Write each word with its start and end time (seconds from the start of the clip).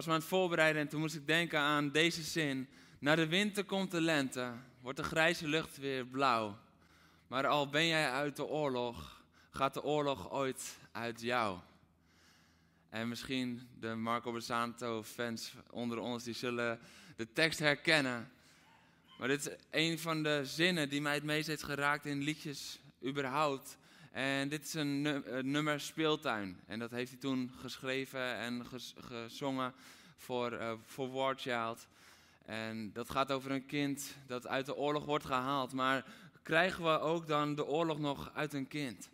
Was 0.00 0.08
me 0.08 0.14
aan 0.14 0.20
het 0.20 0.38
voorbereiden 0.38 0.82
en 0.82 0.88
toen 0.88 1.00
moest 1.00 1.14
ik 1.14 1.26
denken 1.26 1.58
aan 1.58 1.90
deze 1.90 2.22
zin. 2.22 2.68
Na 2.98 3.14
de 3.14 3.26
winter 3.26 3.64
komt 3.64 3.90
de 3.90 4.00
lente, 4.00 4.52
wordt 4.80 4.98
de 4.98 5.04
grijze 5.04 5.48
lucht 5.48 5.76
weer 5.76 6.06
blauw. 6.06 6.58
Maar 7.26 7.46
al 7.46 7.68
ben 7.68 7.86
jij 7.86 8.10
uit 8.10 8.36
de 8.36 8.44
oorlog, 8.44 9.22
gaat 9.50 9.74
de 9.74 9.82
oorlog 9.82 10.30
ooit 10.30 10.78
uit 10.92 11.20
jou. 11.20 11.58
En 12.88 13.08
misschien 13.08 13.68
de 13.80 13.94
Marco 13.94 14.32
Besanto 14.32 15.02
fans 15.02 15.54
onder 15.70 15.98
ons, 15.98 16.24
die 16.24 16.34
zullen 16.34 16.78
de 17.16 17.32
tekst 17.32 17.58
herkennen. 17.58 18.32
Maar 19.18 19.28
dit 19.28 19.46
is 19.46 19.56
een 19.70 19.98
van 19.98 20.22
de 20.22 20.40
zinnen 20.44 20.88
die 20.88 21.00
mij 21.00 21.14
het 21.14 21.24
meest 21.24 21.46
heeft 21.46 21.62
geraakt 21.62 22.06
in 22.06 22.22
liedjes 22.22 22.80
überhaupt. 23.04 23.78
En 24.10 24.48
dit 24.48 24.64
is 24.64 24.74
een 24.74 25.02
nummer 25.42 25.80
Speeltuin. 25.80 26.60
En 26.66 26.78
dat 26.78 26.90
heeft 26.90 27.10
hij 27.10 27.20
toen 27.20 27.52
geschreven 27.60 28.36
en 28.36 28.66
gezongen 28.98 29.74
voor, 30.16 30.52
uh, 30.52 30.72
voor 30.86 31.10
War 31.10 31.34
Child. 31.36 31.86
En 32.44 32.92
dat 32.92 33.10
gaat 33.10 33.32
over 33.32 33.50
een 33.50 33.66
kind 33.66 34.16
dat 34.26 34.46
uit 34.46 34.66
de 34.66 34.76
oorlog 34.76 35.04
wordt 35.04 35.24
gehaald. 35.24 35.72
Maar 35.72 36.04
krijgen 36.42 36.84
we 36.84 36.98
ook 36.98 37.26
dan 37.26 37.54
de 37.54 37.66
oorlog 37.66 37.98
nog 37.98 38.30
uit 38.34 38.52
een 38.52 38.68
kind? 38.68 39.08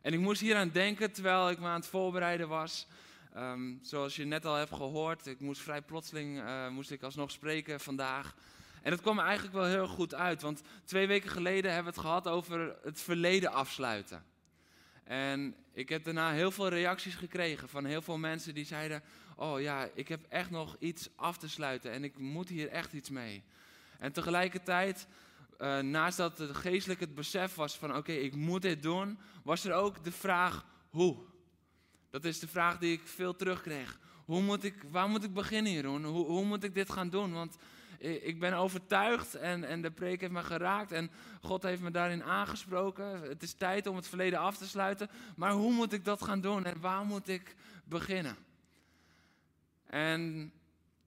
En 0.00 0.12
ik 0.12 0.18
moest 0.18 0.40
hier 0.40 0.56
aan 0.56 0.70
denken 0.70 1.12
terwijl 1.12 1.50
ik 1.50 1.58
me 1.58 1.66
aan 1.66 1.80
het 1.80 1.86
voorbereiden 1.86 2.48
was. 2.48 2.86
Ehm, 3.34 3.74
zoals 3.82 4.16
je 4.16 4.24
net 4.24 4.44
al 4.44 4.54
hebt 4.54 4.74
gehoord, 4.74 5.26
ik 5.26 5.40
moest 5.40 5.60
vrij 5.60 5.82
plotseling 5.82 6.38
uh, 6.38 6.68
moest 6.68 6.90
ik 6.90 7.02
alsnog 7.02 7.30
spreken 7.30 7.80
vandaag. 7.80 8.34
En 8.82 8.90
dat 8.90 9.00
kwam 9.00 9.18
eigenlijk 9.18 9.54
wel 9.54 9.64
heel 9.64 9.88
goed 9.88 10.14
uit, 10.14 10.42
want 10.42 10.62
twee 10.84 11.06
weken 11.06 11.30
geleden 11.30 11.72
hebben 11.72 11.92
we 11.92 11.98
het 11.98 12.08
gehad 12.08 12.28
over 12.28 12.76
het 12.82 13.00
verleden 13.00 13.52
afsluiten. 13.52 14.24
En 15.04 15.54
ik 15.72 15.88
heb 15.88 16.04
daarna 16.04 16.32
heel 16.32 16.50
veel 16.50 16.68
reacties 16.68 17.14
gekregen 17.14 17.68
van 17.68 17.84
heel 17.84 18.02
veel 18.02 18.18
mensen 18.18 18.54
die 18.54 18.64
zeiden: 18.64 19.02
Oh 19.36 19.60
ja, 19.60 19.88
ik 19.94 20.08
heb 20.08 20.26
echt 20.28 20.50
nog 20.50 20.76
iets 20.78 21.08
af 21.16 21.38
te 21.38 21.48
sluiten 21.48 21.92
en 21.92 22.04
ik 22.04 22.18
moet 22.18 22.48
hier 22.48 22.68
echt 22.68 22.92
iets 22.92 23.10
mee. 23.10 23.42
En 23.98 24.12
tegelijkertijd, 24.12 25.06
uh, 25.58 25.78
naast 25.78 26.16
dat 26.16 26.38
het 26.38 26.56
geestelijk 26.56 27.00
het 27.00 27.14
besef 27.14 27.54
was 27.54 27.78
van: 27.78 27.96
Oké, 27.96 28.12
ik 28.12 28.34
moet 28.34 28.62
dit 28.62 28.82
doen, 28.82 29.18
was 29.42 29.64
er 29.64 29.72
ook 29.72 30.04
de 30.04 30.12
vraag: 30.12 30.66
Hoe? 30.90 31.16
Dat 32.10 32.24
is 32.24 32.38
de 32.38 32.48
vraag 32.48 32.78
die 32.78 32.92
ik 32.92 33.06
veel 33.06 33.36
terugkreeg. 33.36 33.98
Hoe 34.24 34.42
moet 34.42 34.64
ik, 34.64 34.74
waar 34.90 35.08
moet 35.08 35.24
ik 35.24 35.32
beginnen, 35.34 35.72
Jeroen? 35.72 36.04
Hoe, 36.04 36.26
hoe 36.26 36.44
moet 36.44 36.64
ik 36.64 36.74
dit 36.74 36.90
gaan 36.90 37.10
doen? 37.10 37.32
Want 37.32 37.56
ik 37.98 38.40
ben 38.40 38.52
overtuigd 38.52 39.34
en, 39.34 39.64
en 39.64 39.82
de 39.82 39.90
preek 39.90 40.20
heeft 40.20 40.32
me 40.32 40.42
geraakt 40.42 40.92
en 40.92 41.10
God 41.40 41.62
heeft 41.62 41.82
me 41.82 41.90
daarin 41.90 42.22
aangesproken. 42.22 43.22
Het 43.22 43.42
is 43.42 43.54
tijd 43.54 43.86
om 43.86 43.96
het 43.96 44.08
verleden 44.08 44.38
af 44.38 44.56
te 44.56 44.68
sluiten. 44.68 45.10
Maar 45.36 45.52
hoe 45.52 45.72
moet 45.72 45.92
ik 45.92 46.04
dat 46.04 46.22
gaan 46.22 46.40
doen 46.40 46.64
en 46.64 46.80
waar 46.80 47.04
moet 47.04 47.28
ik 47.28 47.54
beginnen? 47.84 48.36
En 49.86 50.52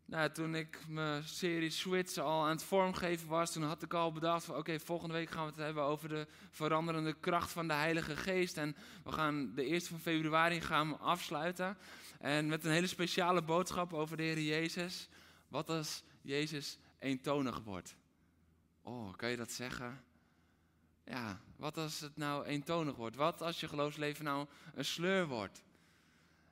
nou, 0.05 0.31
toen 0.31 0.55
ik 0.55 0.79
mijn 0.87 1.23
serie 1.23 1.69
Switch 1.69 2.17
al 2.17 2.43
aan 2.43 2.49
het 2.49 2.63
vormgeven 2.63 3.27
was, 3.27 3.51
toen 3.51 3.63
had 3.63 3.83
ik 3.83 3.93
al 3.93 4.11
bedacht 4.11 4.45
van 4.45 4.55
oké, 4.55 4.79
volgende 4.79 5.13
week 5.13 5.29
gaan 5.29 5.43
we 5.43 5.51
het 5.51 5.59
hebben 5.59 5.83
over 5.83 6.09
de 6.09 6.27
veranderende 6.49 7.13
kracht 7.19 7.51
van 7.51 7.67
de 7.67 7.73
Heilige 7.73 8.15
Geest. 8.15 8.57
En 8.57 8.75
we 9.03 9.11
gaan 9.11 9.51
de 9.55 9.65
eerste 9.65 9.89
van 9.89 9.99
februari 9.99 10.61
gaan 10.61 10.99
afsluiten. 10.99 11.77
En 12.19 12.47
met 12.47 12.65
een 12.65 12.71
hele 12.71 12.87
speciale 12.87 13.41
boodschap 13.41 13.93
over 13.93 14.17
de 14.17 14.23
Heer 14.23 14.39
Jezus. 14.39 15.09
Wat 15.47 15.69
als 15.69 16.03
Jezus 16.21 16.77
eentonig 16.99 17.59
wordt? 17.63 17.95
Oh, 18.81 19.13
kan 19.15 19.29
je 19.29 19.37
dat 19.37 19.51
zeggen? 19.51 20.03
Ja, 21.05 21.41
wat 21.55 21.77
als 21.77 21.99
het 21.99 22.17
nou 22.17 22.45
eentonig 22.45 22.95
wordt? 22.95 23.15
Wat 23.15 23.41
als 23.41 23.59
je 23.59 23.67
geloofsleven 23.67 24.25
nou 24.25 24.47
een 24.73 24.85
sleur 24.85 25.27
wordt? 25.27 25.63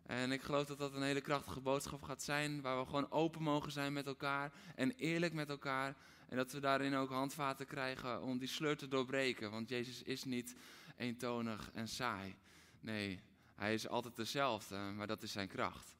En 0.05 0.31
ik 0.31 0.41
geloof 0.41 0.65
dat 0.65 0.77
dat 0.77 0.93
een 0.93 1.01
hele 1.01 1.21
krachtige 1.21 1.59
boodschap 1.59 2.03
gaat 2.03 2.23
zijn, 2.23 2.61
waar 2.61 2.79
we 2.79 2.85
gewoon 2.85 3.11
open 3.11 3.41
mogen 3.41 3.71
zijn 3.71 3.93
met 3.93 4.05
elkaar 4.05 4.51
en 4.75 4.91
eerlijk 4.91 5.33
met 5.33 5.49
elkaar. 5.49 5.95
En 6.27 6.37
dat 6.37 6.51
we 6.51 6.59
daarin 6.59 6.95
ook 6.95 7.09
handvaten 7.09 7.65
krijgen 7.65 8.21
om 8.21 8.37
die 8.37 8.47
sleur 8.47 8.77
te 8.77 8.87
doorbreken. 8.87 9.51
Want 9.51 9.69
Jezus 9.69 10.03
is 10.03 10.23
niet 10.23 10.55
eentonig 10.97 11.71
en 11.73 11.87
saai. 11.87 12.35
Nee, 12.79 13.19
hij 13.55 13.73
is 13.73 13.87
altijd 13.87 14.15
dezelfde, 14.15 14.77
maar 14.77 15.07
dat 15.07 15.23
is 15.23 15.31
zijn 15.31 15.47
kracht. 15.47 15.95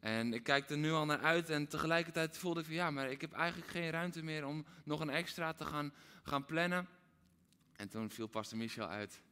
En 0.00 0.32
ik 0.32 0.42
kijk 0.42 0.70
er 0.70 0.78
nu 0.78 0.92
al 0.92 1.04
naar 1.04 1.20
uit 1.20 1.50
en 1.50 1.68
tegelijkertijd 1.68 2.38
voelde 2.38 2.60
ik 2.60 2.66
van 2.66 2.74
ja, 2.74 2.90
maar 2.90 3.10
ik 3.10 3.20
heb 3.20 3.32
eigenlijk 3.32 3.70
geen 3.70 3.90
ruimte 3.90 4.22
meer 4.22 4.46
om 4.46 4.64
nog 4.84 5.00
een 5.00 5.10
extra 5.10 5.52
te 5.52 5.64
gaan, 5.64 5.92
gaan 6.22 6.44
plannen. 6.44 6.88
En 7.76 7.88
toen 7.88 8.10
viel 8.10 8.26
Pastor 8.26 8.58
Michel 8.58 8.88
uit. 8.88 9.22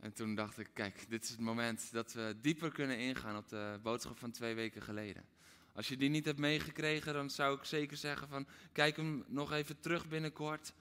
En 0.00 0.12
toen 0.12 0.34
dacht 0.34 0.58
ik, 0.58 0.70
kijk, 0.72 1.06
dit 1.08 1.24
is 1.24 1.30
het 1.30 1.40
moment 1.40 1.92
dat 1.92 2.12
we 2.12 2.36
dieper 2.40 2.72
kunnen 2.72 2.98
ingaan 2.98 3.36
op 3.36 3.48
de 3.48 3.78
boodschap 3.82 4.18
van 4.18 4.30
twee 4.30 4.54
weken 4.54 4.82
geleden. 4.82 5.24
Als 5.72 5.88
je 5.88 5.96
die 5.96 6.08
niet 6.08 6.24
hebt 6.24 6.38
meegekregen, 6.38 7.14
dan 7.14 7.30
zou 7.30 7.56
ik 7.56 7.64
zeker 7.64 7.96
zeggen 7.96 8.28
van, 8.28 8.46
kijk 8.72 8.96
hem 8.96 9.24
nog 9.26 9.52
even 9.52 9.80
terug 9.80 10.08
binnenkort. 10.08 10.72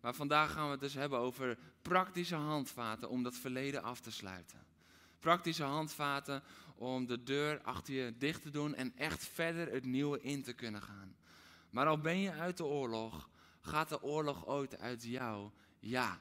Maar 0.00 0.14
vandaag 0.14 0.52
gaan 0.52 0.64
we 0.64 0.70
het 0.70 0.80
dus 0.80 0.94
hebben 0.94 1.18
over 1.18 1.58
praktische 1.82 2.34
handvaten 2.34 3.08
om 3.08 3.22
dat 3.22 3.36
verleden 3.36 3.82
af 3.82 4.00
te 4.00 4.10
sluiten. 4.10 4.65
Praktische 5.26 5.64
handvaten 5.64 6.42
om 6.74 7.06
de 7.06 7.22
deur 7.22 7.60
achter 7.62 7.94
je 7.94 8.14
dicht 8.18 8.42
te 8.42 8.50
doen 8.50 8.74
en 8.74 8.92
echt 8.96 9.28
verder 9.28 9.72
het 9.72 9.84
nieuwe 9.84 10.20
in 10.20 10.42
te 10.42 10.52
kunnen 10.52 10.82
gaan. 10.82 11.16
Maar 11.70 11.86
al 11.86 11.98
ben 11.98 12.18
je 12.18 12.32
uit 12.32 12.56
de 12.56 12.64
oorlog, 12.64 13.28
gaat 13.60 13.88
de 13.88 14.02
oorlog 14.02 14.46
ooit 14.46 14.78
uit 14.78 15.04
jou? 15.04 15.50
Ja, 15.78 16.18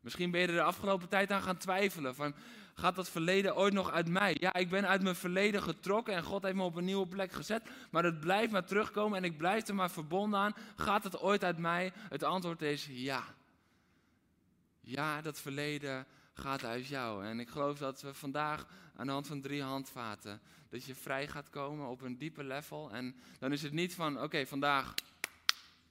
Misschien 0.00 0.30
ben 0.30 0.40
je 0.40 0.46
er 0.46 0.52
de 0.52 0.62
afgelopen 0.62 1.08
tijd 1.08 1.30
aan 1.30 1.42
gaan 1.42 1.56
twijfelen. 1.56 2.14
Van, 2.14 2.34
gaat 2.74 2.94
dat 2.94 3.10
verleden 3.10 3.56
ooit 3.56 3.72
nog 3.72 3.90
uit 3.90 4.08
mij? 4.08 4.36
Ja, 4.40 4.54
ik 4.54 4.70
ben 4.70 4.88
uit 4.88 5.02
mijn 5.02 5.14
verleden 5.14 5.62
getrokken 5.62 6.14
en 6.14 6.22
God 6.22 6.42
heeft 6.42 6.54
me 6.54 6.62
op 6.62 6.76
een 6.76 6.84
nieuwe 6.84 7.06
plek 7.06 7.32
gezet. 7.32 7.62
Maar 7.90 8.04
het 8.04 8.20
blijft 8.20 8.52
maar 8.52 8.64
terugkomen 8.64 9.18
en 9.18 9.24
ik 9.24 9.36
blijf 9.36 9.68
er 9.68 9.74
maar 9.74 9.90
verbonden 9.90 10.40
aan. 10.40 10.54
Gaat 10.76 11.04
het 11.04 11.20
ooit 11.20 11.44
uit 11.44 11.58
mij? 11.58 11.92
Het 12.08 12.22
antwoord 12.22 12.62
is 12.62 12.88
ja. 12.90 13.24
Ja, 14.80 15.22
dat 15.22 15.40
verleden 15.40 16.06
gaat 16.38 16.64
uit 16.64 16.86
jou. 16.86 17.24
En 17.24 17.40
ik 17.40 17.48
geloof 17.48 17.78
dat 17.78 18.02
we 18.02 18.14
vandaag 18.14 18.66
aan 18.96 19.06
de 19.06 19.12
hand 19.12 19.26
van 19.26 19.40
drie 19.40 19.62
handvaten, 19.62 20.40
dat 20.68 20.84
je 20.84 20.94
vrij 20.94 21.28
gaat 21.28 21.50
komen 21.50 21.88
op 21.88 22.00
een 22.00 22.18
diepe 22.18 22.44
level. 22.44 22.90
En 22.90 23.16
dan 23.38 23.52
is 23.52 23.62
het 23.62 23.72
niet 23.72 23.94
van, 23.94 24.22
oké, 24.22 24.46
vandaag 24.46 24.94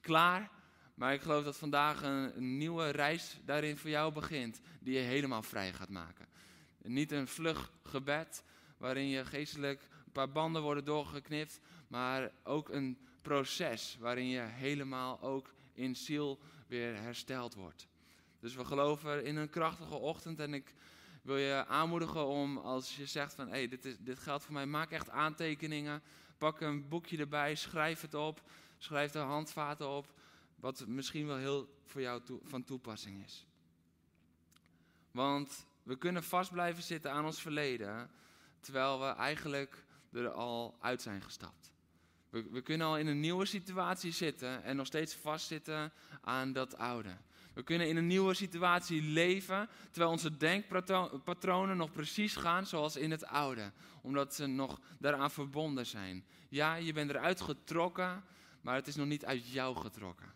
klaar. 0.01 0.49
Maar 0.95 1.13
ik 1.13 1.21
geloof 1.21 1.43
dat 1.43 1.57
vandaag 1.57 2.01
een, 2.01 2.57
nieuwe 2.57 2.89
reis 2.89 3.39
daarin 3.45 3.77
voor 3.77 3.89
jou 3.89 4.13
begint, 4.13 4.61
die 4.79 4.93
je 4.93 4.99
helemaal 4.99 5.43
vrij 5.43 5.73
gaat 5.73 5.89
maken. 5.89 6.27
Niet 6.81 7.11
een 7.11 7.27
vlug 7.27 7.71
gebed 7.83 8.43
waarin 8.77 9.07
je 9.07 9.25
geestelijk 9.25 9.81
een 10.05 10.11
paar 10.11 10.31
banden 10.31 10.61
worden 10.61 10.85
doorgeknipt, 10.85 11.59
maar 11.87 12.31
ook 12.43 12.69
een 12.69 12.97
proces 13.21 13.97
waarin 13.99 14.27
je 14.27 14.41
helemaal 14.41 15.21
ook 15.21 15.53
in 15.73 15.95
ziel 15.95 16.39
weer 16.67 16.95
hersteld 17.01 17.53
wordt. 17.53 17.87
Dus 18.45 18.55
we 18.55 18.65
geloven 18.65 19.23
in 19.23 19.35
een 19.35 19.49
krachtige 19.49 19.95
ochtend 19.95 20.39
en 20.39 20.53
ik 20.53 20.73
wil 21.21 21.37
je 21.37 21.65
aanmoedigen 21.67 22.25
om 22.25 22.57
als 22.57 22.95
je 22.95 23.05
zegt 23.05 23.33
van 23.33 23.47
hé, 23.47 23.51
hey, 23.51 23.67
dit, 23.67 23.97
dit 23.99 24.19
geldt 24.19 24.43
voor 24.43 24.53
mij, 24.53 24.65
maak 24.65 24.91
echt 24.91 25.09
aantekeningen. 25.09 26.01
Pak 26.37 26.61
een 26.61 26.87
boekje 26.87 27.17
erbij, 27.17 27.55
schrijf 27.55 28.01
het 28.01 28.13
op, 28.13 28.41
schrijf 28.77 29.11
de 29.11 29.19
handvaten 29.19 29.89
op. 29.89 30.13
Wat 30.55 30.87
misschien 30.87 31.27
wel 31.27 31.37
heel 31.37 31.79
voor 31.85 32.01
jou 32.01 32.21
van 32.43 32.63
toepassing 32.63 33.23
is. 33.23 33.45
Want 35.11 35.65
we 35.83 35.97
kunnen 35.97 36.23
vast 36.23 36.51
blijven 36.51 36.83
zitten 36.83 37.11
aan 37.11 37.25
ons 37.25 37.41
verleden, 37.41 38.09
terwijl 38.59 38.99
we 38.99 39.05
eigenlijk 39.05 39.83
er 40.11 40.29
al 40.29 40.77
uit 40.79 41.01
zijn 41.01 41.21
gestapt. 41.21 41.71
We, 42.29 42.49
we 42.51 42.61
kunnen 42.61 42.87
al 42.87 42.97
in 42.97 43.07
een 43.07 43.19
nieuwe 43.19 43.45
situatie 43.45 44.11
zitten 44.11 44.63
en 44.63 44.75
nog 44.75 44.87
steeds 44.87 45.15
vastzitten 45.15 45.91
aan 46.21 46.53
dat 46.53 46.77
oude. 46.77 47.17
We 47.55 47.63
kunnen 47.63 47.87
in 47.87 47.97
een 47.97 48.07
nieuwe 48.07 48.33
situatie 48.33 49.01
leven, 49.01 49.69
terwijl 49.91 50.11
onze 50.11 50.37
denkpatronen 50.37 51.77
nog 51.77 51.91
precies 51.91 52.35
gaan 52.35 52.65
zoals 52.65 52.95
in 52.95 53.11
het 53.11 53.25
oude, 53.25 53.71
omdat 54.01 54.35
ze 54.35 54.45
nog 54.45 54.79
daaraan 54.99 55.31
verbonden 55.31 55.85
zijn. 55.85 56.25
Ja, 56.49 56.75
je 56.75 56.93
bent 56.93 57.09
eruit 57.09 57.41
getrokken, 57.41 58.23
maar 58.61 58.75
het 58.75 58.87
is 58.87 58.95
nog 58.95 59.07
niet 59.07 59.25
uit 59.25 59.51
jou 59.51 59.77
getrokken. 59.77 60.33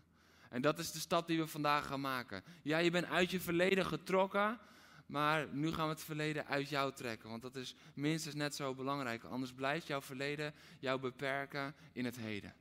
En 0.49 0.61
dat 0.61 0.79
is 0.79 0.91
de 0.91 0.99
stap 0.99 1.27
die 1.27 1.39
we 1.39 1.47
vandaag 1.47 1.85
gaan 1.85 2.01
maken. 2.01 2.43
Ja, 2.61 2.77
je 2.77 2.91
bent 2.91 3.05
uit 3.05 3.31
je 3.31 3.39
verleden 3.39 3.85
getrokken, 3.85 4.59
maar 5.05 5.47
nu 5.51 5.71
gaan 5.71 5.87
we 5.87 5.93
het 5.93 6.03
verleden 6.03 6.47
uit 6.47 6.69
jou 6.69 6.93
trekken, 6.93 7.29
want 7.29 7.41
dat 7.41 7.55
is 7.55 7.75
minstens 7.93 8.35
net 8.35 8.55
zo 8.55 8.75
belangrijk. 8.75 9.23
Anders 9.23 9.53
blijft 9.53 9.87
jouw 9.87 10.01
verleden 10.01 10.53
jou 10.79 10.99
beperken 10.99 11.75
in 11.91 12.05
het 12.05 12.17
heden. 12.17 12.53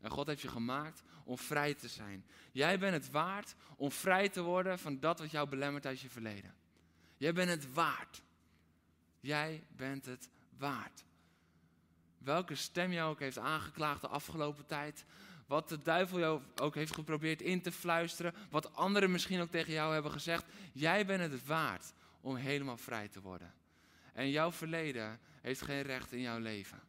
En 0.00 0.10
God 0.10 0.26
heeft 0.26 0.42
je 0.42 0.48
gemaakt 0.48 1.02
om 1.24 1.38
vrij 1.38 1.74
te 1.74 1.88
zijn. 1.88 2.24
Jij 2.52 2.78
bent 2.78 2.94
het 2.94 3.10
waard 3.10 3.54
om 3.76 3.92
vrij 3.92 4.28
te 4.28 4.42
worden 4.42 4.78
van 4.78 5.00
dat 5.00 5.18
wat 5.18 5.30
jou 5.30 5.48
belemmert 5.48 5.86
uit 5.86 6.00
je 6.00 6.08
verleden. 6.08 6.54
Jij 7.16 7.32
bent 7.32 7.50
het 7.50 7.72
waard. 7.72 8.22
Jij 9.20 9.64
bent 9.68 10.06
het 10.06 10.28
waard. 10.56 11.04
Welke 12.18 12.54
stem 12.54 12.92
jou 12.92 13.10
ook 13.10 13.18
heeft 13.20 13.38
aangeklaagd 13.38 14.00
de 14.00 14.08
afgelopen 14.08 14.66
tijd. 14.66 15.04
Wat 15.46 15.68
de 15.68 15.78
duivel 15.78 16.18
jou 16.18 16.42
ook 16.56 16.74
heeft 16.74 16.94
geprobeerd 16.94 17.42
in 17.42 17.62
te 17.62 17.72
fluisteren. 17.72 18.34
Wat 18.50 18.74
anderen 18.74 19.10
misschien 19.10 19.40
ook 19.40 19.50
tegen 19.50 19.72
jou 19.72 19.92
hebben 19.92 20.12
gezegd. 20.12 20.44
Jij 20.72 21.06
bent 21.06 21.32
het 21.32 21.46
waard 21.46 21.92
om 22.20 22.36
helemaal 22.36 22.76
vrij 22.76 23.08
te 23.08 23.20
worden. 23.20 23.54
En 24.12 24.30
jouw 24.30 24.52
verleden 24.52 25.20
heeft 25.40 25.62
geen 25.62 25.82
recht 25.82 26.12
in 26.12 26.20
jouw 26.20 26.38
leven. 26.38 26.80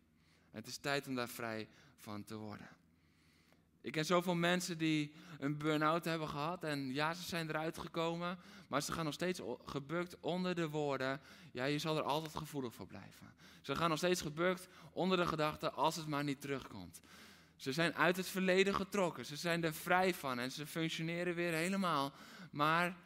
Het 0.51 0.67
is 0.67 0.77
tijd 0.77 1.07
om 1.07 1.15
daar 1.15 1.29
vrij 1.29 1.67
van 1.97 2.23
te 2.23 2.35
worden. 2.35 2.69
Ik 3.81 3.91
ken 3.91 4.05
zoveel 4.05 4.35
mensen 4.35 4.77
die 4.77 5.11
een 5.39 5.57
burn-out 5.57 6.05
hebben 6.05 6.27
gehad 6.27 6.63
en 6.63 6.93
ja, 6.93 7.13
ze 7.13 7.23
zijn 7.23 7.49
eruit 7.49 7.77
gekomen, 7.77 8.37
maar 8.67 8.81
ze 8.81 8.91
gaan 8.91 9.05
nog 9.05 9.13
steeds 9.13 9.41
gebukt 9.65 10.17
onder 10.19 10.55
de 10.55 10.69
woorden, 10.69 11.21
ja, 11.51 11.65
je 11.65 11.79
zal 11.79 11.97
er 11.97 12.03
altijd 12.03 12.35
gevoelig 12.35 12.73
voor 12.73 12.87
blijven. 12.87 13.33
Ze 13.61 13.75
gaan 13.75 13.89
nog 13.89 13.97
steeds 13.97 14.21
gebukt 14.21 14.67
onder 14.93 15.17
de 15.17 15.25
gedachte, 15.25 15.71
als 15.71 15.95
het 15.95 16.07
maar 16.07 16.23
niet 16.23 16.41
terugkomt. 16.41 17.01
Ze 17.55 17.71
zijn 17.71 17.95
uit 17.95 18.17
het 18.17 18.27
verleden 18.27 18.75
getrokken, 18.75 19.25
ze 19.25 19.35
zijn 19.35 19.63
er 19.63 19.73
vrij 19.73 20.13
van 20.13 20.39
en 20.39 20.51
ze 20.51 20.67
functioneren 20.67 21.35
weer 21.35 21.53
helemaal, 21.53 22.13
maar 22.51 22.97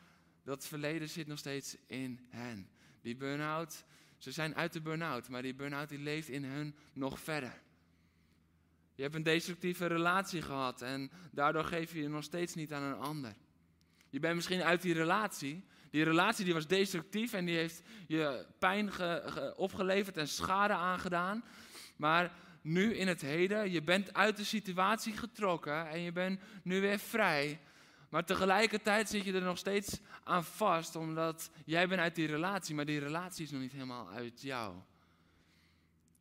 dat 0.43 0.65
verleden 0.65 1.09
zit 1.09 1.27
nog 1.27 1.37
steeds 1.37 1.77
in 1.87 2.27
hen. 2.29 2.69
Die 3.01 3.15
burn-out, 3.15 3.83
ze 4.17 4.31
zijn 4.31 4.55
uit 4.55 4.73
de 4.73 4.81
burn-out, 4.81 5.29
maar 5.29 5.41
die 5.41 5.55
burn-out 5.55 5.89
die 5.89 5.99
leeft 5.99 6.29
in 6.29 6.43
hun 6.43 6.75
nog 6.93 7.19
verder. 7.19 7.63
Je 8.95 9.01
hebt 9.01 9.15
een 9.15 9.23
destructieve 9.23 9.85
relatie 9.85 10.41
gehad 10.41 10.81
en 10.81 11.11
daardoor 11.31 11.63
geef 11.63 11.93
je 11.93 12.01
je 12.01 12.09
nog 12.09 12.23
steeds 12.23 12.55
niet 12.55 12.73
aan 12.73 12.83
een 12.83 12.99
ander. 12.99 13.33
Je 14.09 14.19
bent 14.19 14.35
misschien 14.35 14.63
uit 14.63 14.81
die 14.81 14.93
relatie. 14.93 15.63
Die 15.89 16.03
relatie 16.03 16.45
die 16.45 16.53
was 16.53 16.67
destructief 16.67 17.33
en 17.33 17.45
die 17.45 17.55
heeft 17.55 17.81
je 18.07 18.45
pijn 18.59 18.91
opgeleverd 19.55 20.17
en 20.17 20.27
schade 20.27 20.73
aangedaan. 20.73 21.43
Maar 21.95 22.31
nu 22.61 22.95
in 22.95 23.07
het 23.07 23.21
heden, 23.21 23.71
je 23.71 23.81
bent 23.81 24.13
uit 24.13 24.37
de 24.37 24.43
situatie 24.43 25.17
getrokken 25.17 25.89
en 25.89 26.01
je 26.01 26.11
bent 26.11 26.39
nu 26.63 26.81
weer 26.81 26.99
vrij. 26.99 27.59
Maar 28.09 28.25
tegelijkertijd 28.25 29.09
zit 29.09 29.23
je 29.23 29.33
er 29.33 29.41
nog 29.41 29.57
steeds 29.57 29.99
aan 30.23 30.43
vast, 30.43 30.95
omdat 30.95 31.49
jij 31.65 31.87
bent 31.87 32.01
uit 32.01 32.15
die 32.15 32.27
relatie, 32.27 32.75
maar 32.75 32.85
die 32.85 32.99
relatie 32.99 33.45
is 33.45 33.51
nog 33.51 33.61
niet 33.61 33.71
helemaal 33.71 34.09
uit 34.09 34.41
jou. 34.41 34.75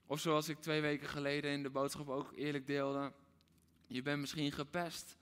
Of 0.07 0.21
zoals 0.21 0.49
ik 0.49 0.59
twee 0.59 0.81
weken 0.81 1.09
geleden 1.09 1.51
in 1.51 1.63
de 1.63 1.71
boodschap 1.71 2.09
ook 2.09 2.33
eerlijk 2.37 2.67
deelde. 2.67 3.13
Je 3.87 4.03
bent 4.03 4.21
misschien 4.21 4.53
gepest. 4.53 5.17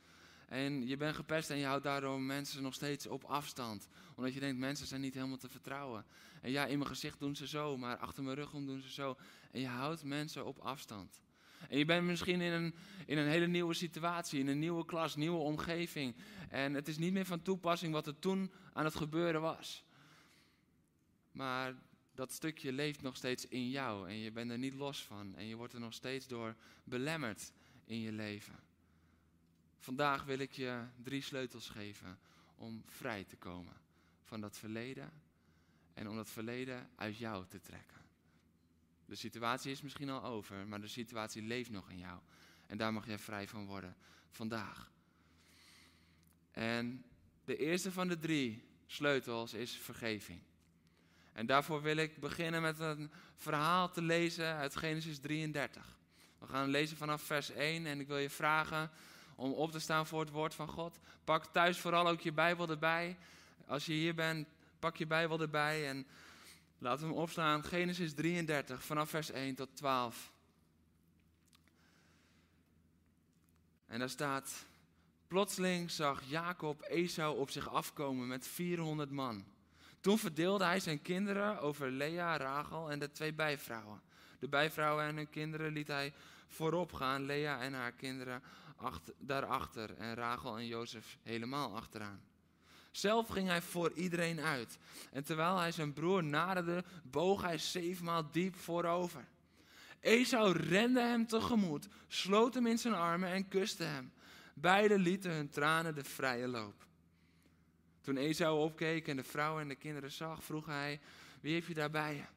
En 0.49 0.87
je 0.87 0.97
bent 0.97 1.17
gepest 1.17 1.51
en 1.51 1.57
je 1.57 1.65
houdt 1.65 1.85
daardoor 1.85 2.21
mensen 2.21 2.63
nog 2.63 2.75
steeds 2.75 3.07
op 3.07 3.25
afstand. 3.25 3.89
Omdat 4.15 4.35
je 4.35 4.41
denkt, 4.41 4.59
mensen 4.59 4.87
zijn 4.87 5.01
niet 5.01 5.15
helemaal 5.15 5.37
te 5.37 5.49
vertrouwen. 5.49 6.05
En 6.41 6.51
ja, 6.51 6.67
in 6.67 6.79
mijn 6.79 6.91
gezicht 6.91 7.19
doen 7.19 7.37
ze 7.37 7.47
zo, 7.47 7.77
maar 7.77 7.97
achter 7.97 8.23
mijn 8.23 8.37
rug 8.37 8.51
doen 8.51 8.81
ze 8.81 8.93
zo. 8.93 9.17
En 9.51 9.61
je 9.61 9.67
houdt 9.67 10.05
mensen 10.05 10.47
op 10.47 10.59
afstand. 10.59 11.21
En 11.69 11.79
je 11.79 11.85
bent 11.85 12.07
misschien 12.07 12.41
in 12.41 12.53
een, 12.53 12.75
in 13.07 13.19
een 13.19 13.29
hele 13.29 13.47
nieuwe 13.47 13.75
situatie, 13.75 14.41
in 14.41 14.49
een 14.49 14.59
nieuwe 14.59 14.85
klas, 14.85 15.17
nieuwe 15.17 15.39
omgeving. 15.39 16.17
En 16.49 16.75
het 16.75 16.89
is 16.89 16.99
niet 16.99 17.13
meer 17.13 17.27
van 17.27 17.43
toepassing 17.43 17.93
wat 17.93 18.07
er 18.07 18.19
toen 18.19 18.53
aan 18.73 18.85
het 18.85 18.95
gebeuren 18.95 19.41
was. 19.41 19.85
Maar 21.33 21.75
dat 22.15 22.33
stukje 22.33 22.73
leeft 22.73 23.03
nog 23.03 23.17
steeds 23.17 23.47
in 23.49 23.71
jou 23.71 24.09
en 24.09 24.17
je 24.17 24.31
bent 24.31 24.51
er 24.51 24.59
niet 24.59 24.75
los 24.75 25.05
van 25.05 25.37
en 25.37 25.47
je 25.47 25.57
wordt 25.57 25.75
er 25.75 25.81
nog 25.81 25.95
steeds 25.95 26.27
door 26.27 26.57
belemmerd 26.85 27.53
in 27.85 28.01
je 28.01 28.13
leven. 28.13 28.61
Vandaag 29.79 30.25
wil 30.25 30.39
ik 30.39 30.53
je 30.53 30.85
drie 31.03 31.23
sleutels 31.23 31.69
geven 31.69 32.19
om 32.55 32.83
vrij 32.87 33.25
te 33.25 33.37
komen 33.37 33.81
van 34.23 34.41
dat 34.41 34.59
verleden 34.59 35.13
en 35.95 36.09
om 36.09 36.17
dat 36.17 36.31
verleden 36.31 36.91
uit 36.97 37.19
jou 37.19 37.47
te 37.47 37.61
trekken. 37.61 38.01
De 39.05 39.15
situatie 39.15 39.71
is 39.71 39.83
misschien 39.83 40.11
al 40.11 40.25
over, 40.25 40.67
maar 40.67 40.81
de 40.81 40.89
situatie 40.89 41.43
leeft 41.43 41.71
nog 41.71 41.91
in 41.91 41.99
jou 41.99 42.21
en 42.67 42.79
daar 42.79 42.93
mag 42.93 43.07
jij 43.07 43.19
vrij 43.19 43.49
van 43.49 43.67
worden 43.67 43.97
vandaag. 44.31 44.91
En 46.51 47.05
de 47.45 47.57
eerste 47.57 47.93
van 47.93 48.09
de 48.09 48.19
drie 48.19 48.65
sleutels 48.87 49.55
is 49.55 49.73
vergeving. 49.77 50.41
En 51.33 51.47
daarvoor 51.47 51.83
wil 51.83 51.97
ik 51.97 52.21
beginnen 52.21 52.63
met 52.63 52.79
een 52.79 53.11
verhaal 53.37 53.91
te 53.91 54.03
lezen 54.03 54.55
uit 54.55 54.77
Genesis 54.77 55.19
33. 55.19 55.97
We 56.39 56.47
gaan 56.47 56.69
lezen 56.69 56.97
vanaf 56.97 57.23
vers 57.23 57.51
1 57.51 57.87
en 57.87 58.01
ik 58.01 58.07
wil 58.07 58.19
je 58.19 58.31
vragen 58.31 58.91
om 59.35 59.53
op 59.53 59.71
te 59.71 59.79
staan 59.79 60.07
voor 60.07 60.21
het 60.21 60.31
woord 60.31 60.55
van 60.55 60.69
God. 60.69 60.99
Pak 61.25 61.45
thuis 61.45 61.79
vooral 61.79 62.09
ook 62.09 62.21
je 62.21 62.33
Bijbel 62.33 62.69
erbij. 62.69 63.17
Als 63.67 63.87
je 63.87 63.93
hier 63.93 64.15
bent, 64.15 64.49
pak 64.79 64.97
je 64.97 65.07
Bijbel 65.07 65.41
erbij 65.41 65.89
en 65.89 66.07
laten 66.79 67.07
we 67.07 67.13
hem 67.13 67.23
opslaan. 67.23 67.65
Genesis 67.65 68.15
33 68.15 68.85
vanaf 68.85 69.11
vers 69.11 69.31
1 69.31 69.55
tot 69.55 69.77
12. 69.77 70.33
En 73.87 73.99
daar 73.99 74.09
staat: 74.09 74.65
Plotseling 75.29 75.91
zag 75.91 76.23
Jacob 76.25 76.83
Esau 76.83 77.39
op 77.39 77.51
zich 77.51 77.69
afkomen 77.69 78.27
met 78.27 78.47
400 78.47 79.11
man. 79.11 79.45
Toen 80.03 80.19
verdeelde 80.19 80.65
hij 80.65 80.81
zijn 80.81 81.03
kinderen 81.03 81.61
over 81.61 81.91
Lea, 81.91 82.37
Rachel 82.37 82.91
en 82.91 82.99
de 82.99 83.11
twee 83.11 83.33
bijvrouwen. 83.33 84.01
De 84.39 84.49
bijvrouwen 84.49 85.05
en 85.05 85.17
hun 85.17 85.31
kinderen 85.31 85.73
liet 85.73 85.89
hij 85.89 86.13
voorop 86.47 86.93
gaan, 86.93 87.27
Lea 87.27 87.61
en 87.61 87.73
haar 87.73 87.93
kinderen 87.93 88.43
achter, 88.77 89.15
daarachter 89.19 89.97
en 89.97 90.15
Rachel 90.15 90.57
en 90.57 90.67
Jozef 90.67 91.19
helemaal 91.23 91.77
achteraan. 91.77 92.21
Zelf 92.91 93.29
ging 93.29 93.49
hij 93.49 93.63
voor 93.63 93.93
iedereen 93.93 94.41
uit. 94.41 94.79
En 95.13 95.25
terwijl 95.25 95.59
hij 95.59 95.73
zijn 95.73 95.93
broer 95.93 96.25
naderde, 96.25 96.85
boog 97.05 97.43
hij 97.43 97.59
zevenmaal 97.59 98.31
diep 98.31 98.57
voorover. 98.57 99.25
Esau 100.01 100.57
rende 100.57 101.01
hem 101.01 101.27
tegemoet, 101.27 101.89
sloot 102.09 102.55
hem 102.55 102.67
in 102.67 102.79
zijn 102.79 102.95
armen 102.95 103.31
en 103.31 103.49
kuste 103.49 103.85
hem. 103.85 104.13
Beiden 104.55 105.01
lieten 105.01 105.33
hun 105.33 105.49
tranen 105.49 105.95
de 105.95 106.05
vrije 106.05 106.49
loop. 106.49 106.87
Toen 108.03 108.17
Esau 108.17 108.59
opkeek 108.59 109.09
en 109.09 109.17
de 109.17 109.25
vrouw 109.25 109.61
en 109.61 109.69
de 109.69 109.75
kinderen 109.75 110.11
zag, 110.11 110.45
vroeg 110.45 110.67
hij: 110.67 111.01
Wie 111.41 111.53
heeft 111.53 111.67
je 111.67 111.75
daarbij? 111.75 112.29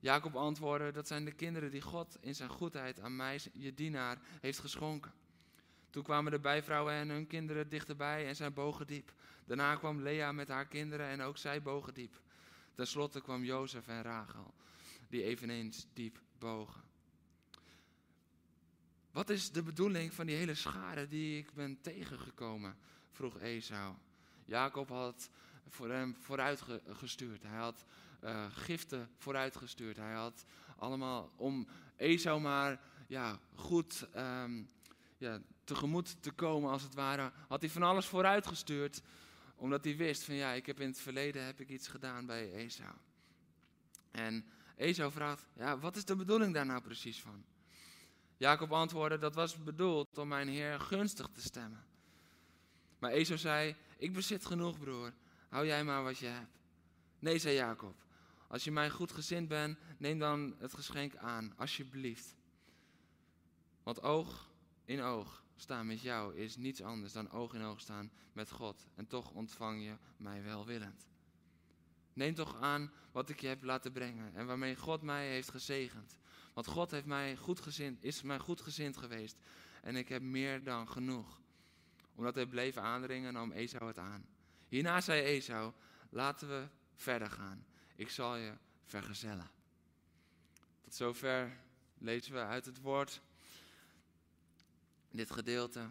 Jacob 0.00 0.36
antwoordde: 0.36 0.92
Dat 0.92 1.06
zijn 1.06 1.24
de 1.24 1.32
kinderen 1.32 1.70
die 1.70 1.80
God 1.80 2.16
in 2.20 2.34
zijn 2.34 2.48
goedheid 2.48 3.00
aan 3.00 3.16
mij, 3.16 3.40
je 3.52 3.74
dienaar, 3.74 4.18
heeft 4.40 4.58
geschonken. 4.58 5.12
Toen 5.90 6.02
kwamen 6.02 6.32
de 6.32 6.40
bijvrouwen 6.40 6.94
en 6.94 7.08
hun 7.08 7.26
kinderen 7.26 7.68
dichterbij 7.68 8.26
en 8.26 8.36
zij 8.36 8.52
bogen 8.52 8.86
diep. 8.86 9.12
Daarna 9.44 9.76
kwam 9.76 10.02
Lea 10.02 10.32
met 10.32 10.48
haar 10.48 10.66
kinderen 10.66 11.06
en 11.06 11.20
ook 11.20 11.36
zij 11.36 11.62
bogen 11.62 11.94
diep. 11.94 12.20
Ten 12.74 12.86
slotte 12.86 13.20
kwam 13.20 13.44
Jozef 13.44 13.88
en 13.88 14.02
Rachel, 14.02 14.54
die 15.08 15.22
eveneens 15.22 15.86
diep 15.92 16.20
bogen. 16.38 16.82
Wat 19.10 19.30
is 19.30 19.50
de 19.50 19.62
bedoeling 19.62 20.14
van 20.14 20.26
die 20.26 20.36
hele 20.36 20.54
schade 20.54 21.08
die 21.08 21.38
ik 21.38 21.52
ben 21.54 21.80
tegengekomen? 21.80 22.76
vroeg 23.10 23.38
Esau. 23.38 23.94
Jacob 24.44 24.88
had 24.88 25.30
voor 25.68 25.90
hem 25.90 26.16
vooruitgestuurd. 26.20 27.42
Hij 27.42 27.58
had 27.58 27.84
uh, 28.24 28.46
giften 28.50 29.08
vooruitgestuurd. 29.18 29.96
Hij 29.96 30.12
had 30.12 30.44
allemaal 30.76 31.32
om 31.36 31.66
Esau 31.96 32.40
maar 32.40 32.80
ja, 33.06 33.38
goed 33.54 34.06
um, 34.16 34.68
ja, 35.18 35.40
tegemoet 35.64 36.22
te 36.22 36.30
komen, 36.30 36.70
als 36.70 36.82
het 36.82 36.94
ware, 36.94 37.32
had 37.48 37.60
hij 37.60 37.70
van 37.70 37.82
alles 37.82 38.06
vooruitgestuurd. 38.06 39.02
Omdat 39.56 39.84
hij 39.84 39.96
wist 39.96 40.24
van 40.24 40.34
ja, 40.34 40.52
ik 40.52 40.66
heb 40.66 40.80
in 40.80 40.88
het 40.88 41.00
verleden 41.00 41.44
heb 41.44 41.60
ik 41.60 41.68
iets 41.68 41.88
gedaan 41.88 42.26
bij 42.26 42.52
Esau. 42.52 42.94
En 44.10 44.44
Esau 44.76 45.12
vraagt, 45.12 45.46
ja, 45.56 45.78
wat 45.78 45.96
is 45.96 46.04
de 46.04 46.16
bedoeling 46.16 46.54
daar 46.54 46.66
nou 46.66 46.80
precies 46.80 47.20
van? 47.20 47.44
Jacob 48.36 48.72
antwoordde, 48.72 49.18
dat 49.18 49.34
was 49.34 49.62
bedoeld 49.62 50.18
om 50.18 50.28
mijn 50.28 50.48
Heer 50.48 50.80
gunstig 50.80 51.28
te 51.32 51.40
stemmen. 51.40 51.84
Maar 52.98 53.10
Esau 53.10 53.38
zei, 53.38 53.76
ik 54.02 54.12
bezit 54.12 54.44
genoeg, 54.46 54.78
broer. 54.78 55.14
Hou 55.48 55.66
jij 55.66 55.84
maar 55.84 56.02
wat 56.02 56.18
je 56.18 56.26
hebt. 56.26 56.58
Nee, 57.18 57.38
zei 57.38 57.54
Jacob. 57.54 57.94
Als 58.48 58.64
je 58.64 58.72
mij 58.72 58.90
goed 58.90 59.12
gezind 59.12 59.48
bent, 59.48 59.78
neem 59.98 60.18
dan 60.18 60.54
het 60.58 60.74
geschenk 60.74 61.16
aan, 61.16 61.52
alsjeblieft. 61.56 62.36
Want 63.82 64.02
oog 64.02 64.50
in 64.84 65.00
oog 65.00 65.44
staan 65.56 65.86
met 65.86 66.00
jou 66.00 66.36
is 66.36 66.56
niets 66.56 66.82
anders 66.82 67.12
dan 67.12 67.30
oog 67.30 67.54
in 67.54 67.62
oog 67.62 67.80
staan 67.80 68.10
met 68.32 68.50
God. 68.50 68.86
En 68.94 69.06
toch 69.06 69.30
ontvang 69.30 69.82
je 69.82 69.96
mij 70.16 70.42
welwillend. 70.42 71.06
Neem 72.12 72.34
toch 72.34 72.60
aan 72.60 72.92
wat 73.12 73.28
ik 73.28 73.40
je 73.40 73.46
heb 73.46 73.62
laten 73.62 73.92
brengen 73.92 74.34
en 74.34 74.46
waarmee 74.46 74.76
God 74.76 75.02
mij 75.02 75.28
heeft 75.28 75.50
gezegend. 75.50 76.16
Want 76.54 76.66
God 76.66 76.90
heeft 76.90 77.06
mij 77.06 77.36
goed 77.36 77.60
gezind, 77.60 78.04
is 78.04 78.22
mij 78.22 78.38
goed 78.38 78.60
gezind 78.60 78.96
geweest 78.96 79.36
en 79.82 79.96
ik 79.96 80.08
heb 80.08 80.22
meer 80.22 80.64
dan 80.64 80.88
genoeg 80.88 81.41
omdat 82.14 82.34
hij 82.34 82.46
bleef 82.46 82.76
aandringen, 82.76 83.32
nam 83.32 83.52
Esau 83.52 83.86
het 83.86 83.98
aan. 83.98 84.26
Hierna 84.68 85.00
zei 85.00 85.22
Esau, 85.22 85.72
laten 86.10 86.48
we 86.48 86.66
verder 86.94 87.30
gaan. 87.30 87.64
Ik 87.96 88.10
zal 88.10 88.36
je 88.36 88.52
vergezellen. 88.84 89.50
Tot 90.80 90.94
zover 90.94 91.56
lezen 91.98 92.32
we 92.32 92.40
uit 92.40 92.64
het 92.64 92.80
woord 92.80 93.20
dit 95.10 95.30
gedeelte. 95.30 95.88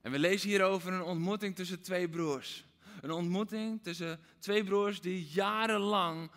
En 0.00 0.10
we 0.10 0.18
lezen 0.18 0.48
hier 0.48 0.64
over 0.64 0.92
een 0.92 1.02
ontmoeting 1.02 1.54
tussen 1.54 1.82
twee 1.82 2.08
broers. 2.08 2.64
Een 3.00 3.10
ontmoeting 3.10 3.82
tussen 3.82 4.20
twee 4.38 4.64
broers 4.64 5.00
die 5.00 5.26
jarenlang 5.26 6.30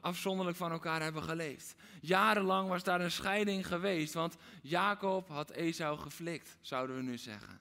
afzonderlijk 0.00 0.56
van 0.56 0.70
elkaar 0.70 1.02
hebben 1.02 1.22
geleefd. 1.22 1.74
Jarenlang 2.00 2.68
was 2.68 2.82
daar 2.82 3.00
een 3.00 3.10
scheiding 3.10 3.66
geweest, 3.66 4.14
want 4.14 4.36
Jacob 4.62 5.28
had 5.28 5.50
Esau 5.50 5.98
geflikt, 5.98 6.56
zouden 6.60 6.96
we 6.96 7.02
nu 7.02 7.18
zeggen. 7.18 7.60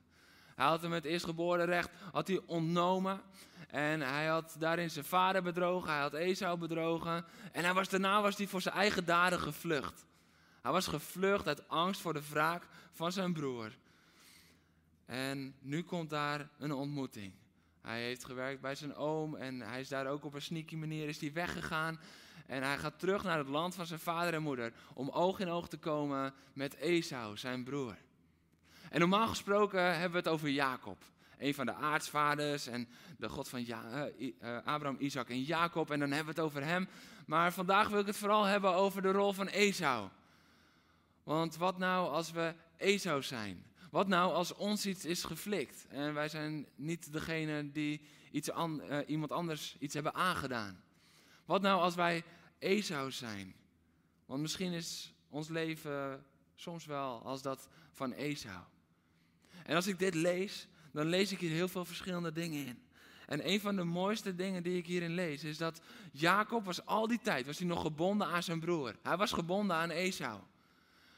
Hij 0.57 0.65
had 0.65 0.81
hem 0.81 0.91
het 0.91 1.05
eerstgeboren 1.05 1.65
recht 1.65 1.89
had 2.11 2.27
hij 2.27 2.41
ontnomen. 2.45 3.21
En 3.67 4.01
hij 4.01 4.25
had 4.25 4.55
daarin 4.59 4.89
zijn 4.89 5.05
vader 5.05 5.43
bedrogen, 5.43 5.91
hij 5.91 6.01
had 6.01 6.13
Esau 6.13 6.57
bedrogen. 6.57 7.25
En 7.51 7.75
daarna 7.89 8.21
was 8.21 8.37
hij 8.37 8.47
voor 8.47 8.61
zijn 8.61 8.75
eigen 8.75 9.05
daden 9.05 9.39
gevlucht. 9.39 10.05
Hij 10.61 10.71
was 10.71 10.87
gevlucht 10.87 11.47
uit 11.47 11.69
angst 11.69 12.01
voor 12.01 12.13
de 12.13 12.29
wraak 12.29 12.67
van 12.91 13.11
zijn 13.11 13.33
broer. 13.33 13.77
En 15.05 15.55
nu 15.59 15.83
komt 15.83 16.09
daar 16.09 16.49
een 16.57 16.73
ontmoeting. 16.73 17.33
Hij 17.81 18.01
heeft 18.01 18.25
gewerkt 18.25 18.61
bij 18.61 18.75
zijn 18.75 18.95
oom 18.95 19.35
en 19.35 19.61
hij 19.61 19.79
is 19.79 19.89
daar 19.89 20.07
ook 20.07 20.25
op 20.25 20.33
een 20.33 20.41
sneaky 20.41 20.75
manier 20.75 21.07
is 21.07 21.19
hij 21.19 21.33
weggegaan. 21.33 21.99
En 22.45 22.63
hij 22.63 22.77
gaat 22.77 22.99
terug 22.99 23.23
naar 23.23 23.37
het 23.37 23.47
land 23.47 23.75
van 23.75 23.85
zijn 23.85 23.99
vader 23.99 24.33
en 24.33 24.41
moeder 24.41 24.73
om 24.93 25.09
oog 25.09 25.39
in 25.39 25.49
oog 25.49 25.67
te 25.67 25.77
komen 25.77 26.33
met 26.53 26.75
Esau, 26.75 27.37
zijn 27.37 27.63
broer. 27.63 27.97
En 28.89 28.99
normaal 28.99 29.27
gesproken 29.27 29.93
hebben 29.93 30.11
we 30.11 30.17
het 30.17 30.27
over 30.27 30.49
Jacob. 30.49 30.97
Een 31.37 31.53
van 31.53 31.65
de 31.65 31.73
aartsvaders 31.73 32.67
en 32.67 32.87
de 33.17 33.29
God 33.29 33.49
van 33.49 33.65
ja, 33.65 34.09
uh, 34.17 34.57
Abraham, 34.63 34.97
Isaac 34.99 35.29
en 35.29 35.41
Jacob. 35.41 35.91
En 35.91 35.99
dan 35.99 36.11
hebben 36.11 36.35
we 36.35 36.41
het 36.41 36.49
over 36.49 36.63
hem. 36.63 36.87
Maar 37.25 37.53
vandaag 37.53 37.89
wil 37.89 37.99
ik 37.99 38.05
het 38.05 38.17
vooral 38.17 38.43
hebben 38.43 38.73
over 38.73 39.01
de 39.01 39.11
rol 39.11 39.33
van 39.33 39.47
Esau. 39.47 40.09
Want 41.23 41.55
wat 41.55 41.77
nou 41.77 42.09
als 42.09 42.31
we 42.31 42.53
Esau 42.77 43.21
zijn? 43.23 43.65
Wat 43.91 44.07
nou 44.07 44.33
als 44.33 44.53
ons 44.53 44.85
iets 44.85 45.05
is 45.05 45.23
geflikt 45.23 45.87
en 45.87 46.13
wij 46.13 46.29
zijn 46.29 46.67
niet 46.75 47.11
degene 47.11 47.71
die 47.71 48.01
iets 48.31 48.49
uh, 48.49 48.99
iemand 49.07 49.31
anders 49.31 49.75
iets 49.79 49.93
hebben 49.93 50.13
aangedaan? 50.13 50.83
Wat 51.45 51.61
nou 51.61 51.81
als 51.81 51.95
wij 51.95 52.23
Esau 52.59 53.11
zijn? 53.11 53.55
Want 54.25 54.41
misschien 54.41 54.71
is 54.71 55.13
ons 55.29 55.47
leven 55.47 56.25
soms 56.55 56.85
wel 56.85 57.21
als 57.23 57.41
dat 57.41 57.69
van 57.91 58.11
Esau. 58.11 58.63
En 59.65 59.75
als 59.75 59.87
ik 59.87 59.99
dit 59.99 60.13
lees, 60.13 60.67
dan 60.91 61.05
lees 61.05 61.31
ik 61.31 61.39
hier 61.39 61.51
heel 61.51 61.67
veel 61.67 61.85
verschillende 61.85 62.31
dingen 62.31 62.65
in. 62.65 62.81
En 63.27 63.49
een 63.49 63.59
van 63.59 63.75
de 63.75 63.83
mooiste 63.83 64.35
dingen 64.35 64.63
die 64.63 64.77
ik 64.77 64.85
hierin 64.85 65.13
lees 65.13 65.43
is 65.43 65.57
dat 65.57 65.81
Jacob 66.11 66.65
was 66.65 66.85
al 66.85 67.07
die 67.07 67.19
tijd 67.19 67.45
was 67.45 67.57
hij 67.57 67.67
nog 67.67 67.81
gebonden 67.81 68.27
aan 68.27 68.43
zijn 68.43 68.59
broer. 68.59 68.95
Hij 69.01 69.17
was 69.17 69.31
gebonden 69.31 69.75
aan 69.75 69.89
Esau. 69.89 70.39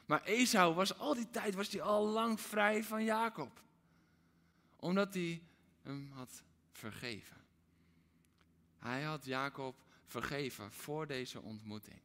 Maar 0.06 0.22
Esau 0.22 0.74
was 0.74 0.98
al 0.98 1.14
die 1.14 1.30
tijd 1.30 1.54
was 1.54 1.68
hij 1.68 1.82
al 1.82 2.06
lang 2.06 2.40
vrij 2.40 2.84
van 2.84 3.04
Jacob. 3.04 3.62
Omdat 4.76 5.14
hij 5.14 5.42
hem 5.82 6.10
had 6.12 6.42
vergeven. 6.72 7.36
Hij 8.78 9.02
had 9.02 9.24
Jacob 9.24 9.76
vergeven 10.06 10.72
voor 10.72 11.06
deze 11.06 11.40
ontmoeting. 11.40 12.00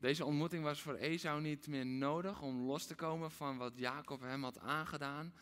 Deze 0.00 0.24
ontmoeting 0.24 0.62
was 0.62 0.80
voor 0.80 0.94
Esau 0.94 1.40
niet 1.40 1.66
meer 1.66 1.86
nodig 1.86 2.42
om 2.42 2.60
los 2.60 2.86
te 2.86 2.94
komen 2.94 3.30
van 3.30 3.56
wat 3.56 3.78
Jacob 3.78 4.20
hem 4.20 4.42
had 4.42 4.58
aangedaan. 4.58 5.34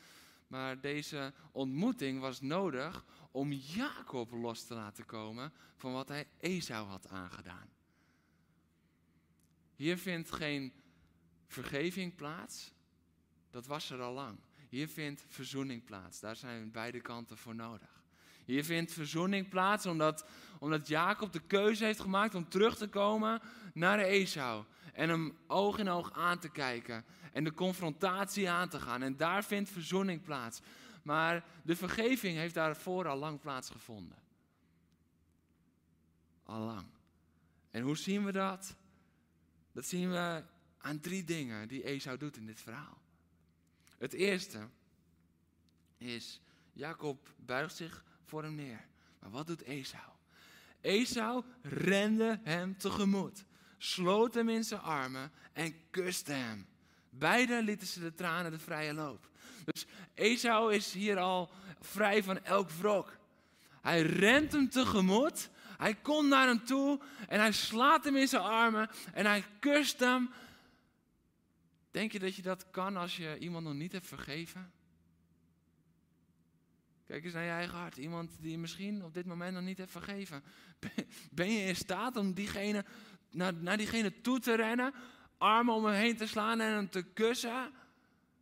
Maar 0.46 0.80
deze 0.80 1.32
ontmoeting 1.52 2.20
was 2.20 2.40
nodig 2.40 3.04
om 3.30 3.52
Jacob 3.52 4.32
los 4.32 4.64
te 4.64 4.74
laten 4.74 5.06
komen 5.06 5.52
van 5.76 5.92
wat 5.92 6.08
hij 6.08 6.28
Esau 6.38 6.86
had 6.86 7.08
aangedaan. 7.08 7.68
Hier 9.74 9.98
vindt 9.98 10.32
geen 10.32 10.72
vergeving 11.46 12.14
plaats. 12.14 12.72
Dat 13.50 13.66
was 13.66 13.90
er 13.90 14.00
al 14.00 14.14
lang. 14.14 14.38
Hier 14.68 14.88
vindt 14.88 15.24
verzoening 15.28 15.84
plaats. 15.84 16.20
Daar 16.20 16.36
zijn 16.36 16.70
beide 16.70 17.00
kanten 17.00 17.38
voor 17.38 17.54
nodig. 17.54 17.97
Hier 18.48 18.64
vindt 18.64 18.92
verzoening 18.92 19.48
plaats 19.48 19.86
omdat, 19.86 20.24
omdat 20.58 20.88
Jacob 20.88 21.32
de 21.32 21.40
keuze 21.40 21.84
heeft 21.84 22.00
gemaakt 22.00 22.34
om 22.34 22.48
terug 22.48 22.76
te 22.76 22.88
komen 22.88 23.40
naar 23.74 23.98
Esau. 23.98 24.64
En 24.92 25.08
hem 25.08 25.38
oog 25.46 25.78
in 25.78 25.88
oog 25.88 26.12
aan 26.12 26.38
te 26.38 26.48
kijken. 26.48 27.04
En 27.32 27.44
de 27.44 27.54
confrontatie 27.54 28.50
aan 28.50 28.68
te 28.68 28.80
gaan. 28.80 29.02
En 29.02 29.16
daar 29.16 29.44
vindt 29.44 29.70
verzoening 29.70 30.22
plaats. 30.22 30.60
Maar 31.02 31.44
de 31.62 31.76
vergeving 31.76 32.36
heeft 32.36 32.54
daarvoor 32.54 33.08
al 33.08 33.18
lang 33.18 33.40
plaatsgevonden. 33.40 34.18
Al 36.42 36.60
lang. 36.60 36.86
En 37.70 37.82
hoe 37.82 37.96
zien 37.96 38.24
we 38.24 38.32
dat? 38.32 38.76
Dat 39.72 39.86
zien 39.86 40.10
we 40.10 40.44
aan 40.78 41.00
drie 41.00 41.24
dingen 41.24 41.68
die 41.68 41.84
Esau 41.84 42.18
doet 42.18 42.36
in 42.36 42.46
dit 42.46 42.60
verhaal. 42.60 43.02
Het 43.98 44.12
eerste 44.12 44.68
is, 45.98 46.40
Jacob 46.72 47.34
buigt 47.36 47.76
zich 47.76 48.06
voor 48.28 48.42
hem 48.42 48.54
neer. 48.54 48.86
Maar 49.20 49.30
wat 49.30 49.46
doet 49.46 49.62
Esau? 49.62 50.12
Esau 50.80 51.44
rende 51.62 52.40
hem 52.42 52.78
tegemoet, 52.78 53.44
sloot 53.78 54.34
hem 54.34 54.48
in 54.48 54.64
zijn 54.64 54.80
armen 54.80 55.32
en 55.52 55.74
kuste 55.90 56.32
hem. 56.32 56.66
Beiden 57.10 57.64
lieten 57.64 57.86
ze 57.86 58.00
de 58.00 58.14
tranen 58.14 58.50
de 58.50 58.58
vrije 58.58 58.94
loop. 58.94 59.30
Dus 59.64 59.86
Esau 60.14 60.74
is 60.74 60.92
hier 60.92 61.18
al 61.18 61.50
vrij 61.80 62.22
van 62.22 62.44
elk 62.44 62.70
wrok. 62.70 63.16
Hij 63.80 64.02
rent 64.02 64.52
hem 64.52 64.68
tegemoet, 64.68 65.50
hij 65.78 65.94
komt 65.94 66.28
naar 66.28 66.46
hem 66.46 66.64
toe 66.64 67.00
en 67.28 67.40
hij 67.40 67.52
slaat 67.52 68.04
hem 68.04 68.16
in 68.16 68.28
zijn 68.28 68.42
armen 68.42 68.90
en 69.12 69.26
hij 69.26 69.44
kust 69.60 70.00
hem. 70.00 70.30
Denk 71.90 72.12
je 72.12 72.18
dat 72.18 72.34
je 72.34 72.42
dat 72.42 72.70
kan 72.70 72.96
als 72.96 73.16
je 73.16 73.38
iemand 73.38 73.64
nog 73.64 73.74
niet 73.74 73.92
hebt 73.92 74.06
vergeven? 74.06 74.72
Kijk 77.08 77.24
eens 77.24 77.34
naar 77.34 77.44
je 77.44 77.50
eigen 77.50 77.78
hart. 77.78 77.96
Iemand 77.96 78.36
die 78.40 78.50
je 78.50 78.58
misschien 78.58 79.04
op 79.04 79.14
dit 79.14 79.26
moment 79.26 79.54
nog 79.54 79.62
niet 79.62 79.78
hebt 79.78 79.90
vergeven. 79.90 80.42
Ben 81.30 81.52
je 81.52 81.66
in 81.66 81.76
staat 81.76 82.16
om 82.16 82.32
diegene, 82.34 82.84
naar, 83.30 83.54
naar 83.54 83.76
diegene 83.76 84.20
toe 84.20 84.38
te 84.38 84.54
rennen, 84.54 84.94
armen 85.38 85.74
om 85.74 85.84
hem 85.84 85.94
heen 85.94 86.16
te 86.16 86.26
slaan 86.26 86.60
en 86.60 86.72
hem 86.72 86.90
te 86.90 87.02
kussen, 87.02 87.70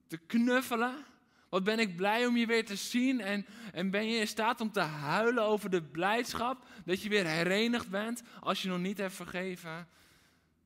te 0.07 0.17
knuffelen? 0.17 1.05
Wat 1.49 1.65
ben 1.65 1.79
ik 1.79 1.97
blij 1.97 2.27
om 2.27 2.37
je 2.37 2.47
weer 2.47 2.65
te 2.65 2.77
zien 2.77 3.21
en, 3.21 3.47
en 3.73 3.91
ben 3.91 4.11
je 4.11 4.19
in 4.19 4.29
staat 4.29 4.61
om 4.61 4.73
te 4.73 4.81
huilen 4.81 5.45
over 5.45 5.71
de 5.71 5.83
blijdschap 5.83 6.67
dat 6.85 7.03
je 7.03 7.09
weer 7.09 7.27
herenigd 7.27 7.91
bent 7.91 8.23
als 8.41 8.63
je 8.63 8.69
nog 8.69 8.79
niet 8.79 8.99
hebt 8.99 9.15
vergeven? 9.15 9.89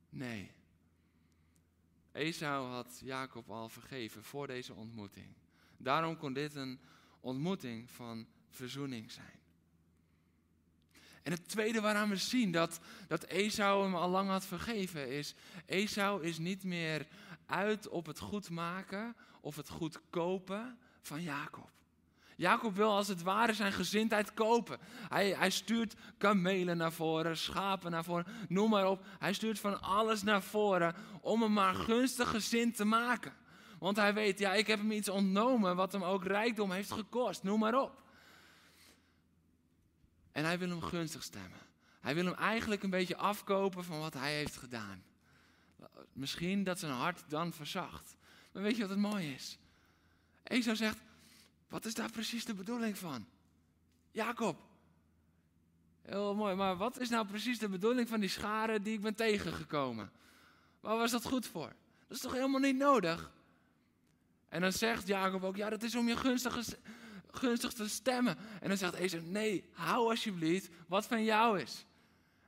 Nee. 0.09 0.51
Esau 2.11 2.67
had 2.67 3.01
Jacob 3.03 3.49
al 3.49 3.69
vergeven 3.69 4.23
voor 4.23 4.47
deze 4.47 4.73
ontmoeting. 4.73 5.33
Daarom 5.77 6.17
kon 6.17 6.33
dit 6.33 6.55
een 6.55 6.79
ontmoeting 7.21 7.89
van 7.89 8.27
verzoening 8.49 9.11
zijn. 9.11 9.39
En 11.23 11.31
het 11.31 11.47
tweede 11.47 11.81
waaraan 11.81 12.09
we 12.09 12.15
zien 12.15 12.51
dat, 12.51 12.79
dat 13.07 13.23
Esau 13.23 13.83
hem 13.83 13.95
al 13.95 14.09
lang 14.09 14.29
had 14.29 14.45
vergeven 14.45 15.09
is, 15.09 15.35
Esau 15.65 16.23
is 16.23 16.37
niet 16.37 16.63
meer 16.63 17.07
uit 17.45 17.87
op 17.87 18.05
het 18.05 18.19
goed 18.19 18.49
maken 18.49 19.15
of 19.41 19.55
het 19.55 19.69
goed 19.69 19.99
kopen 20.09 20.77
van 21.01 21.21
Jacob. 21.21 21.69
Jacob 22.35 22.75
wil 22.75 22.91
als 22.91 23.07
het 23.07 23.21
ware 23.21 23.53
zijn 23.53 23.73
gezindheid 23.73 24.33
kopen. 24.33 24.79
Hij, 25.09 25.29
hij 25.29 25.49
stuurt 25.49 25.95
kamelen 26.17 26.77
naar 26.77 26.91
voren, 26.91 27.37
schapen 27.37 27.91
naar 27.91 28.03
voren, 28.03 28.25
noem 28.47 28.69
maar 28.69 28.89
op. 28.89 29.05
Hij 29.19 29.33
stuurt 29.33 29.59
van 29.59 29.81
alles 29.81 30.23
naar 30.23 30.41
voren 30.41 30.95
om 31.21 31.41
hem 31.41 31.53
maar 31.53 31.75
gunstig 31.75 32.29
gezind 32.29 32.75
te 32.75 32.85
maken. 32.85 33.33
Want 33.81 33.97
hij 33.97 34.13
weet, 34.13 34.39
ja, 34.39 34.53
ik 34.53 34.67
heb 34.67 34.79
hem 34.79 34.91
iets 34.91 35.09
ontnomen 35.09 35.75
wat 35.75 35.91
hem 35.91 36.03
ook 36.03 36.23
rijkdom 36.23 36.71
heeft 36.71 36.91
gekost, 36.91 37.43
noem 37.43 37.59
maar 37.59 37.81
op. 37.81 38.03
En 40.31 40.43
hij 40.43 40.59
wil 40.59 40.69
hem 40.69 40.81
gunstig 40.81 41.23
stemmen. 41.23 41.59
Hij 41.99 42.15
wil 42.15 42.25
hem 42.25 42.33
eigenlijk 42.33 42.83
een 42.83 42.89
beetje 42.89 43.17
afkopen 43.17 43.83
van 43.83 43.99
wat 43.99 44.13
hij 44.13 44.35
heeft 44.35 44.57
gedaan. 44.57 45.03
Misschien 46.13 46.63
dat 46.63 46.79
zijn 46.79 46.91
hart 46.91 47.23
dan 47.27 47.53
verzacht. 47.53 48.15
Maar 48.51 48.63
weet 48.63 48.75
je 48.75 48.81
wat 48.81 48.89
het 48.89 48.99
mooie 48.99 49.33
is? 49.33 49.57
Esau 50.43 50.75
zegt, 50.75 50.97
wat 51.67 51.85
is 51.85 51.93
daar 51.93 52.11
precies 52.11 52.45
de 52.45 52.53
bedoeling 52.53 52.97
van? 52.97 53.25
Jacob. 54.11 54.59
Heel 56.01 56.35
mooi, 56.35 56.55
maar 56.55 56.77
wat 56.77 56.99
is 56.99 57.09
nou 57.09 57.27
precies 57.27 57.59
de 57.59 57.69
bedoeling 57.69 58.07
van 58.07 58.19
die 58.19 58.29
scharen 58.29 58.83
die 58.83 58.93
ik 58.93 59.01
ben 59.01 59.15
tegengekomen? 59.15 60.11
Waar 60.79 60.97
was 60.97 61.11
dat 61.11 61.25
goed 61.25 61.45
voor? 61.45 61.75
Dat 62.07 62.17
is 62.17 62.21
toch 62.21 62.33
helemaal 62.33 62.59
niet 62.59 62.77
nodig? 62.77 63.39
En 64.51 64.61
dan 64.61 64.71
zegt 64.71 65.07
Jacob 65.07 65.43
ook, 65.43 65.55
ja, 65.55 65.69
dat 65.69 65.83
is 65.83 65.95
om 65.95 66.07
je 66.07 66.17
gunstig, 66.17 66.75
gunstig 67.31 67.73
te 67.73 67.89
stemmen. 67.89 68.37
En 68.61 68.67
dan 68.67 68.77
zegt 68.77 68.93
Esau, 68.93 69.23
nee, 69.23 69.69
hou 69.73 70.09
alsjeblieft 70.09 70.69
wat 70.87 71.07
van 71.07 71.23
jou 71.23 71.59
is. 71.59 71.85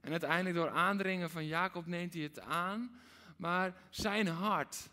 En 0.02 0.12
uiteindelijk 0.12 0.56
door 0.56 0.70
aandringen 0.70 1.30
van 1.30 1.46
Jacob 1.46 1.86
neemt 1.86 2.14
hij 2.14 2.24
het 2.24 2.40
aan. 2.40 3.00
Maar 3.38 3.74
zijn 3.90 4.28
hart 4.28 4.90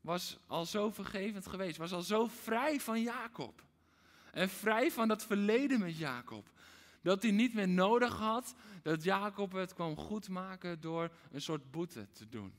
was 0.00 0.38
al 0.46 0.66
zo 0.66 0.90
vergevend 0.90 1.46
geweest, 1.46 1.76
was 1.76 1.92
al 1.92 2.02
zo 2.02 2.26
vrij 2.26 2.80
van 2.80 3.02
Jacob. 3.02 3.62
En 4.30 4.48
vrij 4.48 4.90
van 4.90 5.08
dat 5.08 5.24
verleden 5.24 5.80
met 5.80 5.98
Jacob. 5.98 6.50
Dat 7.02 7.22
hij 7.22 7.30
niet 7.30 7.54
meer 7.54 7.68
nodig 7.68 8.18
had 8.18 8.54
dat 8.82 9.02
Jacob 9.02 9.52
het 9.52 9.74
kwam 9.74 9.96
goedmaken 9.96 10.80
door 10.80 11.10
een 11.30 11.42
soort 11.42 11.70
boete 11.70 12.08
te 12.12 12.28
doen. 12.28 12.54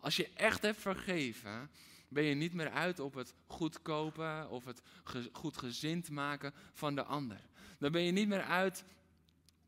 Als 0.00 0.16
je 0.16 0.30
echt 0.34 0.62
hebt 0.62 0.80
vergeven, 0.80 1.70
ben 2.14 2.24
je 2.24 2.34
niet 2.34 2.54
meer 2.54 2.70
uit 2.70 3.00
op 3.00 3.14
het 3.14 3.34
goedkopen 3.46 4.50
of 4.50 4.64
het 4.64 4.82
goed 5.32 5.56
gezind 5.56 6.10
maken 6.10 6.54
van 6.72 6.94
de 6.94 7.04
ander. 7.04 7.40
Dan 7.78 7.92
ben 7.92 8.02
je 8.02 8.12
niet 8.12 8.28
meer 8.28 8.42
uit 8.42 8.84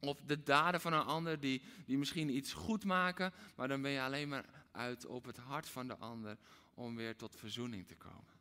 op 0.00 0.20
de 0.26 0.42
daden 0.42 0.80
van 0.80 0.92
een 0.92 1.04
ander 1.04 1.40
die, 1.40 1.62
die 1.86 1.98
misschien 1.98 2.36
iets 2.36 2.52
goed 2.52 2.84
maken, 2.84 3.32
maar 3.56 3.68
dan 3.68 3.82
ben 3.82 3.90
je 3.90 4.02
alleen 4.02 4.28
maar 4.28 4.44
uit 4.72 5.06
op 5.06 5.24
het 5.24 5.36
hart 5.36 5.68
van 5.68 5.86
de 5.86 5.96
ander 5.96 6.36
om 6.74 6.96
weer 6.96 7.16
tot 7.16 7.36
verzoening 7.36 7.86
te 7.86 7.96
komen. 7.96 8.34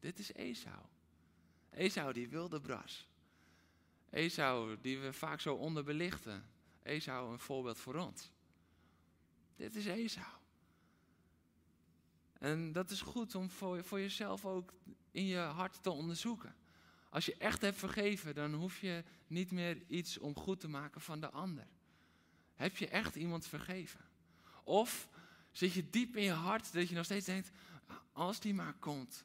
Dit 0.00 0.18
is 0.18 0.32
Esau. 0.32 0.82
Esau 1.70 2.12
die 2.12 2.28
wilde 2.28 2.60
bras. 2.60 3.08
Esau 4.10 4.76
die 4.80 4.98
we 4.98 5.12
vaak 5.12 5.40
zo 5.40 5.54
onderbelichten. 5.54 6.44
Esau 6.82 7.32
een 7.32 7.38
voorbeeld 7.38 7.78
voor 7.78 7.94
ons. 7.94 8.30
Dit 9.56 9.74
is 9.74 9.86
Esau. 9.86 10.43
En 12.38 12.72
dat 12.72 12.90
is 12.90 13.00
goed 13.00 13.34
om 13.34 13.50
voor, 13.50 13.84
voor 13.84 14.00
jezelf 14.00 14.44
ook 14.44 14.72
in 15.10 15.26
je 15.26 15.38
hart 15.38 15.82
te 15.82 15.90
onderzoeken. 15.90 16.54
Als 17.08 17.26
je 17.26 17.36
echt 17.36 17.60
hebt 17.60 17.78
vergeven, 17.78 18.34
dan 18.34 18.54
hoef 18.54 18.80
je 18.80 19.04
niet 19.26 19.50
meer 19.50 19.82
iets 19.86 20.18
om 20.18 20.36
goed 20.36 20.60
te 20.60 20.68
maken 20.68 21.00
van 21.00 21.20
de 21.20 21.30
ander. 21.30 21.66
Heb 22.54 22.76
je 22.76 22.88
echt 22.88 23.16
iemand 23.16 23.46
vergeven? 23.46 24.00
Of 24.64 25.08
zit 25.50 25.72
je 25.72 25.90
diep 25.90 26.16
in 26.16 26.22
je 26.22 26.30
hart 26.30 26.72
dat 26.72 26.88
je 26.88 26.94
nog 26.94 27.04
steeds 27.04 27.26
denkt, 27.26 27.50
als 28.12 28.40
die 28.40 28.54
maar 28.54 28.74
komt. 28.74 29.24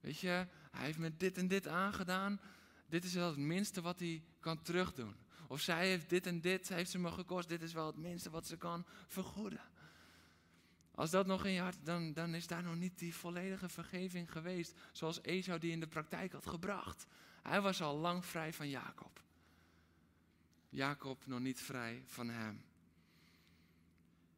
Weet 0.00 0.18
je, 0.18 0.46
hij 0.70 0.84
heeft 0.84 0.98
me 0.98 1.16
dit 1.16 1.38
en 1.38 1.48
dit 1.48 1.68
aangedaan. 1.68 2.40
Dit 2.86 3.04
is 3.04 3.14
wel 3.14 3.28
het 3.28 3.36
minste 3.36 3.80
wat 3.80 3.98
hij 3.98 4.22
kan 4.40 4.62
terugdoen. 4.62 5.14
Of 5.48 5.60
zij 5.60 5.88
heeft 5.88 6.10
dit 6.10 6.26
en 6.26 6.40
dit, 6.40 6.68
heeft 6.68 6.90
ze 6.90 6.98
me 6.98 7.10
gekost. 7.10 7.48
Dit 7.48 7.62
is 7.62 7.72
wel 7.72 7.86
het 7.86 7.96
minste 7.96 8.30
wat 8.30 8.46
ze 8.46 8.56
kan 8.56 8.86
vergoeden. 9.06 9.60
Als 10.94 11.10
dat 11.10 11.26
nog 11.26 11.44
in 11.44 11.52
je 11.52 11.60
hart, 11.60 11.76
dan, 11.82 12.12
dan 12.12 12.34
is 12.34 12.46
daar 12.46 12.62
nog 12.62 12.76
niet 12.76 12.98
die 12.98 13.14
volledige 13.14 13.68
vergeving 13.68 14.32
geweest. 14.32 14.74
Zoals 14.92 15.22
Esau 15.22 15.58
die 15.58 15.72
in 15.72 15.80
de 15.80 15.86
praktijk 15.86 16.32
had 16.32 16.46
gebracht. 16.46 17.06
Hij 17.42 17.60
was 17.60 17.82
al 17.82 17.96
lang 17.96 18.24
vrij 18.24 18.52
van 18.52 18.68
Jacob. 18.68 19.22
Jacob 20.68 21.26
nog 21.26 21.40
niet 21.40 21.60
vrij 21.60 22.02
van 22.06 22.28
hem. 22.28 22.64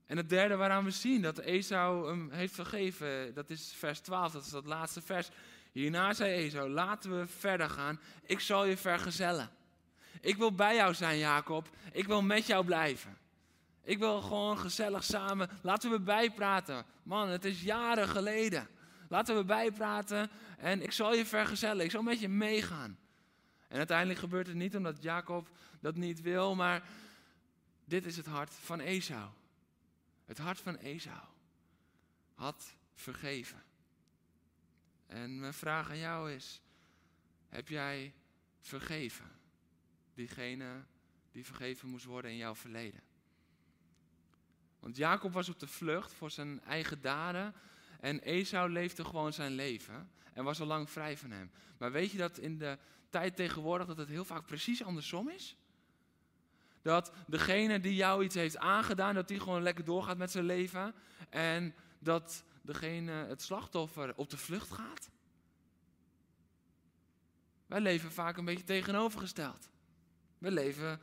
En 0.07 0.17
het 0.17 0.29
derde 0.29 0.57
waaraan 0.57 0.85
we 0.85 0.91
zien 0.91 1.23
dat 1.23 1.39
Esau 1.39 2.09
hem 2.09 2.31
heeft 2.31 2.55
vergeven, 2.55 3.35
dat 3.35 3.51
is 3.51 3.73
vers 3.77 4.01
12, 4.01 4.33
dat 4.33 4.45
is 4.45 4.51
dat 4.51 4.67
laatste 4.67 5.01
vers. 5.01 5.29
Hierna 5.73 6.13
zei 6.13 6.33
Esau, 6.33 6.69
laten 6.69 7.19
we 7.19 7.27
verder 7.27 7.71
gaan, 7.71 8.01
ik 8.23 8.41
zal 8.41 8.65
je 8.65 8.77
vergezellen. 8.77 9.51
Ik 10.21 10.37
wil 10.37 10.53
bij 10.53 10.75
jou 10.75 10.95
zijn, 10.95 11.19
Jacob. 11.19 11.69
Ik 11.93 12.07
wil 12.07 12.23
met 12.23 12.47
jou 12.47 12.65
blijven. 12.65 13.19
Ik 13.87 13.99
wil 13.99 14.21
gewoon 14.21 14.59
gezellig 14.59 15.05
samen. 15.05 15.49
Laten 15.63 15.91
we 15.91 16.01
bijpraten. 16.01 16.85
Man, 17.03 17.29
het 17.29 17.45
is 17.45 17.63
jaren 17.63 18.09
geleden. 18.09 18.69
Laten 19.09 19.37
we 19.37 19.45
bijpraten 19.45 20.31
en 20.59 20.83
ik 20.83 20.93
zal 20.93 21.15
je 21.15 21.27
vergezellen. 21.27 21.85
Ik 21.85 21.91
zal 21.91 22.03
met 22.03 22.21
je 22.21 22.29
meegaan. 22.29 22.99
En 23.69 23.77
uiteindelijk 23.79 24.19
gebeurt 24.19 24.47
het 24.47 24.57
niet 24.57 24.77
omdat 24.77 25.03
Jacob 25.03 25.49
dat 25.81 25.97
niet 25.97 26.21
wil, 26.21 26.55
maar 26.55 26.89
dit 27.85 28.07
is 28.07 28.17
het 28.17 28.27
hart 28.27 28.55
van 28.55 28.81
Esau. 28.81 29.31
Het 30.25 30.39
hart 30.39 30.61
van 30.61 30.77
Esau 30.77 31.25
had 32.35 32.77
vergeven. 32.95 33.63
En 35.07 35.41
mijn 35.41 35.55
vraag 35.55 35.91
aan 35.91 35.99
jou 35.99 36.33
is: 36.33 36.61
heb 37.49 37.69
jij 37.69 38.15
vergeven 38.61 39.31
diegene 40.15 40.85
die 41.33 41.45
vergeven 41.45 41.89
moest 41.89 42.05
worden 42.05 42.31
in 42.31 42.37
jouw 42.37 42.55
verleden? 42.55 43.01
Want 44.87 44.99
Jacob 44.99 45.33
was 45.33 45.49
op 45.49 45.59
de 45.59 45.67
vlucht 45.67 46.13
voor 46.13 46.31
zijn 46.31 46.61
eigen 46.65 47.01
daden 47.01 47.55
en 48.01 48.21
Esau 48.21 48.71
leefde 48.71 49.05
gewoon 49.05 49.33
zijn 49.33 49.53
leven 49.53 50.11
en 50.33 50.45
was 50.45 50.61
al 50.61 50.67
lang 50.67 50.91
vrij 50.91 51.17
van 51.17 51.31
hem. 51.31 51.51
Maar 51.79 51.93
weet 51.93 52.11
je 52.11 52.19
dat 52.19 52.39
in 52.39 52.59
de 52.59 52.79
tijd 53.11 53.37
tegenwoordig 53.37 53.87
dat 53.87 53.97
het 53.97 54.09
heel 54.09 54.25
vaak 54.25 54.47
precies 54.47 54.85
andersom 54.85 55.29
is? 55.29 55.57
Dat 56.83 57.13
degene 57.27 57.81
die 57.81 57.95
jou 57.95 58.25
iets 58.25 58.35
heeft 58.35 58.59
aangedaan, 58.59 59.15
dat 59.15 59.29
die 59.29 59.41
gewoon 59.41 59.63
lekker 59.63 59.85
doorgaat 59.85 60.19
met 60.19 60.31
zijn 60.31 60.45
leven. 60.45 60.95
En 61.31 61.75
dat 61.99 62.45
degene, 62.63 63.13
het 63.13 63.43
slachtoffer, 63.43 64.13
op 64.17 64.31
de 64.31 64.37
vlucht 64.37 64.73
gaat. 64.73 65.11
Wij 67.67 67.81
leven 67.81 68.13
vaak 68.13 68.37
een 68.37 68.45
beetje 68.45 68.65
tegenovergesteld. 68.65 69.69
We 70.39 70.51
leven 70.51 71.01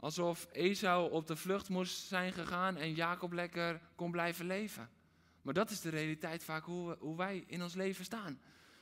alsof 0.00 0.48
Esau 0.52 1.10
op 1.10 1.26
de 1.26 1.36
vlucht 1.36 1.68
moest 1.68 2.06
zijn 2.06 2.32
gegaan 2.32 2.76
en 2.76 2.94
Jacob 2.94 3.32
lekker 3.32 3.80
kon 3.94 4.10
blijven 4.10 4.46
leven. 4.46 4.88
Maar 5.42 5.54
dat 5.54 5.70
is 5.70 5.80
de 5.80 5.88
realiteit 5.88 6.44
vaak 6.44 6.64
hoe, 6.64 6.96
hoe 6.98 7.16
wij 7.16 7.44
in 7.46 7.62
ons 7.62 7.74
leven 7.74 8.04
staan. 8.04 8.40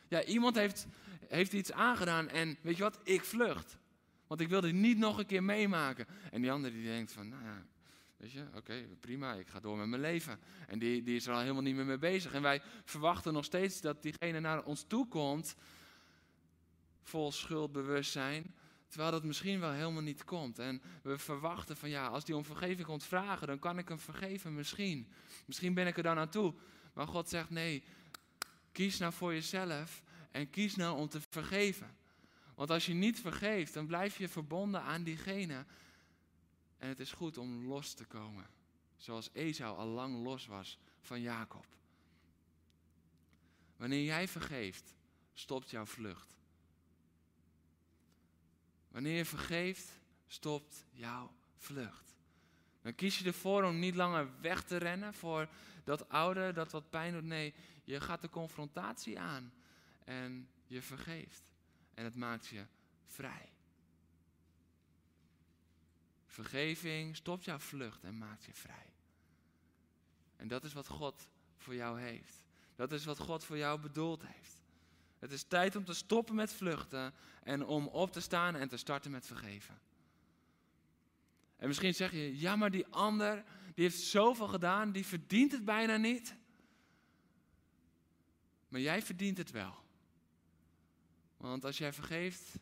Ja, 0.09 0.25
iemand 0.25 0.57
heeft, 0.57 0.87
heeft 1.29 1.53
iets 1.53 1.73
aangedaan 1.73 2.29
en 2.29 2.59
weet 2.63 2.77
je 2.77 2.83
wat, 2.83 3.01
ik 3.03 3.25
vlucht. 3.25 3.79
Want 4.27 4.41
ik 4.41 4.49
wil 4.49 4.61
dit 4.61 4.75
niet 4.75 4.99
nog 4.99 5.19
een 5.19 5.27
keer 5.27 5.43
meemaken. 5.43 6.07
En 6.31 6.41
die 6.41 6.53
andere 6.53 6.75
die 6.75 6.85
denkt 6.85 7.13
van, 7.13 7.29
nou 7.29 7.45
ja, 7.45 7.67
weet 8.17 8.33
je, 8.33 8.45
oké, 8.55 8.87
prima, 9.01 9.35
ik 9.35 9.49
ga 9.49 9.61
door 9.61 9.77
met 9.77 9.87
mijn 9.87 10.01
leven. 10.01 10.39
En 10.67 10.79
die, 10.79 11.03
die 11.03 11.17
is 11.17 11.27
er 11.27 11.33
al 11.33 11.41
helemaal 11.41 11.63
niet 11.63 11.75
meer 11.75 11.85
mee 11.85 11.99
bezig. 11.99 12.33
En 12.33 12.43
wij 12.43 12.63
verwachten 12.85 13.33
nog 13.33 13.45
steeds 13.45 13.81
dat 13.81 14.03
diegene 14.03 14.41
naar 14.41 14.65
ons 14.65 14.85
toe 14.87 15.09
komt, 15.09 15.55
vol 17.03 17.33
schuldbewustzijn, 17.33 18.55
terwijl 18.95 19.15
dat 19.15 19.25
misschien 19.25 19.61
wel 19.61 19.71
helemaal 19.71 20.03
niet 20.03 20.25
komt. 20.25 20.59
En 20.59 20.83
we 21.03 21.19
verwachten 21.19 21.77
van, 21.77 21.89
ja, 21.89 22.07
als 22.07 22.25
die 22.25 22.37
om 22.37 22.45
vergeving 22.45 22.87
komt 22.87 23.05
vragen, 23.05 23.47
dan 23.47 23.59
kan 23.59 23.79
ik 23.79 23.89
hem 23.89 23.99
vergeven 23.99 24.55
misschien. 24.55 25.09
Misschien 25.47 25.75
ben 25.75 25.87
ik 25.87 25.97
er 25.97 26.03
dan 26.03 26.19
aan 26.19 26.29
toe. 26.29 26.55
Maar 26.93 27.07
God 27.07 27.29
zegt, 27.29 27.51
nee, 27.51 27.83
kies 28.73 28.99
nou 28.99 29.13
voor 29.13 29.33
jezelf 29.33 30.03
en 30.31 30.51
kies 30.51 30.77
nou 30.77 30.99
om 30.99 31.09
te 31.09 31.21
vergeven. 31.21 31.97
Want 32.55 32.71
als 32.71 32.87
je 32.87 32.95
niet 32.95 33.21
vergeeft, 33.21 33.75
dan 33.75 33.87
blijf 33.87 34.19
je 34.19 34.29
verbonden 34.29 34.83
aan 34.83 35.03
diegene. 35.03 35.65
En 36.79 36.89
het 36.89 37.01
is 37.01 37.13
goed 37.13 37.39
om 37.39 37.67
los 37.67 37.95
te 37.95 38.05
komen. 38.05 38.47
Zoals 38.97 39.31
Esau 39.33 39.77
al 39.77 39.87
lang 39.87 40.23
los 40.23 40.47
was 40.47 40.79
van 41.01 41.21
Jacob. 41.21 41.67
Wanneer 43.77 44.05
jij 44.05 44.29
vergeeft, 44.29 44.95
stopt 45.33 45.71
jouw 45.71 45.87
vlucht. 45.87 46.37
Wanneer 48.95 49.17
je 49.17 49.25
vergeeft, 49.25 49.89
stopt 50.27 50.85
jouw 50.91 51.31
vlucht. 51.57 52.15
Dan 52.83 52.95
kies 52.95 53.19
je 53.19 53.25
ervoor 53.25 53.65
om 53.65 53.79
niet 53.79 53.95
langer 53.95 54.41
weg 54.41 54.63
te 54.63 54.77
rennen 54.77 55.15
voor 55.15 55.49
dat 55.85 56.09
oude, 56.09 56.53
dat 56.53 56.73
wat 56.73 56.91
pijn 56.91 57.13
doet. 57.13 57.25
Nee, 57.25 57.55
je 57.85 58.01
gaat 58.01 58.21
de 58.21 58.31
confrontatie 58.31 59.21
aan 59.21 59.53
en 60.05 60.49
je 60.67 60.83
vergeeft 60.83 61.53
en 61.95 62.05
het 62.05 62.17
maakt 62.17 62.47
je 62.47 62.67
vrij. 63.07 63.53
Vergeving 66.27 67.17
stopt 67.17 67.45
jouw 67.45 67.59
vlucht 67.59 68.05
en 68.05 68.19
maakt 68.19 68.45
je 68.45 68.55
vrij. 68.55 68.93
En 70.37 70.49
dat 70.49 70.65
is 70.65 70.73
wat 70.73 70.89
God 70.89 71.29
voor 71.57 71.75
jou 71.75 72.01
heeft. 72.01 72.43
Dat 72.77 72.93
is 72.93 73.05
wat 73.05 73.19
God 73.19 73.45
voor 73.45 73.57
jou 73.57 73.81
bedoeld 73.81 74.27
heeft. 74.27 74.64
Het 75.25 75.33
is 75.33 75.43
tijd 75.43 75.77
om 75.77 75.85
te 75.85 75.95
stoppen 75.95 76.35
met 76.35 76.53
vluchten 76.53 77.15
en 77.43 77.67
om 77.67 77.87
op 77.87 78.13
te 78.13 78.21
staan 78.21 78.57
en 78.57 78.69
te 78.69 78.77
starten 78.77 79.11
met 79.11 79.27
vergeven. 79.27 79.81
En 81.57 81.67
misschien 81.67 81.95
zeg 81.95 82.13
je, 82.13 82.39
ja 82.39 82.57
maar 82.57 82.71
die 82.71 82.87
ander, 82.87 83.45
die 83.75 83.85
heeft 83.85 84.01
zoveel 84.01 84.49
gedaan, 84.49 84.93
die 84.93 85.07
verdient 85.07 85.53
het 85.53 85.65
bijna 85.65 85.97
niet. 85.97 86.37
Maar 88.69 88.81
jij 88.81 89.03
verdient 89.03 89.39
het 89.39 89.51
wel. 89.51 89.75
Want 91.37 91.65
als 91.65 91.79
jij 91.79 91.93
vergeeft, 91.93 92.59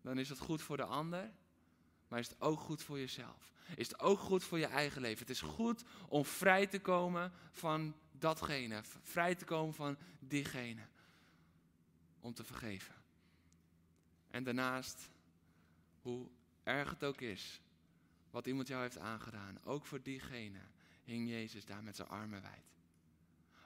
dan 0.00 0.18
is 0.18 0.28
het 0.28 0.38
goed 0.38 0.62
voor 0.62 0.76
de 0.76 0.84
ander, 0.84 1.30
maar 2.08 2.18
is 2.18 2.28
het 2.28 2.40
ook 2.40 2.60
goed 2.60 2.82
voor 2.82 2.98
jezelf. 2.98 3.52
Is 3.76 3.88
het 3.88 4.00
ook 4.00 4.18
goed 4.18 4.44
voor 4.44 4.58
je 4.58 4.66
eigen 4.66 5.00
leven. 5.00 5.18
Het 5.18 5.30
is 5.30 5.40
goed 5.40 5.84
om 6.08 6.24
vrij 6.24 6.66
te 6.66 6.80
komen 6.80 7.32
van 7.50 7.94
datgene, 8.12 8.82
vrij 9.02 9.34
te 9.34 9.44
komen 9.44 9.74
van 9.74 9.96
diegene. 10.18 10.86
Om 12.20 12.34
te 12.34 12.44
vergeven. 12.44 12.94
En 14.30 14.44
daarnaast, 14.44 15.10
hoe 16.02 16.28
erg 16.62 16.90
het 16.90 17.04
ook 17.04 17.20
is, 17.20 17.60
wat 18.30 18.46
iemand 18.46 18.68
jou 18.68 18.82
heeft 18.82 18.98
aangedaan, 18.98 19.64
ook 19.64 19.86
voor 19.86 20.02
diegene 20.02 20.60
hing 21.04 21.28
Jezus 21.28 21.64
daar 21.64 21.82
met 21.82 21.96
zijn 21.96 22.08
armen 22.08 22.42
wijd. 22.42 22.76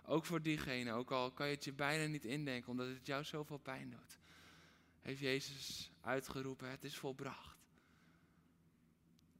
Ook 0.05 0.25
voor 0.25 0.43
diegene, 0.43 0.93
ook 0.93 1.11
al 1.11 1.31
kan 1.33 1.47
je 1.47 1.55
het 1.55 1.65
je 1.65 1.73
bijna 1.73 2.07
niet 2.07 2.25
indenken, 2.25 2.71
omdat 2.71 2.87
het 2.87 3.07
jou 3.07 3.25
zoveel 3.25 3.59
pijn 3.59 3.91
doet 3.91 4.21
heeft 5.03 5.21
Jezus 5.21 5.91
uitgeroepen, 6.01 6.71
het 6.71 6.85
is 6.85 6.97
volbracht. 6.97 7.57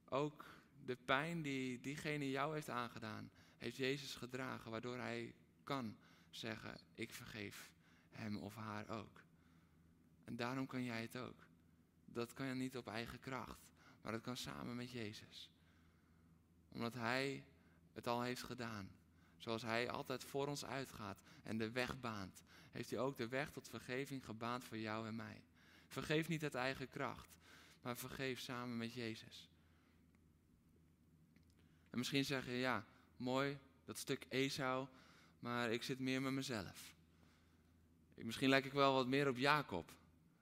Ook 0.09 0.45
de 0.85 0.95
pijn 0.95 1.41
die 1.41 1.79
diegene 1.79 2.29
jou 2.29 2.53
heeft 2.53 2.69
aangedaan, 2.69 3.31
heeft 3.57 3.75
Jezus 3.77 4.15
gedragen, 4.15 4.71
waardoor 4.71 4.97
hij 4.97 5.33
kan 5.63 5.97
zeggen, 6.29 6.79
ik 6.93 7.13
vergeef 7.13 7.71
hem 8.13 8.37
of 8.37 8.55
haar 8.55 8.89
ook. 8.89 9.21
En 10.23 10.35
daarom 10.35 10.67
kan 10.67 10.83
jij 10.83 11.01
het 11.01 11.17
ook. 11.17 11.45
dat 12.05 12.33
kan 12.33 12.45
je 12.45 12.53
niet 12.53 12.77
op 12.77 12.87
eigen 12.87 13.19
kracht. 13.19 13.71
Maar 14.01 14.11
dat 14.11 14.21
kan 14.21 14.37
samen 14.37 14.75
met 14.75 14.91
Jezus. 14.91 15.49
Omdat 16.69 16.93
Hij 16.93 17.43
het 17.93 18.07
al 18.07 18.21
heeft 18.21 18.43
gedaan. 18.43 18.89
Zoals 19.37 19.61
Hij 19.61 19.89
altijd 19.89 20.23
voor 20.23 20.47
ons 20.47 20.65
uitgaat 20.65 21.21
en 21.43 21.57
de 21.57 21.71
weg 21.71 21.99
baant, 21.99 22.43
heeft 22.71 22.89
Hij 22.89 22.99
ook 22.99 23.17
de 23.17 23.27
weg 23.27 23.51
tot 23.51 23.69
vergeving 23.69 24.25
gebaand 24.25 24.63
voor 24.63 24.77
jou 24.77 25.07
en 25.07 25.15
mij. 25.15 25.43
Vergeef 25.87 26.27
niet 26.27 26.43
uit 26.43 26.55
eigen 26.55 26.89
kracht, 26.89 27.37
maar 27.81 27.97
vergeef 27.97 28.39
samen 28.39 28.77
met 28.77 28.93
Jezus. 28.93 29.49
En 31.89 31.97
misschien 31.97 32.25
zeg 32.25 32.45
je, 32.45 32.51
ja, 32.51 32.85
mooi, 33.17 33.59
dat 33.85 33.97
stuk 33.97 34.25
Esau, 34.29 34.87
maar 35.39 35.71
ik 35.71 35.83
zit 35.83 35.99
meer 35.99 36.21
met 36.21 36.33
mezelf. 36.33 36.93
Misschien 38.23 38.49
lijk 38.49 38.65
ik 38.65 38.73
wel 38.73 38.93
wat 38.93 39.07
meer 39.07 39.27
op 39.27 39.37
Jacob. 39.37 39.93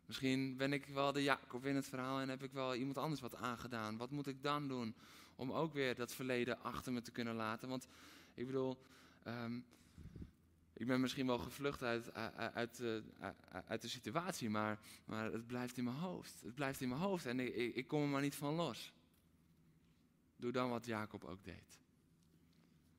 Misschien 0.05 0.57
ben 0.57 0.73
ik 0.73 0.85
wel 0.85 1.11
de 1.11 1.23
Jacob 1.23 1.65
in 1.65 1.75
het 1.75 1.87
verhaal 1.87 2.19
en 2.19 2.29
heb 2.29 2.43
ik 2.43 2.51
wel 2.51 2.75
iemand 2.75 2.97
anders 2.97 3.21
wat 3.21 3.35
aangedaan. 3.35 3.97
Wat 3.97 4.11
moet 4.11 4.27
ik 4.27 4.43
dan 4.43 4.67
doen 4.67 4.95
om 5.35 5.51
ook 5.51 5.73
weer 5.73 5.95
dat 5.95 6.13
verleden 6.13 6.63
achter 6.63 6.93
me 6.93 7.01
te 7.01 7.11
kunnen 7.11 7.35
laten? 7.35 7.69
Want 7.69 7.87
ik 8.33 8.45
bedoel, 8.45 8.77
ehm, 9.23 9.59
ik 10.73 10.87
ben 10.87 11.01
misschien 11.01 11.27
wel 11.27 11.37
gevlucht 11.37 11.83
uit, 11.83 12.13
uit, 12.13 12.81
uit, 12.81 12.81
uit, 13.67 13.81
de 13.81 13.87
situatie, 13.87 14.49
maar, 14.49 14.79
maar 15.05 15.31
het 15.31 15.47
blijft 15.47 15.77
in 15.77 15.83
mijn 15.83 15.95
hoofd. 15.95 16.41
Het 16.41 16.55
blijft 16.55 16.81
in 16.81 16.89
mijn 16.89 17.01
hoofd 17.01 17.25
en 17.25 17.39
ik, 17.39 17.75
ik 17.75 17.87
kom 17.87 18.01
er 18.01 18.07
maar 18.07 18.21
niet 18.21 18.35
van 18.35 18.55
los. 18.55 18.93
Doe 20.35 20.51
dan 20.51 20.69
wat 20.69 20.85
Jacob 20.85 21.23
ook 21.23 21.43
deed. 21.43 21.79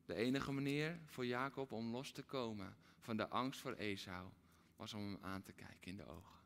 De 0.05 0.15
enige 0.15 0.53
manier 0.53 1.01
voor 1.07 1.27
Jacob 1.27 1.73
om 1.73 1.91
los 1.91 2.13
te 2.13 2.23
komen 2.23 2.77
van 2.99 3.17
de 3.17 3.29
angst 3.29 3.61
voor 3.61 3.73
Esau 3.73 4.31
was 4.83 4.95
om 4.95 5.03
hem 5.03 5.19
aan 5.21 5.43
te 5.43 5.53
kijken 5.53 5.91
in 5.91 5.97
de 5.97 6.07
ogen. 6.07 6.41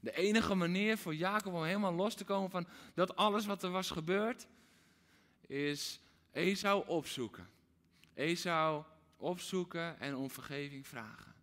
De 0.00 0.12
enige 0.12 0.54
manier 0.54 0.98
voor 0.98 1.14
Jacob 1.14 1.52
om 1.52 1.64
helemaal 1.64 1.92
los 1.92 2.14
te 2.14 2.24
komen 2.24 2.50
van 2.50 2.66
dat 2.94 3.16
alles 3.16 3.46
wat 3.46 3.62
er 3.62 3.70
was 3.70 3.90
gebeurd, 3.90 4.46
is 5.46 6.00
Esau 6.32 6.86
opzoeken. 6.86 7.48
Esau 8.14 8.84
opzoeken 9.16 10.00
en 10.00 10.16
om 10.16 10.30
vergeving 10.30 10.86
vragen. 10.86 11.34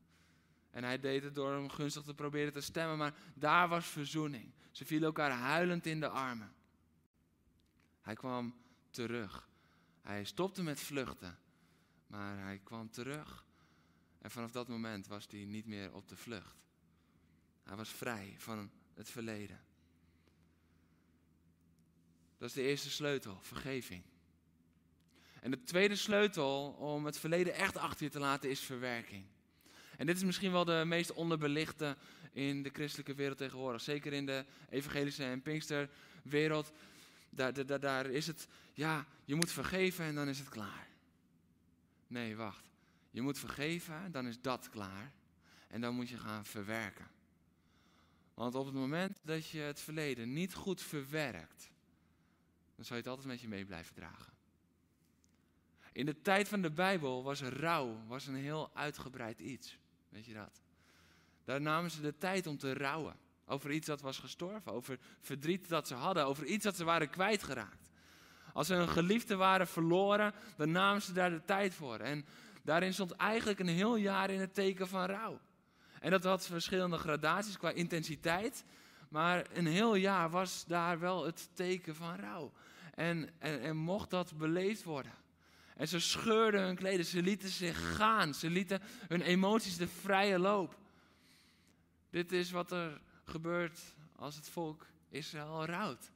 En 0.72 0.84
hij 0.84 1.00
deed 1.00 1.24
het 1.24 1.36
door 1.36 1.52
hem 1.52 1.70
gunstig 1.70 2.04
te 2.04 2.14
proberen 2.14 2.54
te 2.54 2.62
stemmen, 2.62 2.98
maar 2.98 3.14
daar 3.34 3.68
was 3.68 3.86
verzoening. 3.86 4.52
Ze 4.72 4.86
vielen 4.86 5.08
elkaar 5.08 5.32
huilend 5.32 5.86
in 5.86 6.00
de 6.00 6.08
armen. 6.08 6.54
Hij 8.02 8.16
kwam 8.16 8.56
terug. 8.90 9.48
Hij 10.02 10.24
stopte 10.24 10.64
met 10.64 10.80
vluchten, 10.80 11.40
maar 12.08 12.38
hij 12.38 12.60
kwam 12.64 12.90
terug. 12.90 13.46
En 14.24 14.32
vanaf 14.32 14.52
dat 14.52 14.68
moment 14.68 15.08
was 15.08 15.28
hij 15.30 15.46
niet 15.46 15.66
meer 15.66 15.94
op 15.94 16.08
de 16.08 16.16
vlucht. 16.16 16.56
Hij 17.64 17.76
was 17.76 17.90
vrij 17.90 18.36
van 18.38 18.72
het 18.94 19.10
verleden. 19.10 19.60
Dat 22.38 22.50
is 22.50 22.54
de 22.56 22.62
eerste 22.62 22.90
sleutel, 22.90 23.40
vergeving. 23.42 24.04
En 25.42 25.52
de 25.52 25.64
tweede 25.64 25.96
sleutel 25.96 26.72
om 26.72 27.06
het 27.06 27.18
verleden 27.18 27.54
echt 27.54 27.78
achter 27.78 28.04
je 28.06 28.12
te 28.12 28.20
laten 28.20 28.50
is 28.50 28.60
verwerking. 28.60 29.26
En 29.98 30.06
dit 30.06 30.16
is 30.16 30.24
misschien 30.24 30.52
wel 30.52 30.66
de 30.66 30.84
meest 30.86 31.14
onderbelichte 31.14 31.98
in 32.32 32.64
de 32.64 32.70
christelijke 32.74 33.14
wereld 33.14 33.38
tegenwoordig. 33.38 33.82
Zeker 33.82 34.14
in 34.14 34.26
de 34.26 34.46
evangelische 34.70 35.24
en 35.24 35.42
pinksterwereld. 35.42 36.72
Daar, 37.30 37.66
daar, 37.66 37.80
daar 37.80 38.06
is 38.06 38.28
het, 38.28 38.48
ja, 38.74 39.06
je 39.26 39.36
moet 39.36 39.52
vergeven 39.52 40.06
en 40.06 40.16
dan 40.16 40.28
is 40.28 40.40
het 40.40 40.50
klaar. 40.50 40.88
Nee, 42.08 42.36
wacht. 42.36 42.73
Je 43.14 43.22
moet 43.22 43.40
vergeven, 43.40 44.12
dan 44.12 44.28
is 44.28 44.42
dat 44.42 44.70
klaar. 44.70 45.12
En 45.68 45.82
dan 45.82 45.96
moet 45.96 46.10
je 46.10 46.18
gaan 46.18 46.46
verwerken. 46.46 47.08
Want 48.34 48.56
op 48.56 48.66
het 48.66 48.74
moment 48.74 49.20
dat 49.24 49.50
je 49.50 49.60
het 49.60 49.80
verleden 49.80 50.34
niet 50.34 50.54
goed 50.54 50.82
verwerkt, 50.82 51.72
dan 52.76 52.86
zal 52.86 52.96
je 52.96 53.02
het 53.02 53.12
altijd 53.12 53.28
met 53.28 53.42
je 53.42 53.48
mee 53.48 53.66
blijven 53.66 53.96
dragen. 53.96 54.34
In 55.92 56.06
de 56.06 56.22
tijd 56.22 56.48
van 56.48 56.62
de 56.62 56.72
Bijbel 56.72 57.24
was 57.24 57.42
rouw 57.42 57.98
was 58.08 58.28
een 58.28 58.36
heel 58.36 58.72
uitgebreid 58.74 59.40
iets. 59.40 59.78
Weet 60.10 60.26
je 60.26 60.34
dat? 60.34 60.62
Daar 61.44 61.62
namen 61.62 61.92
ze 61.92 62.02
de 62.02 62.18
tijd 62.18 62.48
om 62.48 62.58
te 62.58 62.74
rouwen. 62.74 63.16
Over 63.46 63.72
iets 63.72 63.88
dat 63.88 64.02
was 64.02 64.20
gestorven, 64.20 64.72
over 64.72 65.00
verdriet 65.20 65.70
dat 65.70 65.88
ze 65.88 65.94
hadden, 65.94 66.26
over 66.26 66.46
iets 66.46 66.64
dat 66.64 66.76
ze 66.76 66.84
waren 66.84 67.10
kwijtgeraakt. 67.10 67.92
Als 68.54 68.68
ze 68.68 68.76
een 68.76 68.90
geliefde 68.90 69.36
waren 69.36 69.68
verloren, 69.68 70.34
dan 70.58 70.72
namen 70.72 71.02
ze 71.02 71.14
daar 71.14 71.30
de 71.30 71.46
tijd 71.46 71.74
voor. 71.74 72.00
En 72.00 72.26
daarin 72.64 72.94
stond 72.94 73.12
eigenlijk 73.12 73.60
een 73.60 73.68
heel 73.68 73.96
jaar 73.96 74.30
in 74.30 74.40
het 74.40 74.54
teken 74.54 74.88
van 74.88 75.06
rouw. 75.06 75.40
En 76.00 76.12
dat 76.12 76.24
had 76.24 76.46
verschillende 76.46 76.98
gradaties 76.98 77.58
qua 77.58 77.70
intensiteit. 77.70 78.66
Maar 79.10 79.46
een 79.54 79.68
heel 79.68 79.96
jaar 79.96 80.30
was 80.30 80.66
daar 80.66 81.00
wel 81.00 81.26
het 81.26 81.50
teken 81.54 81.96
van 81.96 82.16
rouw. 82.16 82.52
En, 82.96 83.30
en, 83.40 83.62
en 83.62 83.78
mocht 83.78 84.10
dat 84.10 84.38
beleefd 84.38 84.84
worden. 84.84 85.12
En 85.76 85.88
ze 85.88 86.00
scheurden 86.00 86.62
hun 86.62 86.76
kleden, 86.76 87.06
ze 87.06 87.22
lieten 87.22 87.50
zich 87.50 87.96
gaan, 87.96 88.34
ze 88.34 88.50
lieten 88.50 88.82
hun 89.08 89.22
emoties 89.22 89.78
de 89.78 89.88
vrije 89.88 90.40
loop. 90.40 90.78
Dit 92.10 92.32
is 92.32 92.52
wat 92.52 92.72
er 92.72 93.02
gebeurt 93.24 93.80
als 94.16 94.36
het 94.36 94.50
volk 94.50 94.86
Israël 95.10 95.66
rouwt. 95.66 96.12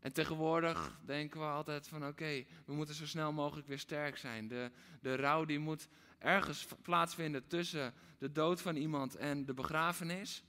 En 0.00 0.12
tegenwoordig 0.12 0.98
denken 1.04 1.40
we 1.40 1.46
altijd 1.46 1.88
van 1.88 2.06
oké, 2.06 2.44
we 2.64 2.72
moeten 2.72 2.94
zo 2.94 3.06
snel 3.06 3.32
mogelijk 3.32 3.66
weer 3.66 3.78
sterk 3.78 4.16
zijn. 4.16 4.48
De, 4.48 4.70
de 5.00 5.16
rouw 5.16 5.44
die 5.44 5.58
moet 5.58 5.88
ergens 6.18 6.66
plaatsvinden 6.82 7.46
tussen 7.46 7.94
de 8.18 8.32
dood 8.32 8.60
van 8.60 8.76
iemand 8.76 9.16
en 9.16 9.44
de 9.44 9.54
begrafenis. 9.54 10.44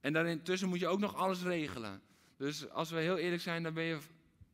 En 0.00 0.12
daarin 0.12 0.42
moet 0.64 0.80
je 0.80 0.86
ook 0.86 0.98
nog 0.98 1.14
alles 1.14 1.42
regelen. 1.42 2.02
Dus 2.36 2.70
als 2.70 2.90
we 2.90 3.00
heel 3.00 3.16
eerlijk 3.16 3.42
zijn, 3.42 3.62
dan 3.62 3.74
ben 3.74 3.84
je 3.84 3.98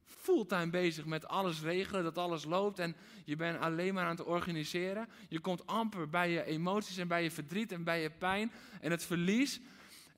fulltime 0.05 0.71
bezig 0.71 1.05
met 1.05 1.29
alles 1.29 1.61
regelen, 1.63 2.03
dat 2.03 2.19
alles 2.19 2.45
loopt 2.45 2.79
en 2.79 2.97
je 3.25 3.37
bent 3.37 3.59
alleen 3.59 3.95
maar 3.95 4.05
aan 4.05 4.17
het 4.17 4.25
organiseren. 4.25 5.09
Je 5.29 5.41
komt 5.41 5.67
amper 5.67 6.09
bij 6.09 6.31
je 6.31 6.45
emoties 6.45 6.97
en 6.97 7.09
bij 7.09 7.23
je 7.23 7.31
verdriet 7.31 7.73
en 7.73 7.85
bij 7.85 8.03
je 8.03 8.11
pijn 8.11 8.53
en 8.81 8.91
het 8.91 9.05
verlies. 9.05 9.61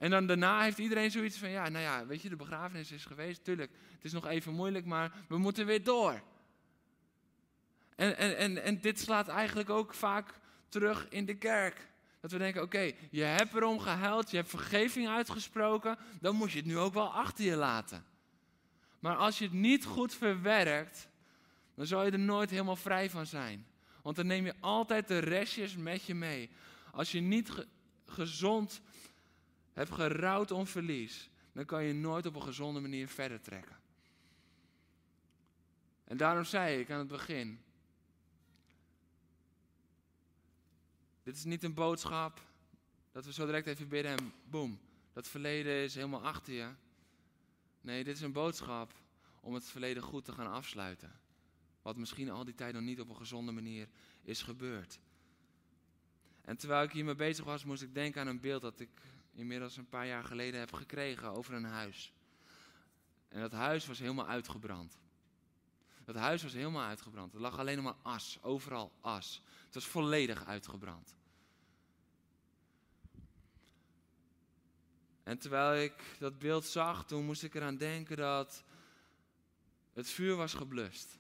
En 0.02 0.10
dan 0.10 0.26
daarna 0.26 0.62
heeft 0.62 0.78
iedereen 0.78 1.10
zoiets 1.10 1.38
van, 1.38 1.50
ja, 1.50 1.68
nou 1.68 1.84
ja, 1.84 2.06
weet 2.06 2.22
je, 2.22 2.28
de 2.28 2.36
begrafenis 2.36 2.92
is 2.92 3.04
geweest, 3.04 3.44
tuurlijk, 3.44 3.70
het 3.92 4.04
is 4.04 4.12
nog 4.12 4.26
even 4.26 4.52
moeilijk, 4.52 4.84
maar 4.84 5.12
we 5.28 5.38
moeten 5.38 5.66
weer 5.66 5.84
door. 5.84 6.22
En, 7.96 8.16
en, 8.16 8.36
en, 8.36 8.62
en 8.62 8.80
dit 8.80 9.00
slaat 9.00 9.28
eigenlijk 9.28 9.70
ook 9.70 9.94
vaak 9.94 10.34
terug 10.68 11.06
in 11.08 11.24
de 11.24 11.34
kerk. 11.34 11.88
Dat 12.20 12.30
we 12.30 12.38
denken, 12.38 12.62
oké, 12.62 12.92
je 13.10 13.22
hebt 13.22 13.54
erom 13.54 13.78
gehuild, 13.78 14.30
je 14.30 14.36
hebt 14.36 14.48
vergeving 14.48 15.08
uitgesproken, 15.08 15.98
dan 16.20 16.36
moet 16.36 16.52
je 16.52 16.58
het 16.58 16.66
nu 16.66 16.78
ook 16.78 16.94
wel 16.94 17.14
achter 17.14 17.44
je 17.44 17.56
laten. 17.56 18.04
Maar 18.98 19.16
als 19.16 19.38
je 19.38 19.44
het 19.44 19.54
niet 19.54 19.84
goed 19.84 20.14
verwerkt, 20.14 21.08
dan 21.74 21.86
zal 21.86 22.04
je 22.04 22.10
er 22.10 22.18
nooit 22.18 22.50
helemaal 22.50 22.76
vrij 22.76 23.10
van 23.10 23.26
zijn. 23.26 23.66
Want 24.02 24.16
dan 24.16 24.26
neem 24.26 24.44
je 24.44 24.54
altijd 24.60 25.08
de 25.08 25.18
restjes 25.18 25.76
met 25.76 26.04
je 26.04 26.14
mee. 26.14 26.50
Als 26.90 27.12
je 27.12 27.20
niet 27.20 27.66
gezond 28.06 28.80
hebt 29.72 29.90
gerouwd 29.90 30.50
om 30.50 30.66
verlies, 30.66 31.30
dan 31.52 31.64
kan 31.64 31.84
je 31.84 31.92
nooit 31.92 32.26
op 32.26 32.34
een 32.34 32.42
gezonde 32.42 32.80
manier 32.80 33.08
verder 33.08 33.40
trekken. 33.40 33.80
En 36.04 36.16
daarom 36.16 36.44
zei 36.44 36.80
ik 36.80 36.90
aan 36.90 36.98
het 36.98 37.08
begin, 37.08 37.60
dit 41.22 41.36
is 41.36 41.44
niet 41.44 41.62
een 41.62 41.74
boodschap 41.74 42.40
dat 43.12 43.24
we 43.24 43.32
zo 43.32 43.46
direct 43.46 43.66
even 43.66 43.88
bidden 43.88 44.18
en 44.18 44.32
boem, 44.44 44.80
dat 45.12 45.28
verleden 45.28 45.72
is 45.72 45.94
helemaal 45.94 46.24
achter 46.24 46.52
je. 46.52 46.68
Nee, 47.80 48.04
dit 48.04 48.16
is 48.16 48.22
een 48.22 48.32
boodschap 48.32 48.92
om 49.40 49.54
het 49.54 49.64
verleden 49.64 50.02
goed 50.02 50.24
te 50.24 50.32
gaan 50.32 50.52
afsluiten. 50.52 51.20
Wat 51.82 51.96
misschien 51.96 52.30
al 52.30 52.44
die 52.44 52.54
tijd 52.54 52.74
nog 52.74 52.82
niet 52.82 53.00
op 53.00 53.08
een 53.08 53.16
gezonde 53.16 53.52
manier 53.52 53.88
is 54.22 54.42
gebeurd. 54.42 54.98
En 56.40 56.56
terwijl 56.56 56.82
ik 56.84 56.92
hiermee 56.92 57.14
bezig 57.14 57.44
was, 57.44 57.64
moest 57.64 57.82
ik 57.82 57.94
denken 57.94 58.20
aan 58.20 58.26
een 58.26 58.40
beeld 58.40 58.62
dat 58.62 58.80
ik 58.80 58.90
inmiddels 59.32 59.76
een 59.76 59.88
paar 59.88 60.06
jaar 60.06 60.24
geleden 60.24 60.60
heb 60.60 60.72
gekregen 60.72 61.28
over 61.28 61.54
een 61.54 61.64
huis. 61.64 62.12
En 63.28 63.40
dat 63.40 63.52
huis 63.52 63.86
was 63.86 63.98
helemaal 63.98 64.28
uitgebrand. 64.28 64.98
Dat 66.04 66.14
huis 66.14 66.42
was 66.42 66.52
helemaal 66.52 66.86
uitgebrand. 66.86 67.34
Er 67.34 67.40
lag 67.40 67.58
alleen 67.58 67.82
maar 67.82 67.96
as, 68.02 68.38
overal 68.42 68.92
as. 69.00 69.42
Het 69.64 69.74
was 69.74 69.86
volledig 69.86 70.44
uitgebrand. 70.44 71.16
En 75.22 75.38
terwijl 75.38 75.82
ik 75.82 76.16
dat 76.18 76.38
beeld 76.38 76.64
zag, 76.64 77.06
toen 77.06 77.24
moest 77.24 77.42
ik 77.42 77.54
eraan 77.54 77.76
denken 77.76 78.16
dat 78.16 78.64
het 79.92 80.08
vuur 80.08 80.36
was 80.36 80.54
geblust. 80.54 81.18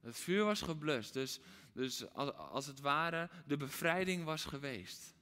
Het 0.00 0.16
vuur 0.16 0.44
was 0.44 0.62
geblust. 0.62 1.12
Dus, 1.12 1.40
dus 1.72 2.12
als, 2.12 2.32
als 2.32 2.66
het 2.66 2.80
ware, 2.80 3.30
de 3.46 3.56
bevrijding 3.56 4.24
was 4.24 4.44
geweest. 4.44 5.14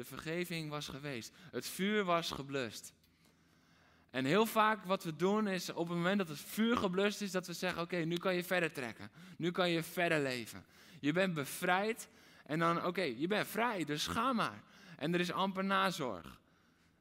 De 0.00 0.06
vergeving 0.06 0.70
was 0.70 0.88
geweest. 0.88 1.32
Het 1.50 1.66
vuur 1.66 2.04
was 2.04 2.30
geblust. 2.30 2.92
En 4.10 4.24
heel 4.24 4.46
vaak 4.46 4.84
wat 4.84 5.04
we 5.04 5.16
doen 5.16 5.48
is 5.48 5.70
op 5.70 5.88
het 5.88 5.96
moment 5.96 6.18
dat 6.18 6.28
het 6.28 6.38
vuur 6.38 6.76
geblust 6.76 7.20
is, 7.20 7.30
dat 7.30 7.46
we 7.46 7.52
zeggen: 7.52 7.82
Oké, 7.82 7.96
nu 7.96 8.16
kan 8.16 8.34
je 8.34 8.44
verder 8.44 8.72
trekken. 8.72 9.10
Nu 9.36 9.50
kan 9.50 9.70
je 9.70 9.82
verder 9.82 10.20
leven. 10.20 10.64
Je 11.00 11.12
bent 11.12 11.34
bevrijd. 11.34 12.08
En 12.46 12.58
dan, 12.58 12.84
oké, 12.84 13.02
je 13.02 13.26
bent 13.26 13.46
vrij, 13.46 13.84
dus 13.84 14.06
ga 14.06 14.32
maar. 14.32 14.62
En 14.96 15.14
er 15.14 15.20
is 15.20 15.32
amper 15.32 15.64
nazorg. 15.64 16.40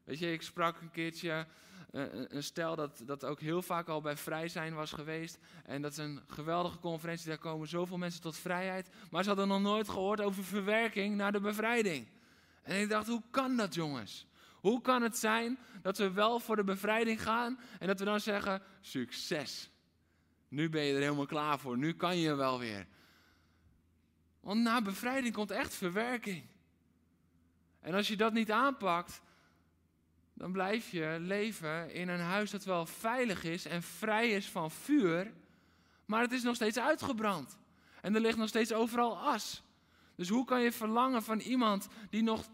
Weet 0.03 0.19
je, 0.19 0.31
ik 0.31 0.41
sprak 0.41 0.81
een 0.81 0.91
keertje 0.91 1.47
uh, 1.91 2.03
een 2.11 2.43
stel 2.43 2.75
dat, 2.75 3.01
dat 3.05 3.25
ook 3.25 3.39
heel 3.39 3.61
vaak 3.61 3.87
al 3.87 4.01
bij 4.01 4.17
vrij 4.17 4.47
zijn 4.47 4.73
was 4.73 4.91
geweest. 4.91 5.37
En 5.65 5.81
dat 5.81 5.91
is 5.91 5.97
een 5.97 6.21
geweldige 6.27 6.79
conferentie, 6.79 7.27
daar 7.27 7.37
komen 7.37 7.67
zoveel 7.67 7.97
mensen 7.97 8.21
tot 8.21 8.37
vrijheid. 8.37 8.89
Maar 9.11 9.23
ze 9.23 9.29
hadden 9.29 9.47
nog 9.47 9.61
nooit 9.61 9.89
gehoord 9.89 10.21
over 10.21 10.43
verwerking 10.43 11.15
naar 11.15 11.31
de 11.31 11.39
bevrijding. 11.39 12.07
En 12.69 12.81
ik 12.81 12.89
dacht, 12.89 13.07
hoe 13.07 13.23
kan 13.31 13.55
dat 13.57 13.73
jongens? 13.73 14.27
Hoe 14.55 14.81
kan 14.81 15.01
het 15.01 15.17
zijn 15.17 15.59
dat 15.81 15.97
we 15.97 16.11
wel 16.11 16.39
voor 16.39 16.55
de 16.55 16.63
bevrijding 16.63 17.21
gaan 17.21 17.59
en 17.79 17.87
dat 17.87 17.99
we 17.99 18.05
dan 18.05 18.19
zeggen, 18.19 18.61
succes. 18.81 19.69
Nu 20.47 20.69
ben 20.69 20.83
je 20.83 20.93
er 20.93 21.01
helemaal 21.01 21.25
klaar 21.25 21.59
voor, 21.59 21.77
nu 21.77 21.93
kan 21.93 22.17
je 22.17 22.35
wel 22.35 22.59
weer. 22.59 22.87
Want 24.39 24.61
na 24.61 24.81
bevrijding 24.81 25.33
komt 25.33 25.51
echt 25.51 25.73
verwerking. 25.73 26.43
En 27.79 27.93
als 27.93 28.07
je 28.07 28.17
dat 28.17 28.33
niet 28.33 28.51
aanpakt, 28.51 29.21
dan 30.33 30.51
blijf 30.51 30.89
je 30.89 31.17
leven 31.19 31.93
in 31.93 32.09
een 32.09 32.19
huis 32.19 32.51
dat 32.51 32.63
wel 32.63 32.85
veilig 32.85 33.43
is 33.43 33.65
en 33.65 33.83
vrij 33.83 34.29
is 34.29 34.49
van 34.49 34.71
vuur, 34.71 35.33
maar 36.05 36.21
het 36.21 36.31
is 36.31 36.43
nog 36.43 36.55
steeds 36.55 36.79
uitgebrand. 36.79 37.57
En 38.01 38.15
er 38.15 38.21
ligt 38.21 38.37
nog 38.37 38.47
steeds 38.47 38.73
overal 38.73 39.19
as. 39.19 39.63
Dus 40.19 40.29
hoe 40.29 40.45
kan 40.45 40.61
je 40.61 40.71
verlangen 40.71 41.23
van 41.23 41.39
iemand 41.39 41.87
die 42.09 42.23
nog 42.23 42.49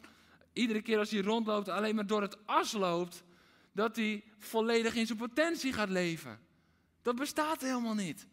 iedere 0.54 0.82
keer 0.82 0.98
als 0.98 1.12
hij 1.12 1.22
rondloopt 1.22 1.70
alleen 1.70 1.96
maar 1.96 2.08
door 2.08 2.22
het 2.22 2.48
as 2.48 2.72
loopt, 2.72 3.24
dat 3.72 3.96
hij 3.96 4.24
volledig 4.38 4.96
in 4.96 5.06
zijn 5.06 5.18
potentie 5.18 5.74
gaat 5.74 5.90
leven? 5.90 6.40
Dat 7.02 7.16
bestaat 7.16 7.62
helemaal 7.62 7.94
niet. 7.94 8.28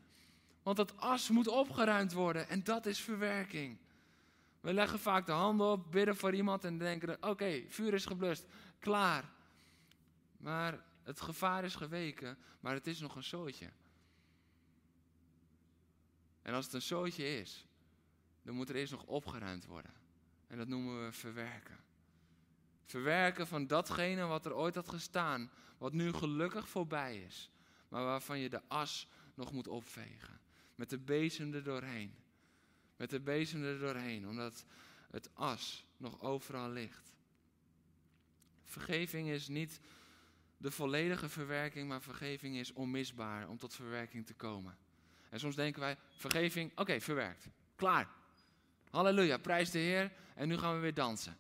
Want 0.63 0.77
dat 0.77 0.97
as 0.97 1.29
moet 1.29 1.49
opgeruimd 1.49 2.13
worden 2.13 2.49
en 2.49 2.65
dat 2.65 2.87
is 2.87 3.01
verwerking. 3.01 3.79
We 4.61 4.73
leggen 4.73 4.99
vaak 4.99 5.27
de 5.27 5.33
handen 5.33 5.67
op, 5.67 5.91
bidden 5.91 6.17
voor 6.17 6.35
iemand 6.35 6.65
en 6.65 6.79
denken: 6.79 7.17
oké, 7.21 7.63
vuur 7.69 7.95
is 7.95 8.07
geblust, 8.07 8.47
klaar. 8.79 9.33
Maar 10.37 10.85
het 11.03 11.21
gevaar 11.21 11.65
is 11.65 11.75
geweken, 11.75 12.39
maar 12.61 12.75
het 12.75 12.87
is 12.87 13.01
nog 13.01 13.17
een 13.17 13.25
zootje. 13.25 13.71
En 16.43 16.55
als 16.55 16.65
het 16.65 16.75
een 16.75 16.83
zootje 16.83 17.39
is, 17.39 17.67
dan 18.43 18.55
moet 18.55 18.69
er 18.69 18.75
eerst 18.75 18.93
nog 18.93 19.05
opgeruimd 19.05 19.67
worden. 19.67 19.93
En 20.47 20.59
dat 20.59 20.69
noemen 20.69 21.05
we 21.05 21.13
verwerken. 21.13 21.79
Verwerken 22.85 23.47
van 23.47 23.67
datgene 23.67 24.25
wat 24.25 24.47
er 24.47 24.55
ooit 24.55 24.75
had 24.75 24.89
gestaan, 24.89 25.51
wat 25.79 25.93
nu 25.93 26.13
gelukkig 26.13 26.69
voorbij 26.69 27.23
is, 27.23 27.51
maar 27.89 28.05
waarvan 28.05 28.39
je 28.39 28.49
de 28.49 28.63
as 28.69 29.09
nog 29.35 29.53
moet 29.53 29.69
opvegen. 29.69 30.41
Met 30.75 30.91
de 30.91 30.99
bezem 30.99 31.55
er 31.55 31.63
doorheen. 31.63 32.15
Met 32.97 33.11
de 33.11 33.21
bezem 33.21 33.63
er 33.63 33.79
doorheen, 33.79 34.29
omdat 34.29 34.65
het 35.11 35.35
as 35.35 35.87
nog 35.97 36.21
overal 36.21 36.71
ligt. 36.71 37.15
Vergeving 38.65 39.29
is 39.29 39.49
niet 39.49 39.81
de 40.57 40.71
volledige 40.71 41.29
verwerking, 41.29 41.89
maar 41.89 42.03
vergeving 42.03 42.57
is 42.57 42.73
onmisbaar 42.73 43.49
om 43.49 43.59
tot 43.59 43.75
verwerking 43.75 44.27
te 44.27 44.35
komen. 44.35 44.77
En 45.29 45.41
soms 45.41 45.57
denken 45.57 45.81
wij, 45.81 45.97
vergeving, 46.17 46.79
oké, 46.79 47.01
verwerkt. 47.01 47.49
Klaar. 47.77 48.09
Halleluja, 48.93 49.39
prijs 49.39 49.71
de 49.71 49.79
Heer 49.79 50.13
en 50.35 50.49
nu 50.49 50.59
gaan 50.59 50.75
we 50.75 50.81
weer 50.81 50.95
dansen. 50.95 51.39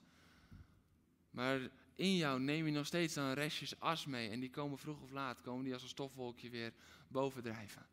Maar 1.30 1.60
in 1.94 2.16
jou 2.16 2.40
neem 2.40 2.66
je 2.66 2.72
nog 2.72 2.86
steeds 2.86 3.14
dan 3.14 3.32
restjes 3.32 3.80
as 3.80 4.06
mee 4.06 4.28
en 4.28 4.40
die 4.40 4.50
komen 4.50 4.78
vroeg 4.78 5.00
of 5.00 5.10
laat, 5.10 5.40
komen 5.40 5.64
die 5.64 5.72
als 5.72 5.82
een 5.82 5.88
stofwolkje 5.88 6.50
weer 6.50 6.72
bovendrijven. 7.08 7.86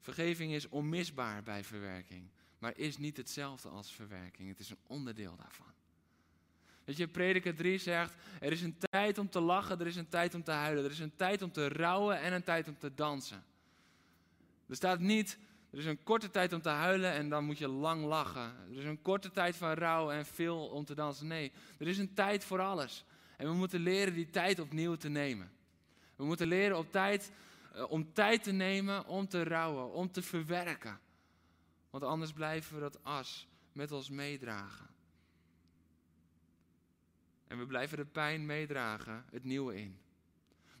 Vergeving 0.00 0.52
is 0.52 0.68
onmisbaar 0.68 1.42
bij 1.42 1.64
verwerking, 1.64 2.30
maar 2.58 2.76
is 2.76 2.98
niet 2.98 3.16
hetzelfde 3.16 3.68
als 3.68 3.92
verwerking. 3.92 4.48
Het 4.48 4.60
is 4.60 4.70
een 4.70 4.78
onderdeel 4.86 5.36
daarvan. 5.36 5.72
Weet 6.84 6.96
je, 6.96 7.08
prediker 7.08 7.54
3 7.54 7.78
zegt, 7.78 8.14
er 8.40 8.52
is 8.52 8.62
een 8.62 8.78
tijd 8.78 9.18
om 9.18 9.30
te 9.30 9.40
lachen, 9.40 9.80
er 9.80 9.86
is 9.86 9.96
een 9.96 10.08
tijd 10.08 10.34
om 10.34 10.42
te 10.42 10.50
huilen. 10.50 10.84
Er 10.84 10.90
is 10.90 10.98
een 10.98 11.16
tijd 11.16 11.42
om 11.42 11.52
te 11.52 11.68
rouwen 11.68 12.20
en 12.20 12.32
een 12.32 12.42
tijd 12.42 12.68
om 12.68 12.78
te 12.78 12.94
dansen. 12.94 13.44
Er 14.66 14.76
staat 14.76 15.00
niet, 15.00 15.38
er 15.70 15.78
is 15.78 15.84
een 15.84 16.02
korte 16.02 16.30
tijd 16.30 16.52
om 16.52 16.62
te 16.62 16.68
huilen 16.68 17.12
en 17.12 17.28
dan 17.28 17.44
moet 17.44 17.58
je 17.58 17.68
lang 17.68 18.04
lachen. 18.04 18.54
Er 18.70 18.78
is 18.78 18.84
een 18.84 19.02
korte 19.02 19.30
tijd 19.30 19.56
van 19.56 19.72
rouw 19.72 20.10
en 20.10 20.26
veel 20.26 20.66
om 20.66 20.84
te 20.84 20.94
dansen. 20.94 21.26
Nee, 21.26 21.52
er 21.78 21.88
is 21.88 21.98
een 21.98 22.14
tijd 22.14 22.44
voor 22.44 22.60
alles. 22.60 23.04
En 23.36 23.46
we 23.46 23.52
moeten 23.52 23.80
leren 23.80 24.14
die 24.14 24.30
tijd 24.30 24.58
opnieuw 24.58 24.94
te 24.94 25.08
nemen. 25.08 25.50
We 26.16 26.24
moeten 26.24 26.46
leren 26.46 26.78
op 26.78 26.92
tijd, 26.92 27.32
eh, 27.72 27.90
om 27.90 28.12
tijd 28.12 28.42
te 28.42 28.52
nemen 28.52 29.06
om 29.06 29.28
te 29.28 29.42
rouwen, 29.42 29.92
om 29.92 30.10
te 30.10 30.22
verwerken. 30.22 31.00
Want 31.90 32.04
anders 32.04 32.32
blijven 32.32 32.74
we 32.74 32.80
dat 32.80 33.04
as 33.04 33.48
met 33.72 33.92
ons 33.92 34.10
meedragen. 34.10 34.86
En 37.46 37.58
we 37.58 37.66
blijven 37.66 37.96
de 37.96 38.04
pijn 38.04 38.46
meedragen, 38.46 39.24
het 39.30 39.44
nieuwe 39.44 39.76
in. 39.76 39.98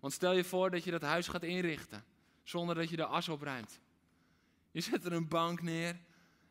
Want 0.00 0.12
stel 0.12 0.32
je 0.32 0.44
voor 0.44 0.70
dat 0.70 0.84
je 0.84 0.90
dat 0.90 1.02
huis 1.02 1.28
gaat 1.28 1.42
inrichten, 1.42 2.04
zonder 2.42 2.74
dat 2.74 2.88
je 2.88 2.96
de 2.96 3.04
as 3.04 3.28
opruimt. 3.28 3.80
Je 4.70 4.80
zet 4.80 5.04
er 5.04 5.12
een 5.12 5.28
bank 5.28 5.62
neer, 5.62 5.96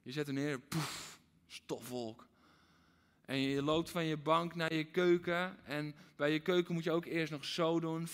je 0.01 0.11
zet 0.11 0.27
er 0.27 0.33
neer, 0.33 0.59
poef, 0.59 1.19
stofwolk. 1.47 2.27
En 3.25 3.39
je 3.39 3.63
loopt 3.63 3.89
van 3.89 4.05
je 4.05 4.17
bank 4.17 4.55
naar 4.55 4.73
je 4.73 4.83
keuken. 4.83 5.65
En 5.65 5.95
bij 6.15 6.31
je 6.31 6.39
keuken 6.39 6.73
moet 6.73 6.83
je 6.83 6.91
ook 6.91 7.05
eerst 7.05 7.31
nog 7.31 7.45
zo 7.45 7.79
doen 7.79 8.07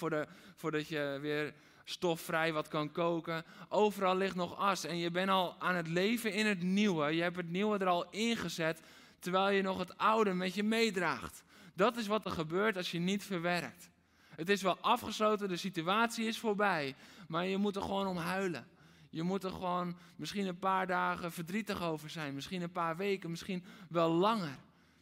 voordat 0.55 0.87
je 0.87 1.17
weer 1.21 1.53
stofvrij 1.83 2.53
wat 2.53 2.67
kan 2.67 2.91
koken. 2.91 3.45
Overal 3.69 4.15
ligt 4.15 4.35
nog 4.35 4.57
as 4.57 4.83
en 4.83 4.97
je 4.97 5.11
bent 5.11 5.29
al 5.29 5.55
aan 5.59 5.75
het 5.75 5.87
leven 5.87 6.33
in 6.33 6.45
het 6.45 6.61
nieuwe. 6.61 7.15
Je 7.15 7.21
hebt 7.21 7.35
het 7.35 7.49
nieuwe 7.49 7.77
er 7.77 7.87
al 7.87 8.09
ingezet, 8.09 8.81
terwijl 9.19 9.49
je 9.55 9.61
nog 9.61 9.77
het 9.77 9.97
oude 9.97 10.33
met 10.33 10.53
je 10.53 10.63
meedraagt. 10.63 11.43
Dat 11.73 11.97
is 11.97 12.07
wat 12.07 12.25
er 12.25 12.31
gebeurt 12.31 12.77
als 12.77 12.91
je 12.91 12.99
niet 12.99 13.23
verwerkt. 13.23 13.89
Het 14.35 14.49
is 14.49 14.61
wel 14.61 14.77
afgesloten, 14.77 15.49
de 15.49 15.57
situatie 15.57 16.25
is 16.25 16.39
voorbij, 16.39 16.95
maar 17.27 17.45
je 17.45 17.57
moet 17.57 17.75
er 17.75 17.81
gewoon 17.81 18.07
om 18.07 18.17
huilen. 18.17 18.67
Je 19.13 19.23
moet 19.23 19.43
er 19.43 19.51
gewoon 19.51 19.97
misschien 20.15 20.47
een 20.47 20.59
paar 20.59 20.87
dagen 20.87 21.31
verdrietig 21.31 21.81
over 21.81 22.09
zijn, 22.09 22.33
misschien 22.33 22.61
een 22.61 22.71
paar 22.71 22.97
weken, 22.97 23.29
misschien 23.29 23.63
wel 23.89 24.09
langer. 24.09 24.59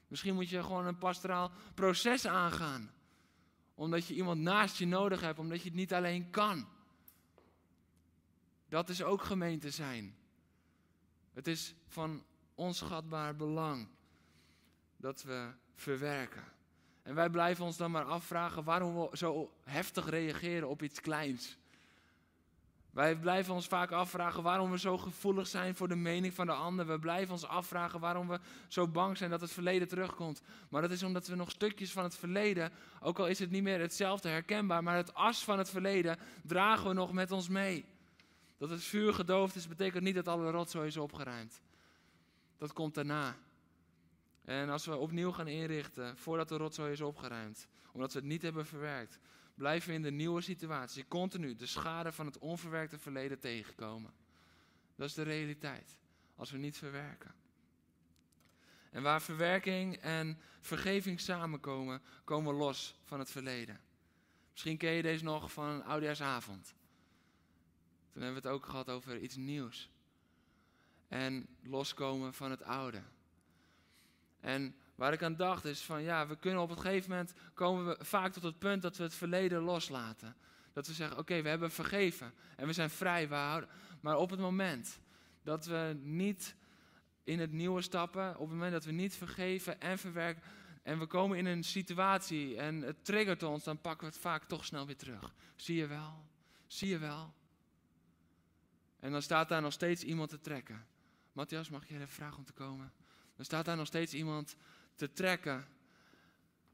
Misschien 0.08 0.34
moet 0.34 0.50
je 0.50 0.63
gewoon 0.63 0.86
een 0.86 0.97
pastoraal 0.97 1.52
proces 1.74 2.28
aangaan. 2.28 2.91
Omdat 3.76 4.08
je 4.08 4.13
iemand 4.13 4.41
naast 4.41 4.78
je 4.78 4.88
nodig 4.88 5.21
hebt, 5.21 5.39
omdat 5.39 5.62
je 5.62 5.67
het 5.67 5.78
niet 5.78 5.93
alleen 5.93 6.30
kan. 6.30 6.67
Dat 8.69 8.89
is 8.89 9.04
ook 9.04 9.24
gemeente 9.24 9.69
zijn. 9.69 10.15
Het 11.34 11.47
is 11.47 11.76
van 11.88 12.24
onschatbaar 12.56 13.36
belang 13.36 13.88
dat 14.97 15.24
we 15.24 15.52
verwerken. 15.76 16.43
En 17.04 17.15
wij 17.15 17.30
blijven 17.30 17.65
ons 17.65 17.78
dan 17.78 17.91
maar 17.91 18.06
afvragen 18.06 18.63
waarom 18.63 18.95
we 18.95 19.17
zo 19.17 19.54
heftig 19.63 20.10
reageren 20.10 20.69
op 20.69 20.84
iets 20.84 21.02
kleins. 21.02 21.58
Wij 22.91 23.15
blijven 23.15 23.54
ons 23.54 23.67
vaak 23.67 23.91
afvragen 23.91 24.43
waarom 24.43 24.71
we 24.71 24.80
zo 24.80 24.97
gevoelig 24.97 25.47
zijn 25.47 25.75
voor 25.75 25.88
de 25.88 25.95
mening 25.95 26.34
van 26.34 26.45
de 26.45 26.51
ander. 26.51 26.88
We 26.88 26.99
blijven 26.99 27.34
ons 27.34 27.45
afvragen 27.45 27.99
waarom 27.99 28.27
we 28.27 28.39
zo 28.67 28.88
bang 28.88 29.17
zijn 29.17 29.30
dat 29.30 29.41
het 29.41 29.51
verleden 29.51 29.88
terugkomt. 29.88 30.41
Maar 30.69 30.82
dat 30.82 30.91
is 30.91 31.04
omdat 31.04 31.27
we 31.27 31.36
nog 31.36 31.51
stukjes 31.51 31.91
van 31.91 32.04
het 32.04 32.15
verleden, 32.15 32.71
ook 33.01 33.19
al 33.19 33.27
is 33.27 33.39
het 33.39 33.51
niet 33.51 33.63
meer 33.63 33.80
hetzelfde 33.80 34.30
herkenbaar, 34.30 34.84
maar 34.84 34.95
het 34.95 35.13
as 35.13 35.43
van 35.43 35.58
het 35.58 35.69
verleden 35.69 36.17
dragen 36.43 36.88
we 36.88 36.93
nog 36.93 37.13
met 37.13 37.32
ons 37.32 37.47
mee. 37.47 37.86
Dat 38.58 38.69
het 38.69 38.84
vuur 38.84 39.13
gedoofd 39.13 39.56
is, 39.56 39.67
betekent 39.67 40.04
niet 40.04 40.15
dat 40.15 40.27
alle 40.27 40.51
rotzooi 40.51 40.88
is 40.88 40.97
opgeruimd. 40.97 41.62
Dat 42.58 42.73
komt 42.73 42.95
daarna. 42.95 43.36
En 44.45 44.69
als 44.69 44.86
we 44.86 44.95
opnieuw 44.95 45.32
gaan 45.32 45.47
inrichten, 45.47 46.17
voordat 46.17 46.49
de 46.49 46.58
rotzooi 46.58 46.91
is 46.91 47.01
opgeruimd, 47.01 47.67
omdat 47.91 48.13
we 48.13 48.19
het 48.19 48.27
niet 48.27 48.41
hebben 48.41 48.65
verwerkt, 48.65 49.19
blijven 49.62 49.89
we 49.89 49.95
in 49.95 50.02
de 50.02 50.12
nieuwe 50.12 50.41
situatie 50.41 51.08
continu 51.08 51.56
de 51.56 51.65
schade 51.65 52.12
van 52.12 52.26
het 52.26 52.38
onverwerkte 52.38 52.97
verleden 52.97 53.39
tegenkomen. 53.39 54.13
Dat 54.95 55.08
is 55.08 55.13
de 55.13 55.21
realiteit, 55.21 55.97
als 56.36 56.52
we 56.52 56.58
niet 56.58 56.78
verwerken. 56.78 57.34
En 58.91 59.04
waar 59.04 59.21
verwerking 59.21 59.97
en 59.97 60.39
vergeving 60.60 61.19
samenkomen, 61.19 62.02
komen 62.24 62.54
we 62.54 62.60
los 62.60 62.95
van 63.04 63.19
het 63.19 63.32
verleden. 63.32 63.82
Misschien 64.52 64.78
ken 64.78 64.91
je 64.91 65.02
deze 65.02 65.24
nog 65.24 65.52
van 65.52 65.67
een 65.67 65.84
oudejaarsavond. 65.84 66.76
Toen 68.12 68.21
hebben 68.21 68.41
we 68.41 68.47
het 68.47 68.58
ook 68.58 68.65
gehad 68.65 68.89
over 68.89 69.19
iets 69.19 69.36
nieuws. 69.36 69.89
En 71.08 71.47
loskomen 71.63 72.34
van 72.34 72.52
het 72.52 72.63
oude. 72.63 73.02
En 74.39 74.76
waar 75.01 75.13
ik 75.13 75.23
aan 75.23 75.35
dacht 75.35 75.65
is 75.65 75.81
van 75.81 76.03
ja, 76.03 76.27
we 76.27 76.35
kunnen 76.35 76.61
op 76.61 76.69
een 76.69 76.79
gegeven 76.79 77.09
moment 77.09 77.33
komen 77.53 77.85
we 77.85 78.05
vaak 78.05 78.33
tot 78.33 78.43
het 78.43 78.59
punt 78.59 78.81
dat 78.81 78.97
we 78.97 79.03
het 79.03 79.13
verleden 79.13 79.61
loslaten. 79.61 80.35
Dat 80.73 80.87
we 80.87 80.93
zeggen, 80.93 81.17
oké, 81.17 81.41
we 81.41 81.49
hebben 81.49 81.71
vergeven 81.71 82.33
en 82.55 82.67
we 82.67 82.73
zijn 82.73 82.89
vrij. 82.89 83.27
Maar 84.01 84.17
op 84.17 84.29
het 84.29 84.39
moment 84.39 84.99
dat 85.43 85.65
we 85.65 85.99
niet 86.01 86.55
in 87.23 87.39
het 87.39 87.51
nieuwe 87.51 87.81
stappen, 87.81 88.29
op 88.29 88.39
het 88.39 88.49
moment 88.49 88.71
dat 88.71 88.85
we 88.85 88.91
niet 88.91 89.15
vergeven 89.15 89.81
en 89.81 89.97
verwerken, 89.97 90.43
en 90.83 90.99
we 90.99 91.05
komen 91.05 91.37
in 91.37 91.45
een 91.45 91.63
situatie 91.63 92.57
en 92.57 92.81
het 92.81 93.05
triggert 93.05 93.43
ons, 93.43 93.63
dan 93.63 93.81
pakken 93.81 94.07
we 94.07 94.13
het 94.13 94.21
vaak 94.21 94.43
toch 94.43 94.65
snel 94.65 94.85
weer 94.85 94.97
terug. 94.97 95.33
Zie 95.55 95.75
je 95.75 95.87
wel? 95.87 96.25
Zie 96.67 96.89
je 96.89 96.97
wel? 96.97 97.33
En 98.99 99.11
dan 99.11 99.21
staat 99.21 99.49
daar 99.49 99.61
nog 99.61 99.73
steeds 99.73 100.03
iemand 100.03 100.29
te 100.29 100.39
trekken. 100.39 100.85
Matthias, 101.31 101.69
mag 101.69 101.87
je 101.87 101.93
even 101.93 102.07
vragen 102.07 102.37
om 102.37 102.45
te 102.45 102.53
komen? 102.53 102.93
Dan 103.35 103.45
staat 103.45 103.65
daar 103.65 103.77
nog 103.77 103.87
steeds 103.87 104.13
iemand 104.13 104.55
te 105.01 105.13
trekken. 105.13 105.67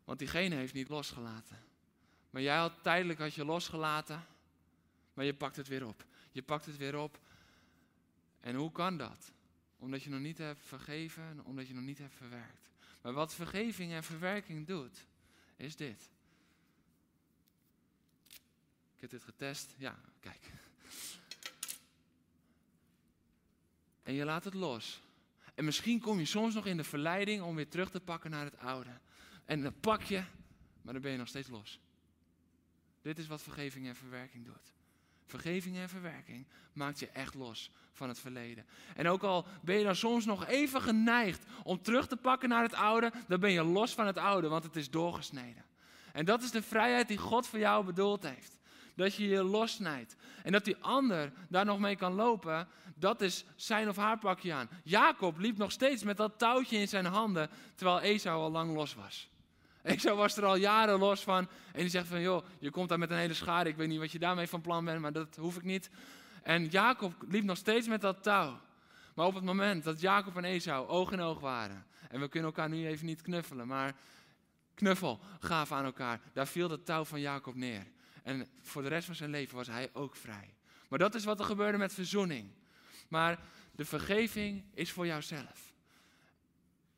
Want 0.03 0.19
diegene 0.19 0.55
heeft 0.55 0.73
niet 0.73 0.89
losgelaten. 0.89 1.63
Maar 2.29 2.41
jij 2.41 2.57
had 2.57 2.73
tijdelijk 2.81 3.19
had 3.19 3.33
je 3.33 3.45
losgelaten, 3.45 4.25
maar 5.13 5.25
je 5.25 5.33
pakt 5.33 5.55
het 5.55 5.67
weer 5.67 5.85
op. 5.85 6.05
Je 6.31 6.41
pakt 6.41 6.65
het 6.65 6.77
weer 6.77 6.97
op. 6.97 7.19
En 8.39 8.55
hoe 8.55 8.71
kan 8.71 8.97
dat? 8.97 9.31
Omdat 9.77 10.03
je 10.03 10.09
nog 10.09 10.19
niet 10.19 10.37
hebt 10.37 10.65
vergeven 10.65 11.23
en 11.23 11.43
omdat 11.43 11.67
je 11.67 11.73
nog 11.73 11.83
niet 11.83 11.97
hebt 11.97 12.15
verwerkt. 12.15 12.69
Maar 13.01 13.13
wat 13.13 13.33
vergeving 13.33 13.91
en 13.91 14.03
verwerking 14.03 14.67
doet, 14.67 15.05
is 15.55 15.75
dit. 15.75 16.09
Ik 18.95 19.01
heb 19.01 19.09
dit 19.09 19.23
getest. 19.23 19.73
Ja, 19.77 19.99
kijk. 20.19 20.51
En 24.03 24.13
je 24.13 24.25
laat 24.25 24.43
het 24.43 24.53
los. 24.53 25.01
En 25.57 25.65
misschien 25.65 25.99
kom 25.99 26.19
je 26.19 26.25
soms 26.25 26.53
nog 26.53 26.65
in 26.65 26.77
de 26.77 26.83
verleiding 26.83 27.41
om 27.41 27.55
weer 27.55 27.67
terug 27.67 27.89
te 27.89 27.99
pakken 27.99 28.31
naar 28.31 28.45
het 28.45 28.57
oude. 28.57 28.89
En 29.45 29.61
dan 29.61 29.79
pak 29.79 30.01
je, 30.01 30.23
maar 30.81 30.93
dan 30.93 31.01
ben 31.01 31.11
je 31.11 31.17
nog 31.17 31.27
steeds 31.27 31.49
los. 31.49 31.79
Dit 33.01 33.19
is 33.19 33.27
wat 33.27 33.41
vergeving 33.41 33.87
en 33.87 33.95
verwerking 33.95 34.45
doet. 34.45 34.73
Vergeving 35.25 35.77
en 35.77 35.89
verwerking 35.89 36.45
maakt 36.73 36.99
je 36.99 37.09
echt 37.09 37.33
los 37.33 37.71
van 37.91 38.07
het 38.07 38.19
verleden. 38.19 38.65
En 38.95 39.07
ook 39.07 39.23
al 39.23 39.47
ben 39.63 39.77
je 39.77 39.83
dan 39.83 39.95
soms 39.95 40.25
nog 40.25 40.45
even 40.45 40.81
geneigd 40.81 41.43
om 41.63 41.81
terug 41.81 42.07
te 42.07 42.17
pakken 42.17 42.49
naar 42.49 42.63
het 42.63 42.73
oude, 42.73 43.11
dan 43.27 43.39
ben 43.39 43.51
je 43.51 43.63
los 43.63 43.93
van 43.93 44.05
het 44.05 44.17
oude, 44.17 44.47
want 44.47 44.63
het 44.63 44.75
is 44.75 44.89
doorgesneden. 44.89 45.65
En 46.13 46.25
dat 46.25 46.43
is 46.43 46.51
de 46.51 46.61
vrijheid 46.61 47.07
die 47.07 47.17
God 47.17 47.47
voor 47.47 47.59
jou 47.59 47.85
bedoeld 47.85 48.23
heeft. 48.23 48.57
Dat 48.97 49.15
je 49.15 49.27
je 49.27 49.43
lossnijdt. 49.43 50.15
En 50.43 50.51
dat 50.51 50.65
die 50.65 50.77
ander 50.79 51.31
daar 51.49 51.65
nog 51.65 51.79
mee 51.79 51.95
kan 51.95 52.13
lopen, 52.13 52.67
dat 52.95 53.21
is 53.21 53.45
zijn 53.55 53.89
of 53.89 53.95
haar 53.95 54.17
pakje 54.17 54.53
aan. 54.53 54.69
Jacob 54.83 55.37
liep 55.37 55.57
nog 55.57 55.71
steeds 55.71 56.03
met 56.03 56.17
dat 56.17 56.39
touwtje 56.39 56.77
in 56.77 56.87
zijn 56.87 57.05
handen, 57.05 57.49
terwijl 57.75 57.99
Esau 57.99 58.41
al 58.41 58.51
lang 58.51 58.73
los 58.73 58.95
was. 58.95 59.29
Esau 59.81 60.17
was 60.17 60.37
er 60.37 60.45
al 60.45 60.55
jaren 60.55 60.99
los 60.99 61.23
van. 61.23 61.47
En 61.73 61.81
die 61.81 61.89
zegt 61.89 62.07
van, 62.07 62.21
joh, 62.21 62.45
je 62.59 62.69
komt 62.69 62.89
daar 62.89 62.99
met 62.99 63.09
een 63.09 63.17
hele 63.17 63.33
schade. 63.33 63.69
Ik 63.69 63.75
weet 63.75 63.87
niet 63.87 63.99
wat 63.99 64.11
je 64.11 64.19
daarmee 64.19 64.47
van 64.47 64.61
plan 64.61 64.85
bent, 64.85 65.01
maar 65.01 65.13
dat 65.13 65.35
hoef 65.35 65.55
ik 65.55 65.63
niet. 65.63 65.89
En 66.43 66.65
Jacob 66.65 67.13
liep 67.27 67.43
nog 67.43 67.57
steeds 67.57 67.87
met 67.87 68.01
dat 68.01 68.23
touw. 68.23 68.59
Maar 69.15 69.25
op 69.25 69.35
het 69.35 69.43
moment 69.43 69.83
dat 69.83 70.01
Jacob 70.01 70.37
en 70.37 70.43
Esau 70.43 70.87
oog 70.87 71.11
in 71.11 71.21
oog 71.21 71.39
waren. 71.39 71.85
En 72.09 72.19
we 72.19 72.27
kunnen 72.27 72.49
elkaar 72.49 72.69
nu 72.69 72.87
even 72.87 73.05
niet 73.05 73.21
knuffelen, 73.21 73.67
maar 73.67 73.95
knuffel 74.73 75.19
gaven 75.39 75.75
aan 75.75 75.85
elkaar. 75.85 76.21
Daar 76.33 76.47
viel 76.47 76.69
het 76.69 76.85
touw 76.85 77.03
van 77.03 77.19
Jacob 77.19 77.55
neer. 77.55 77.87
En 78.27 78.47
voor 78.61 78.81
de 78.81 78.87
rest 78.87 79.05
van 79.05 79.15
zijn 79.15 79.29
leven 79.29 79.55
was 79.55 79.67
hij 79.67 79.89
ook 79.93 80.15
vrij. 80.15 80.53
Maar 80.89 80.99
dat 80.99 81.15
is 81.15 81.23
wat 81.23 81.39
er 81.39 81.45
gebeurde 81.45 81.77
met 81.77 81.93
verzoening. 81.93 82.51
Maar 83.07 83.39
de 83.71 83.85
vergeving 83.85 84.63
is 84.73 84.91
voor 84.91 85.05
jouzelf. 85.05 85.73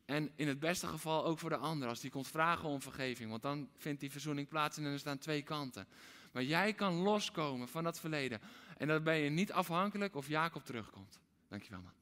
En 0.05 0.31
in 0.35 0.47
het 0.47 0.59
beste 0.59 0.87
geval 0.87 1.25
ook 1.25 1.39
voor 1.39 1.49
de 1.49 1.57
ander, 1.57 1.87
als 1.87 1.99
die 1.99 2.11
komt 2.11 2.27
vragen 2.27 2.69
om 2.69 2.81
vergeving. 2.81 3.29
Want 3.29 3.41
dan 3.41 3.69
vindt 3.77 3.99
die 3.99 4.11
verzoening 4.11 4.47
plaats 4.47 4.77
en 4.77 4.83
er 4.83 4.99
staan 4.99 5.17
twee 5.17 5.41
kanten. 5.41 5.87
Maar 6.31 6.43
jij 6.43 6.73
kan 6.73 6.93
loskomen 6.93 7.67
van 7.67 7.83
dat 7.83 7.99
verleden. 7.99 8.41
En 8.77 8.87
dan 8.87 9.03
ben 9.03 9.17
je 9.17 9.29
niet 9.29 9.51
afhankelijk 9.51 10.15
of 10.15 10.27
Jacob 10.27 10.65
terugkomt. 10.65 11.19
Dankjewel 11.47 11.81
man. 11.81 11.93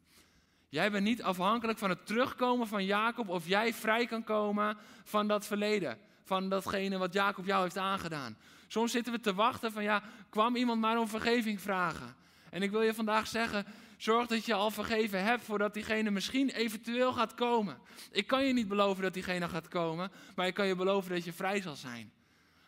Jij 0.70 0.92
bent 0.92 1.04
niet 1.04 1.24
afhankelijk 1.24 1.78
van 1.78 1.90
het 1.90 2.06
terugkomen 2.06 2.68
van 2.68 2.86
Jacob 2.86 3.30
of 3.30 3.48
jij 3.48 3.74
vrij 3.74 4.06
kan 4.06 4.24
komen 4.24 4.78
van 5.04 5.28
dat 5.28 5.46
verleden. 5.46 6.00
Van 6.24 6.50
datgene 6.50 6.98
wat 6.98 7.14
Jacob 7.14 7.46
jou 7.46 7.64
heeft 7.64 7.78
aangedaan. 7.78 8.38
Soms 8.68 8.92
zitten 8.92 9.14
we 9.14 9.20
te 9.20 9.34
wachten 9.34 9.72
van 9.72 9.84
ja, 9.84 10.04
kwam 10.30 10.56
iemand 10.56 10.82
maar 10.82 11.00
om 11.00 11.08
vergeving 11.08 11.62
vragen. 11.62 12.16
En 12.50 12.62
ik 12.62 12.72
wil 12.72 12.82
je 12.82 12.94
vandaag 12.94 13.28
zeggen, 13.28 13.66
Zorg 13.98 14.28
dat 14.28 14.46
je 14.46 14.54
al 14.54 14.72
vergeven 14.72 15.24
hebt 15.24 15.44
voordat 15.44 15.74
diegene 15.74 16.12
misschien 16.12 16.50
eventueel 16.50 17.14
gaat 17.14 17.34
komen. 17.34 17.80
Ik 18.12 18.28
kan 18.28 18.46
je 18.46 18.54
niet 18.54 18.68
beloven 18.68 19.04
dat 19.04 19.14
diegene 19.14 19.50
gaat 19.50 19.68
komen, 19.68 20.12
maar 20.36 20.48
ik 20.48 20.54
kan 20.54 20.68
je 20.68 20.76
beloven 20.76 21.12
dat 21.12 21.24
je 21.24 21.34
vrij 21.34 21.62
zal 21.62 21.76
zijn. 21.76 22.12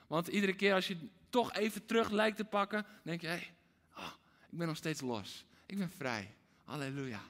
Want 0.07 0.27
iedere 0.27 0.53
keer 0.53 0.73
als 0.73 0.87
je 0.87 0.97
toch 1.29 1.53
even 1.53 1.85
terug 1.85 2.09
lijkt 2.09 2.37
te 2.37 2.45
pakken, 2.45 2.85
denk 3.03 3.21
je, 3.21 3.27
hé, 3.27 3.33
hey, 3.33 3.53
oh, 3.95 4.11
ik 4.49 4.57
ben 4.57 4.67
nog 4.67 4.77
steeds 4.77 5.01
los. 5.01 5.45
Ik 5.65 5.77
ben 5.77 5.89
vrij. 5.89 6.35
Halleluja. 6.63 7.21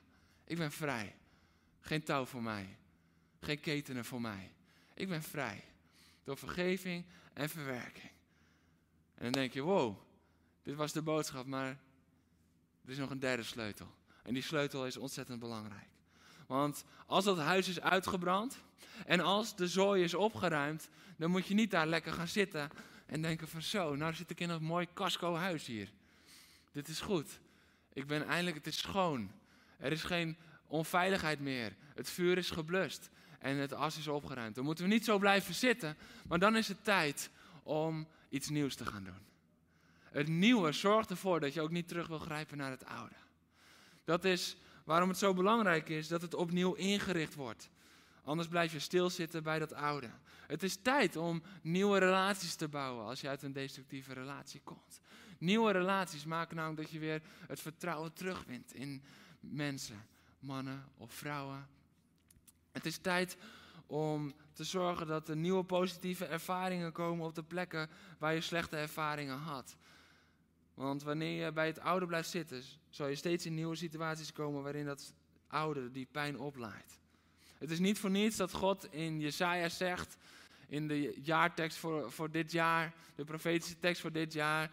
Ik 0.45 0.57
ben 0.57 0.71
vrij. 0.71 1.15
Geen 1.79 2.03
touw 2.03 2.25
voor 2.25 2.43
mij. 2.43 2.77
Geen 3.39 3.59
ketenen 3.59 4.05
voor 4.05 4.21
mij. 4.21 4.51
Ik 4.93 5.07
ben 5.09 5.23
vrij. 5.23 5.63
Door 6.23 6.37
vergeving 6.37 7.05
en 7.33 7.49
verwerking. 7.49 8.11
En 9.19 9.25
dan 9.25 9.31
denk 9.31 9.53
je, 9.53 9.61
wow, 9.61 9.97
dit 10.63 10.75
was 10.75 10.91
de 10.91 11.01
boodschap, 11.01 11.45
maar 11.45 11.67
er 12.85 12.91
is 12.91 12.97
nog 12.97 13.09
een 13.09 13.19
derde 13.19 13.43
sleutel. 13.43 13.87
En 14.23 14.33
die 14.33 14.43
sleutel 14.43 14.85
is 14.85 14.97
ontzettend 14.97 15.39
belangrijk. 15.39 15.87
Want 16.47 16.83
als 17.05 17.25
dat 17.25 17.37
huis 17.37 17.67
is 17.67 17.81
uitgebrand 17.81 18.57
en 19.05 19.19
als 19.19 19.55
de 19.55 19.67
zooi 19.67 20.03
is 20.03 20.13
opgeruimd, 20.13 20.89
dan 21.17 21.31
moet 21.31 21.47
je 21.47 21.53
niet 21.53 21.71
daar 21.71 21.87
lekker 21.87 22.13
gaan 22.13 22.27
zitten 22.27 22.69
en 23.05 23.21
denken 23.21 23.47
van 23.47 23.61
zo, 23.61 23.95
nou 23.95 24.13
zit 24.13 24.29
ik 24.29 24.39
in 24.39 24.49
een 24.49 24.63
mooi 24.63 24.87
casco 24.93 25.35
huis 25.35 25.65
hier. 25.65 25.91
Dit 26.71 26.87
is 26.87 26.99
goed. 26.99 27.39
Ik 27.93 28.07
ben 28.07 28.27
eindelijk, 28.27 28.55
het 28.55 28.67
is 28.67 28.77
schoon. 28.77 29.31
Er 29.77 29.91
is 29.91 30.03
geen 30.03 30.37
onveiligheid 30.67 31.39
meer. 31.39 31.75
Het 31.95 32.09
vuur 32.09 32.37
is 32.37 32.49
geblust 32.49 33.09
en 33.39 33.57
het 33.57 33.73
as 33.73 33.97
is 33.97 34.07
opgeruimd. 34.07 34.55
Dan 34.55 34.65
moeten 34.65 34.83
we 34.83 34.89
niet 34.89 35.05
zo 35.05 35.17
blijven 35.17 35.53
zitten, 35.53 35.97
maar 36.27 36.39
dan 36.39 36.55
is 36.55 36.67
het 36.67 36.83
tijd 36.83 37.29
om 37.63 38.07
iets 38.29 38.49
nieuws 38.49 38.75
te 38.75 38.85
gaan 38.85 39.03
doen. 39.03 39.27
Het 40.03 40.27
nieuwe 40.27 40.71
zorgt 40.71 41.09
ervoor 41.09 41.39
dat 41.39 41.53
je 41.53 41.61
ook 41.61 41.71
niet 41.71 41.87
terug 41.87 42.07
wil 42.07 42.19
grijpen 42.19 42.57
naar 42.57 42.71
het 42.71 42.85
oude. 42.85 43.15
Dat 44.03 44.25
is 44.25 44.57
waarom 44.83 45.09
het 45.09 45.17
zo 45.17 45.33
belangrijk 45.33 45.89
is 45.89 46.07
dat 46.07 46.21
het 46.21 46.33
opnieuw 46.33 46.73
ingericht 46.73 47.35
wordt. 47.35 47.69
Anders 48.23 48.47
blijf 48.47 48.71
je 48.71 48.79
stilzitten 48.79 49.43
bij 49.43 49.59
dat 49.59 49.73
oude. 49.73 50.09
Het 50.47 50.63
is 50.63 50.75
tijd 50.81 51.15
om 51.15 51.43
nieuwe 51.61 51.97
relaties 51.97 52.55
te 52.55 52.67
bouwen 52.67 53.05
als 53.05 53.21
je 53.21 53.27
uit 53.27 53.43
een 53.43 53.53
destructieve 53.53 54.13
relatie 54.13 54.61
komt. 54.63 54.99
Nieuwe 55.37 55.71
relaties 55.71 56.25
maken 56.25 56.55
namelijk 56.55 56.81
dat 56.81 56.91
je 56.91 56.99
weer 56.99 57.21
het 57.47 57.59
vertrouwen 57.59 58.13
terugwint 58.13 58.73
in 58.73 59.03
mensen, 59.39 60.05
mannen 60.39 60.85
of 60.97 61.13
vrouwen. 61.13 61.67
Het 62.71 62.85
is 62.85 62.97
tijd 62.97 63.37
om 63.89 64.33
te 64.53 64.63
zorgen 64.63 65.07
dat 65.07 65.29
er 65.29 65.35
nieuwe 65.35 65.63
positieve 65.63 66.25
ervaringen 66.25 66.91
komen 66.91 67.25
op 67.25 67.35
de 67.35 67.43
plekken 67.43 67.89
waar 68.17 68.33
je 68.33 68.41
slechte 68.41 68.77
ervaringen 68.77 69.37
had. 69.37 69.75
Want 70.73 71.03
wanneer 71.03 71.45
je 71.45 71.51
bij 71.51 71.67
het 71.67 71.79
oude 71.79 72.05
blijft 72.05 72.29
zitten, 72.29 72.63
zal 72.89 73.07
je 73.07 73.15
steeds 73.15 73.45
in 73.45 73.53
nieuwe 73.53 73.75
situaties 73.75 74.31
komen 74.31 74.63
waarin 74.63 74.85
dat 74.85 75.13
oude 75.47 75.91
die 75.91 76.07
pijn 76.11 76.39
oplaait. 76.39 76.99
Het 77.57 77.71
is 77.71 77.79
niet 77.79 77.99
voor 77.99 78.09
niets 78.09 78.35
dat 78.35 78.53
God 78.53 78.93
in 78.93 79.19
Jesaja 79.19 79.69
zegt, 79.69 80.17
in 80.67 80.87
de 80.87 81.19
jaartekst 81.23 81.77
voor, 81.77 82.11
voor 82.11 82.31
dit 82.31 82.51
jaar, 82.51 82.93
de 83.15 83.23
profetische 83.23 83.79
tekst 83.79 84.01
voor 84.01 84.11
dit 84.11 84.33
jaar, 84.33 84.71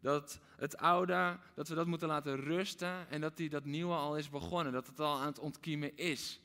dat 0.00 0.40
het 0.56 0.76
oude, 0.76 1.38
dat 1.54 1.68
we 1.68 1.74
dat 1.74 1.86
moeten 1.86 2.08
laten 2.08 2.36
rusten 2.40 3.08
en 3.08 3.20
dat 3.20 3.36
die, 3.36 3.48
dat 3.48 3.64
nieuwe 3.64 3.94
al 3.94 4.16
is 4.16 4.28
begonnen, 4.28 4.72
dat 4.72 4.86
het 4.86 5.00
al 5.00 5.20
aan 5.20 5.26
het 5.26 5.38
ontkiemen 5.38 5.96
is. 5.96 6.41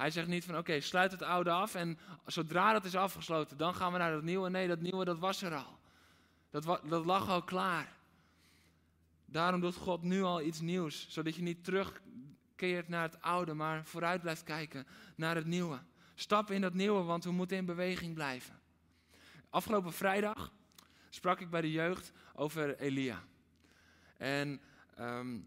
Hij 0.00 0.10
zegt 0.10 0.26
niet 0.26 0.44
van 0.44 0.58
oké, 0.58 0.80
sluit 0.80 1.10
het 1.10 1.22
oude 1.22 1.50
af 1.50 1.74
en 1.74 1.98
zodra 2.26 2.72
dat 2.72 2.84
is 2.84 2.94
afgesloten, 2.96 3.56
dan 3.56 3.74
gaan 3.74 3.92
we 3.92 3.98
naar 3.98 4.12
dat 4.12 4.22
nieuwe. 4.22 4.50
Nee, 4.50 4.68
dat 4.68 4.80
nieuwe 4.80 5.04
dat 5.04 5.18
was 5.18 5.42
er 5.42 5.54
al. 5.54 5.78
Dat, 6.50 6.80
dat 6.88 7.04
lag 7.04 7.28
al 7.28 7.42
klaar. 7.42 7.96
Daarom 9.24 9.60
doet 9.60 9.74
God 9.74 10.02
nu 10.02 10.22
al 10.22 10.42
iets 10.42 10.60
nieuws, 10.60 11.06
zodat 11.08 11.34
je 11.34 11.42
niet 11.42 11.64
terugkeert 11.64 12.88
naar 12.88 13.02
het 13.02 13.22
oude, 13.22 13.54
maar 13.54 13.84
vooruit 13.84 14.20
blijft 14.20 14.42
kijken 14.42 14.86
naar 15.14 15.34
het 15.34 15.46
nieuwe. 15.46 15.78
Stap 16.14 16.50
in 16.50 16.60
dat 16.60 16.74
nieuwe, 16.74 17.02
want 17.02 17.24
we 17.24 17.32
moeten 17.32 17.56
in 17.56 17.64
beweging 17.64 18.14
blijven. 18.14 18.60
Afgelopen 19.50 19.92
vrijdag 19.92 20.52
sprak 21.08 21.40
ik 21.40 21.50
bij 21.50 21.60
de 21.60 21.70
jeugd 21.70 22.12
over 22.34 22.78
Elia. 22.78 23.22
En 24.16 24.60
ehm, 24.94 25.38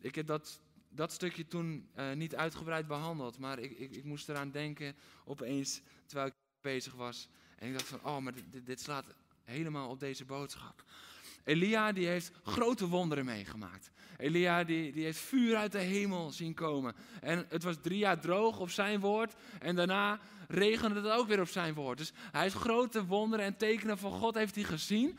ik 0.00 0.14
heb 0.14 0.26
dat, 0.26 0.60
dat 0.96 1.12
stukje 1.12 1.46
toen 1.46 1.88
uh, 1.96 2.12
niet 2.12 2.36
uitgebreid 2.36 2.86
behandeld, 2.86 3.38
maar 3.38 3.58
ik, 3.58 3.78
ik, 3.78 3.90
ik, 3.90 4.04
moest 4.04 4.28
eraan 4.28 4.50
denken 4.50 4.96
opeens 5.24 5.80
terwijl 6.06 6.28
ik 6.28 6.34
bezig 6.60 6.94
was. 6.94 7.28
En 7.58 7.66
ik 7.66 7.72
dacht 7.72 7.88
van, 7.88 8.04
oh, 8.04 8.18
maar 8.18 8.32
dit, 8.34 8.66
dit 8.66 8.80
slaat 8.80 9.04
helemaal 9.44 9.88
op 9.88 10.00
deze 10.00 10.24
boodschap. 10.24 10.84
Elia 11.44 11.92
die 11.92 12.06
heeft 12.06 12.32
grote 12.42 12.86
wonderen 12.88 13.24
meegemaakt. 13.24 13.90
Elia 14.16 14.64
die, 14.64 14.92
die 14.92 15.04
heeft 15.04 15.18
vuur 15.18 15.56
uit 15.56 15.72
de 15.72 15.78
hemel 15.78 16.30
zien 16.30 16.54
komen. 16.54 16.94
En 17.20 17.46
het 17.48 17.62
was 17.62 17.76
drie 17.82 17.98
jaar 17.98 18.20
droog 18.20 18.58
op 18.58 18.70
zijn 18.70 19.00
woord. 19.00 19.34
En 19.60 19.76
daarna 19.76 20.20
regende 20.48 21.00
het 21.00 21.10
ook 21.10 21.28
weer 21.28 21.40
op 21.40 21.48
zijn 21.48 21.74
woord. 21.74 21.98
Dus 21.98 22.12
hij 22.32 22.42
heeft 22.42 22.54
grote 22.54 23.04
wonderen 23.04 23.44
en 23.44 23.56
tekenen 23.56 23.98
van 23.98 24.12
God 24.12 24.34
heeft 24.34 24.54
hij 24.54 24.64
gezien. 24.64 25.18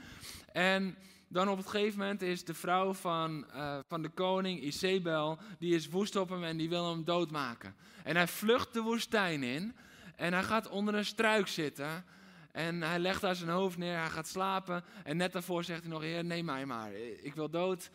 En 0.54 0.98
dan 1.28 1.50
op 1.50 1.58
het 1.58 1.68
gegeven 1.68 2.00
moment 2.00 2.22
is 2.22 2.44
de 2.44 2.54
vrouw 2.54 2.94
van, 2.94 3.46
uh, 3.56 3.78
van 3.88 4.02
de 4.02 4.10
koning, 4.10 4.62
Isabel, 4.62 5.40
die 5.60 5.76
is 5.76 5.90
woest 5.90 6.16
op 6.16 6.30
hem 6.30 6.44
en 6.44 6.58
die 6.58 6.70
wil 6.70 6.90
hem 6.90 7.04
doodmaken. 7.04 7.76
En 8.04 8.16
hij 8.16 8.28
vlucht 8.28 8.74
de 8.74 8.82
woestijn 8.82 9.44
in 9.44 9.76
en 10.16 10.34
hij 10.34 10.44
gaat 10.44 10.70
onder 10.70 10.96
een 10.96 11.06
struik 11.06 11.48
zitten. 11.48 12.06
En 12.52 12.82
hij 12.82 13.00
legt 13.00 13.22
daar 13.22 13.36
zijn 13.36 13.50
hoofd 13.50 13.78
neer, 13.78 13.98
hij 13.98 14.10
gaat 14.10 14.28
slapen. 14.28 14.84
En 15.04 15.18
net 15.18 15.34
daarvoor 15.34 15.64
zegt 15.64 15.82
hij 15.82 15.92
nog, 15.92 16.02
heer, 16.02 16.26
neem 16.26 16.46
mij 16.46 16.66
maar. 16.66 16.94
Ik 17.22 17.36
wil 17.36 17.50
dood. 17.50 17.90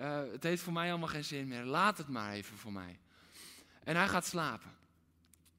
Uh, 0.00 0.20
het 0.32 0.42
heeft 0.42 0.62
voor 0.62 0.72
mij 0.72 0.90
allemaal 0.90 1.08
geen 1.08 1.24
zin 1.24 1.48
meer. 1.48 1.64
Laat 1.64 1.98
het 1.98 2.08
maar 2.08 2.32
even 2.32 2.56
voor 2.56 2.72
mij. 2.72 2.98
En 3.84 3.96
hij 3.96 4.08
gaat 4.08 4.26
slapen. 4.26 4.70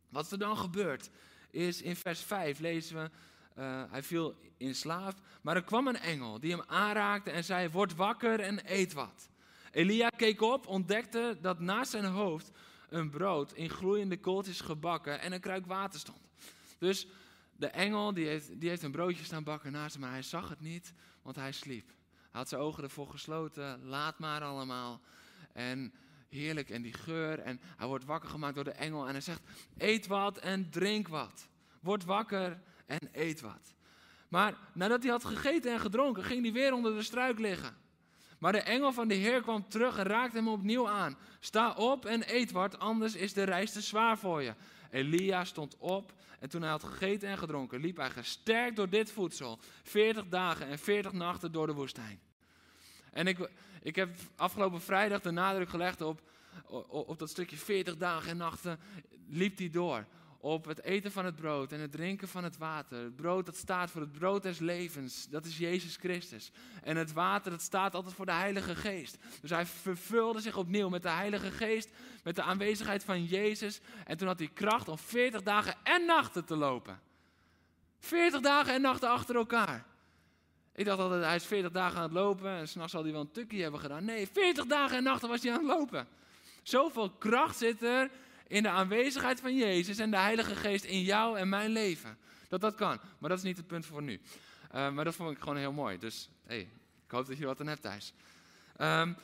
Wat 0.09 0.31
er 0.31 0.37
dan 0.37 0.57
gebeurt, 0.57 1.09
is 1.49 1.81
in 1.81 1.95
vers 1.95 2.21
5 2.21 2.59
lezen 2.59 3.03
we 3.03 3.09
eh, 3.57 3.83
hij 3.89 4.03
viel 4.03 4.35
in 4.57 4.75
slaap. 4.75 5.13
Maar 5.41 5.55
er 5.55 5.63
kwam 5.63 5.87
een 5.87 5.99
engel 5.99 6.39
die 6.39 6.51
hem 6.51 6.63
aanraakte 6.67 7.31
en 7.31 7.43
zei: 7.43 7.69
Word 7.69 7.95
wakker 7.95 8.39
en 8.39 8.59
eet 8.65 8.93
wat. 8.93 9.29
Elia 9.71 10.09
keek 10.09 10.41
op, 10.41 10.67
ontdekte 10.67 11.37
dat 11.41 11.59
naast 11.59 11.91
zijn 11.91 12.05
hoofd 12.05 12.51
een 12.89 13.09
brood 13.09 13.53
in 13.53 13.69
gloeiende 13.69 14.19
kooltjes 14.19 14.61
gebakken 14.61 15.19
en 15.19 15.31
een 15.31 15.39
kruik 15.39 15.65
water 15.65 15.99
stond. 15.99 16.21
Dus 16.77 17.07
de 17.55 17.67
engel 17.67 18.13
die 18.13 18.27
heeft, 18.27 18.59
die 18.59 18.69
heeft 18.69 18.83
een 18.83 18.91
broodje 18.91 19.23
staan 19.23 19.43
bakken 19.43 19.71
naast 19.71 19.93
hem, 19.93 20.01
maar 20.01 20.11
hij 20.11 20.21
zag 20.21 20.49
het 20.49 20.61
niet, 20.61 20.93
want 21.21 21.35
hij 21.35 21.51
sliep. 21.51 21.87
Hij 21.87 22.39
had 22.39 22.49
zijn 22.49 22.61
ogen 22.61 22.83
ervoor 22.83 23.07
gesloten, 23.07 23.83
laat 23.83 24.19
maar 24.19 24.41
allemaal. 24.41 25.01
En 25.53 25.93
heerlijk, 26.29 26.69
en 26.69 26.81
die 26.81 26.93
geur. 26.93 27.39
En 27.39 27.59
hij 27.77 27.87
wordt 27.87 28.05
wakker 28.05 28.29
gemaakt 28.29 28.55
door 28.55 28.63
de 28.63 28.71
engel 28.71 29.05
en 29.05 29.11
hij 29.11 29.21
zegt, 29.21 29.41
eet 29.77 30.07
wat 30.07 30.37
en 30.37 30.69
drink 30.69 31.07
wat. 31.07 31.47
Word 31.79 32.05
wakker 32.05 32.61
en 32.87 33.09
eet 33.11 33.41
wat. 33.41 33.75
Maar 34.27 34.57
nadat 34.73 35.03
hij 35.03 35.11
had 35.11 35.25
gegeten 35.25 35.71
en 35.71 35.79
gedronken, 35.79 36.23
ging 36.23 36.41
hij 36.43 36.51
weer 36.51 36.73
onder 36.73 36.95
de 36.95 37.01
struik 37.03 37.39
liggen. 37.39 37.75
Maar 38.39 38.51
de 38.51 38.61
engel 38.61 38.93
van 38.93 39.07
de 39.07 39.13
Heer 39.13 39.41
kwam 39.41 39.69
terug 39.69 39.97
en 39.97 40.03
raakte 40.03 40.37
hem 40.37 40.47
opnieuw 40.47 40.89
aan. 40.89 41.17
Sta 41.39 41.71
op 41.71 42.05
en 42.05 42.35
eet 42.35 42.51
wat, 42.51 42.79
anders 42.79 43.15
is 43.15 43.33
de 43.33 43.43
reis 43.43 43.71
te 43.71 43.81
zwaar 43.81 44.17
voor 44.17 44.41
je. 44.41 44.53
Elia 44.91 45.43
stond 45.43 45.77
op 45.77 46.13
en 46.39 46.49
toen 46.49 46.61
hij 46.61 46.69
had 46.69 46.83
gegeten 46.83 47.29
en 47.29 47.37
gedronken, 47.37 47.79
liep 47.79 47.97
hij 47.97 48.09
gesterkt 48.09 48.75
door 48.75 48.89
dit 48.89 49.11
voedsel. 49.11 49.59
40 49.83 50.27
dagen 50.27 50.67
en 50.67 50.79
40 50.79 51.11
nachten 51.11 51.51
door 51.51 51.67
de 51.67 51.73
woestijn. 51.73 52.19
En 53.11 53.27
ik, 53.27 53.49
ik 53.81 53.95
heb 53.95 54.15
afgelopen 54.35 54.81
vrijdag 54.81 55.21
de 55.21 55.31
nadruk 55.31 55.69
gelegd 55.69 56.01
op, 56.01 56.21
op, 56.65 57.09
op 57.09 57.19
dat 57.19 57.29
stukje 57.29 57.57
40 57.57 57.97
dagen 57.97 58.29
en 58.29 58.37
nachten 58.37 58.79
liep 59.27 59.57
hij 59.57 59.69
door 59.69 60.05
op 60.39 60.65
het 60.65 60.83
eten 60.83 61.11
van 61.11 61.25
het 61.25 61.35
brood 61.35 61.71
en 61.71 61.79
het 61.79 61.91
drinken 61.91 62.27
van 62.27 62.43
het 62.43 62.57
water. 62.57 63.03
Het 63.03 63.15
brood 63.15 63.45
dat 63.45 63.55
staat 63.55 63.91
voor 63.91 64.01
het 64.01 64.11
brood 64.11 64.43
des 64.43 64.59
levens, 64.59 65.29
dat 65.29 65.45
is 65.45 65.57
Jezus 65.57 65.95
Christus. 65.95 66.51
En 66.83 66.97
het 66.97 67.13
water 67.13 67.51
dat 67.51 67.61
staat 67.61 67.95
altijd 67.95 68.15
voor 68.15 68.25
de 68.25 68.31
Heilige 68.31 68.75
Geest. 68.75 69.17
Dus 69.41 69.49
hij 69.49 69.65
vervulde 69.65 70.39
zich 70.39 70.57
opnieuw 70.57 70.89
met 70.89 71.01
de 71.01 71.09
Heilige 71.09 71.51
Geest, 71.51 71.89
met 72.23 72.35
de 72.35 72.41
aanwezigheid 72.41 73.03
van 73.03 73.25
Jezus. 73.25 73.79
En 74.05 74.17
toen 74.17 74.27
had 74.27 74.39
hij 74.39 74.49
kracht 74.53 74.87
om 74.87 74.97
40 74.97 75.43
dagen 75.43 75.75
en 75.83 76.05
nachten 76.05 76.45
te 76.45 76.55
lopen. 76.55 76.99
40 77.99 78.41
dagen 78.41 78.73
en 78.73 78.81
nachten 78.81 79.09
achter 79.09 79.35
elkaar. 79.35 79.85
Ik 80.75 80.85
dacht 80.85 80.99
altijd, 80.99 81.23
hij 81.23 81.35
is 81.35 81.45
40 81.45 81.71
dagen 81.71 81.97
aan 81.97 82.03
het 82.03 82.11
lopen 82.11 82.49
en 82.49 82.67
s'nachts 82.67 82.91
zal 82.91 83.03
hij 83.03 83.11
wel 83.11 83.21
een 83.21 83.31
tukkie 83.31 83.61
hebben 83.61 83.79
gedaan. 83.79 84.05
Nee, 84.05 84.27
40 84.27 84.65
dagen 84.65 84.97
en 84.97 85.03
nachten 85.03 85.29
was 85.29 85.43
hij 85.43 85.51
aan 85.51 85.57
het 85.57 85.77
lopen. 85.77 86.07
Zoveel 86.63 87.09
kracht 87.09 87.57
zit 87.57 87.83
er 87.83 88.09
in 88.47 88.63
de 88.63 88.69
aanwezigheid 88.69 89.39
van 89.39 89.55
Jezus 89.55 89.97
en 89.97 90.11
de 90.11 90.17
Heilige 90.17 90.55
Geest 90.55 90.83
in 90.83 91.01
jou 91.01 91.37
en 91.37 91.49
mijn 91.49 91.69
leven. 91.69 92.17
Dat 92.47 92.61
dat 92.61 92.75
kan. 92.75 92.99
Maar 93.17 93.29
dat 93.29 93.37
is 93.37 93.43
niet 93.43 93.57
het 93.57 93.67
punt 93.67 93.85
voor 93.85 94.01
nu. 94.01 94.21
Uh, 94.75 94.89
maar 94.89 95.05
dat 95.05 95.15
vond 95.15 95.31
ik 95.31 95.39
gewoon 95.39 95.57
heel 95.57 95.71
mooi. 95.71 95.97
Dus 95.97 96.29
hey, 96.45 96.59
ik 97.05 97.11
hoop 97.11 97.27
dat 97.27 97.37
je 97.37 97.45
wat 97.45 97.59
aan 97.59 97.67
hebt 97.67 97.81
thuis. 97.81 98.13
Um, 98.81 99.15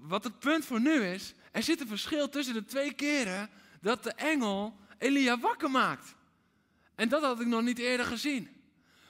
wat 0.00 0.24
het 0.24 0.38
punt 0.38 0.64
voor 0.64 0.80
nu 0.80 1.04
is, 1.04 1.34
er 1.52 1.62
zit 1.62 1.80
een 1.80 1.88
verschil 1.88 2.28
tussen 2.28 2.54
de 2.54 2.64
twee 2.64 2.92
keren 2.92 3.50
dat 3.80 4.02
de 4.02 4.12
engel 4.12 4.76
Elia 4.98 5.38
wakker 5.38 5.70
maakt. 5.70 6.14
En 6.94 7.08
dat 7.08 7.22
had 7.22 7.40
ik 7.40 7.46
nog 7.46 7.62
niet 7.62 7.78
eerder 7.78 8.06
gezien. 8.06 8.48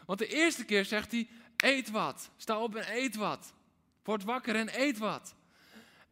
Want 0.06 0.18
de 0.18 0.26
eerste 0.26 0.64
keer 0.64 0.84
zegt 0.84 1.12
hij, 1.12 1.28
eet 1.56 1.90
wat. 1.90 2.30
Sta 2.36 2.58
op 2.58 2.74
en 2.74 2.96
eet 2.96 3.16
wat. 3.16 3.52
Word 4.02 4.24
wakker 4.24 4.54
en 4.54 4.80
eet 4.80 4.98
wat. 4.98 5.34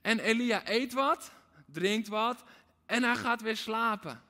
En 0.01 0.19
Elia 0.19 0.69
eet 0.69 0.93
wat 0.93 1.33
drinkt 1.73 2.09
wat 2.09 2.45
en 2.87 3.03
hij 3.03 3.17
gaat 3.17 3.43
weer 3.43 3.57
slapen. 3.57 4.23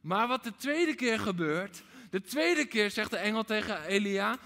Maar 0.00 0.28
wat 0.28 0.44
de 0.44 0.56
tweede 0.56 0.94
keer 0.94 1.18
gebeurt, 1.18 1.82
de 2.10 2.22
tweede 2.22 2.66
keer 2.66 2.90
zegt 2.90 3.10
de 3.10 3.16
engel 3.16 3.44
tegen 3.44 3.84
Elia, 3.84 4.38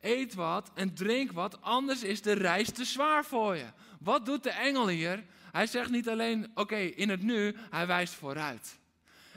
eet 0.00 0.34
wat 0.34 0.70
en 0.74 0.94
drink 0.94 1.32
wat, 1.32 1.62
anders 1.62 2.02
is 2.02 2.22
de 2.22 2.32
reis 2.32 2.70
te 2.70 2.84
zwaar 2.84 3.24
voor 3.24 3.56
je. 3.56 3.66
Wat 4.00 4.26
doet 4.26 4.42
de 4.42 4.50
engel 4.50 4.88
hier? 4.88 5.24
Hij 5.52 5.66
zegt 5.66 5.90
niet 5.90 6.08
alleen, 6.08 6.50
oké, 6.54 6.76
in 6.76 7.08
het 7.08 7.22
nu, 7.22 7.56
hij 7.70 7.86
wijst 7.86 8.14
vooruit. 8.14 8.78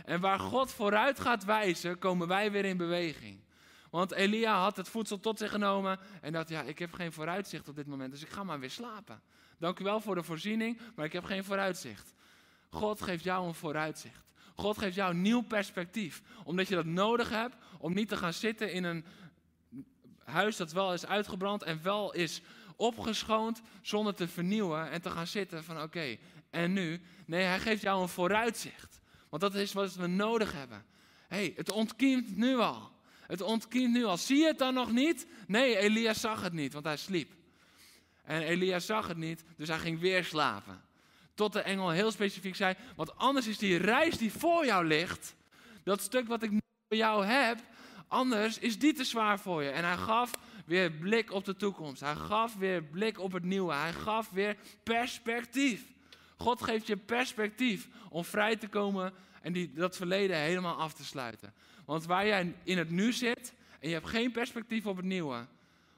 En 0.06 0.20
waar 0.20 0.40
God 0.40 0.72
vooruit 0.72 1.20
gaat 1.20 1.46
wijzen, 1.46 2.00
komen 2.00 2.28
wij 2.28 2.52
weer 2.52 2.66
in 2.66 2.78
beweging. 2.78 3.40
Want 3.90 4.12
Elia 4.12 4.62
had 4.62 4.78
het 4.78 4.90
voedsel 4.90 5.20
tot 5.20 5.38
zich 5.38 5.52
genomen 5.52 6.00
en 6.22 6.32
dacht, 6.32 6.50
ja, 6.50 6.62
ik 6.62 6.80
heb 6.80 6.94
geen 6.94 7.12
vooruitzicht 7.12 7.68
op 7.70 7.76
dit 7.76 7.88
moment, 7.88 8.12
dus 8.12 8.22
ik 8.22 8.30
ga 8.30 8.44
maar 8.44 8.60
weer 8.60 8.70
slapen. 8.70 9.22
Dank 9.58 9.80
u 9.80 9.84
wel 9.84 10.00
voor 10.00 10.16
de 10.16 10.24
voorziening, 10.24 10.80
maar 10.96 11.06
ik 11.06 11.14
heb 11.14 11.24
geen 11.24 11.44
vooruitzicht. 11.44 12.14
God 12.72 13.02
geeft 13.02 13.24
jou 13.24 13.48
een 13.48 13.54
vooruitzicht. 13.54 14.24
God 14.56 14.78
geeft 14.78 14.96
jou 14.96 15.12
een 15.12 15.22
nieuw 15.22 15.42
perspectief. 15.42 16.22
Omdat 16.44 16.68
je 16.68 16.76
dat 16.76 16.86
nodig 16.86 17.30
hebt 17.30 17.56
om 17.80 17.94
niet 17.94 18.10
te 18.10 18.18
gaan 18.18 18.34
zitten 18.34 18.72
in 18.72 18.84
een 18.84 19.06
huis 20.24 20.58
dat 20.58 20.72
wel 20.72 20.94
is 20.94 21.06
uitgebrand 21.06 21.64
en 21.64 21.84
wel 21.84 22.14
is 22.14 22.42
opgeschoond 22.76 23.62
zonder 23.82 24.16
te 24.16 24.28
vernieuwen 24.28 24.90
en 24.90 25.02
te 25.02 25.10
gaan 25.10 25.28
zitten 25.28 25.64
van 25.64 25.82
oké, 25.82 26.18
en 26.50 26.74
nu? 26.74 27.02
Nee, 27.26 27.44
hij 27.44 27.60
geeft 27.60 27.82
jou 27.82 28.02
een 28.02 28.10
vooruitzicht. 28.10 29.00
Want 29.30 29.42
dat 29.42 29.56
is 29.56 29.74
wat 29.74 29.96
we 29.96 30.08
nodig 30.08 30.54
hebben. 30.54 30.86
hey, 31.28 31.54
het 31.56 31.72
ontkiemt 31.72 32.38
nu 32.38 32.58
al. 32.58 32.92
Het 33.28 33.42
ontkiemt 33.42 33.94
nu 33.94 34.04
al. 34.04 34.18
Zie 34.18 34.38
je 34.38 34.46
het 34.46 34.58
dan 34.58 34.74
nog 34.74 34.92
niet? 34.92 35.28
Nee, 35.48 35.78
Elia 35.78 36.14
zag 36.14 36.42
het 36.42 36.54
niet, 36.54 36.74
want 36.74 36.86
hij 36.86 36.98
sliep. 36.98 37.32
En 38.24 38.42
Elia 38.42 38.80
zag 38.80 39.08
het 39.08 39.18
niet, 39.18 39.44
dus 39.58 39.68
hij 39.68 39.80
ging 39.80 40.00
weer 40.00 40.24
slapen. 40.24 40.82
Tot 41.42 41.54
de 41.54 41.62
engel 41.62 41.90
heel 41.90 42.12
specifiek 42.12 42.56
zei, 42.56 42.76
want 42.96 43.18
anders 43.18 43.48
is 43.48 43.58
die 43.58 43.78
reis 43.78 44.18
die 44.18 44.32
voor 44.32 44.66
jou 44.66 44.86
ligt, 44.86 45.36
dat 45.84 46.02
stuk 46.02 46.28
wat 46.28 46.44
ik 46.44 46.50
voor 46.88 46.98
jou 46.98 47.26
heb, 47.26 47.60
anders 48.08 48.58
is 48.58 48.80
die 48.80 48.94
te 48.94 49.04
zwaar 49.04 49.40
voor 49.40 49.64
je. 49.64 49.70
En 49.70 49.84
hij 49.84 49.98
gaf 49.98 50.32
weer 50.66 50.92
blik 50.92 51.32
op 51.32 51.46
de 51.46 51.56
toekomst. 51.56 52.02
Hij 52.02 52.16
gaf 52.16 52.56
weer 52.58 52.84
blik 52.84 53.20
op 53.20 53.32
het 53.32 53.44
nieuwe. 53.44 53.74
Hij 53.74 53.94
gaf 53.94 54.30
weer 54.30 54.58
perspectief. 54.84 55.84
God 56.38 56.62
geeft 56.62 56.88
je 56.88 56.98
perspectief 56.98 57.88
om 58.10 58.26
vrij 58.26 58.56
te 58.56 58.68
komen 58.68 59.14
en 59.42 59.54
die, 59.54 59.74
dat 59.74 59.96
verleden 59.96 60.38
helemaal 60.38 60.76
af 60.76 60.94
te 60.94 61.06
sluiten. 61.06 61.54
Want 61.86 62.06
waar 62.06 62.28
jij 62.28 62.56
in 62.64 62.78
het 62.78 62.90
nu 62.90 63.14
zit 63.14 63.54
en 63.80 63.88
je 63.88 63.94
hebt 63.94 64.10
geen 64.10 64.32
perspectief 64.32 64.86
op 64.86 64.96
het 64.96 65.06
nieuwe, 65.06 65.46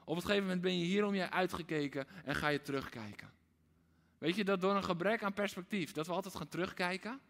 op 0.04 0.16
een 0.16 0.22
gegeven 0.22 0.42
moment 0.42 0.60
ben 0.60 0.78
je 0.78 0.84
hier 0.84 1.06
om 1.06 1.14
je 1.14 1.30
uitgekeken 1.30 2.06
en 2.24 2.34
ga 2.34 2.48
je 2.48 2.62
terugkijken. 2.62 3.34
Weet 4.24 4.36
je 4.36 4.44
dat 4.44 4.60
door 4.60 4.76
een 4.76 4.84
gebrek 4.84 5.22
aan 5.22 5.32
perspectief, 5.32 5.92
dat 5.92 6.06
we 6.06 6.12
altijd 6.12 6.34
gaan 6.34 6.48
terugkijken? 6.48 7.20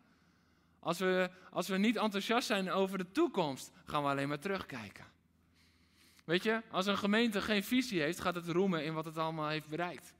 Als 0.78 0.98
we, 0.98 1.30
als 1.50 1.68
we 1.68 1.76
niet 1.76 1.96
enthousiast 1.96 2.46
zijn 2.46 2.70
over 2.70 2.98
de 2.98 3.10
toekomst, 3.12 3.72
gaan 3.84 4.02
we 4.02 4.08
alleen 4.08 4.28
maar 4.28 4.38
terugkijken. 4.38 5.04
Weet 6.24 6.42
je, 6.42 6.62
als 6.70 6.86
een 6.86 6.98
gemeente 6.98 7.40
geen 7.40 7.64
visie 7.64 8.00
heeft, 8.00 8.20
gaat 8.20 8.34
het 8.34 8.48
roemen 8.48 8.84
in 8.84 8.94
wat 8.94 9.04
het 9.04 9.18
allemaal 9.18 9.48
heeft 9.48 9.68
bereikt. 9.68 10.14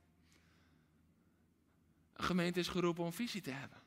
Een 2.13 2.25
gemeente 2.25 2.61
is 2.61 2.69
geroepen 2.69 3.05
om 3.05 3.13
visie 3.13 3.41
te 3.41 3.51
hebben. 3.51 3.79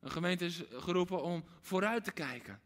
Een 0.00 0.10
gemeente 0.10 0.44
is 0.44 0.62
geroepen 0.70 1.22
om 1.22 1.44
vooruit 1.60 2.04
te 2.04 2.12
kijken. 2.12 2.60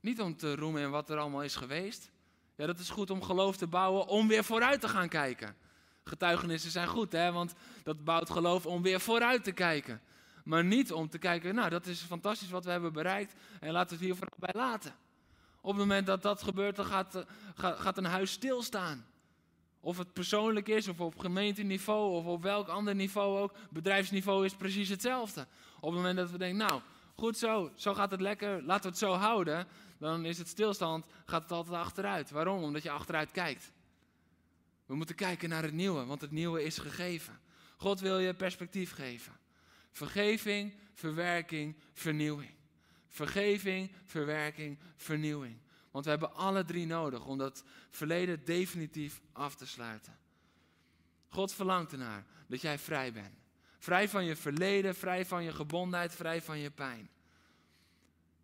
Niet 0.00 0.20
om 0.20 0.36
te 0.36 0.54
roemen 0.54 0.82
in 0.82 0.90
wat 0.90 1.10
er 1.10 1.18
allemaal 1.18 1.42
is 1.42 1.56
geweest. 1.56 2.10
Ja, 2.54 2.66
dat 2.66 2.78
is 2.78 2.90
goed 2.90 3.10
om 3.10 3.22
geloof 3.22 3.56
te 3.56 3.66
bouwen, 3.66 4.06
om 4.06 4.28
weer 4.28 4.44
vooruit 4.44 4.80
te 4.80 4.88
gaan 4.88 5.08
kijken. 5.08 5.56
Getuigenissen 6.08 6.70
zijn 6.70 6.88
goed, 6.88 7.12
hè? 7.12 7.32
want 7.32 7.54
dat 7.82 8.04
bouwt 8.04 8.30
geloof 8.30 8.66
om 8.66 8.82
weer 8.82 9.00
vooruit 9.00 9.44
te 9.44 9.52
kijken. 9.52 10.00
Maar 10.44 10.64
niet 10.64 10.92
om 10.92 11.08
te 11.08 11.18
kijken, 11.18 11.54
nou 11.54 11.70
dat 11.70 11.86
is 11.86 12.00
fantastisch 12.00 12.50
wat 12.50 12.64
we 12.64 12.70
hebben 12.70 12.92
bereikt 12.92 13.34
en 13.60 13.72
laten 13.72 13.88
we 13.88 13.94
het 13.94 14.04
hier 14.04 14.16
vooral 14.16 14.38
bij 14.38 14.62
laten. 14.62 14.94
Op 15.60 15.70
het 15.70 15.78
moment 15.80 16.06
dat 16.06 16.22
dat 16.22 16.42
gebeurt, 16.42 16.76
dan 16.76 16.84
gaat, 16.84 17.24
gaat, 17.54 17.78
gaat 17.78 17.98
een 17.98 18.04
huis 18.04 18.30
stilstaan. 18.30 19.06
Of 19.80 19.98
het 19.98 20.12
persoonlijk 20.12 20.68
is, 20.68 20.88
of 20.88 21.00
op 21.00 21.18
gemeenteniveau, 21.18 22.12
of 22.12 22.24
op 22.24 22.42
welk 22.42 22.68
ander 22.68 22.94
niveau 22.94 23.38
ook. 23.38 23.54
Bedrijfsniveau 23.70 24.44
is 24.44 24.54
precies 24.54 24.88
hetzelfde. 24.88 25.46
Op 25.80 25.90
het 25.90 26.00
moment 26.00 26.16
dat 26.16 26.30
we 26.30 26.38
denken, 26.38 26.66
nou, 26.66 26.80
goed 27.14 27.38
zo, 27.38 27.70
zo 27.74 27.94
gaat 27.94 28.10
het 28.10 28.20
lekker, 28.20 28.62
laten 28.62 28.82
we 28.82 28.88
het 28.88 28.98
zo 28.98 29.12
houden. 29.12 29.66
Dan 29.98 30.24
is 30.24 30.38
het 30.38 30.48
stilstand, 30.48 31.06
gaat 31.26 31.42
het 31.42 31.52
altijd 31.52 31.76
achteruit. 31.76 32.30
Waarom? 32.30 32.62
Omdat 32.62 32.82
je 32.82 32.90
achteruit 32.90 33.30
kijkt. 33.30 33.72
We 34.88 34.94
moeten 34.94 35.16
kijken 35.16 35.48
naar 35.48 35.62
het 35.62 35.72
nieuwe, 35.72 36.04
want 36.04 36.20
het 36.20 36.30
nieuwe 36.30 36.64
is 36.64 36.78
gegeven. 36.78 37.40
God 37.76 38.00
wil 38.00 38.18
je 38.18 38.34
perspectief 38.34 38.92
geven. 38.92 39.32
Vergeving, 39.90 40.74
verwerking, 40.94 41.76
vernieuwing. 41.92 42.50
Vergeving, 43.08 43.90
verwerking, 44.04 44.78
vernieuwing. 44.96 45.58
Want 45.90 46.04
we 46.04 46.10
hebben 46.10 46.34
alle 46.34 46.64
drie 46.64 46.86
nodig 46.86 47.26
om 47.26 47.38
dat 47.38 47.64
verleden 47.90 48.44
definitief 48.44 49.20
af 49.32 49.54
te 49.54 49.66
sluiten. 49.66 50.18
God 51.28 51.52
verlangt 51.52 51.92
ernaar 51.92 52.26
dat 52.46 52.60
jij 52.60 52.78
vrij 52.78 53.12
bent. 53.12 53.34
Vrij 53.78 54.08
van 54.08 54.24
je 54.24 54.36
verleden, 54.36 54.94
vrij 54.94 55.26
van 55.26 55.44
je 55.44 55.52
gebondenheid, 55.52 56.14
vrij 56.14 56.42
van 56.42 56.58
je 56.58 56.70
pijn. 56.70 57.08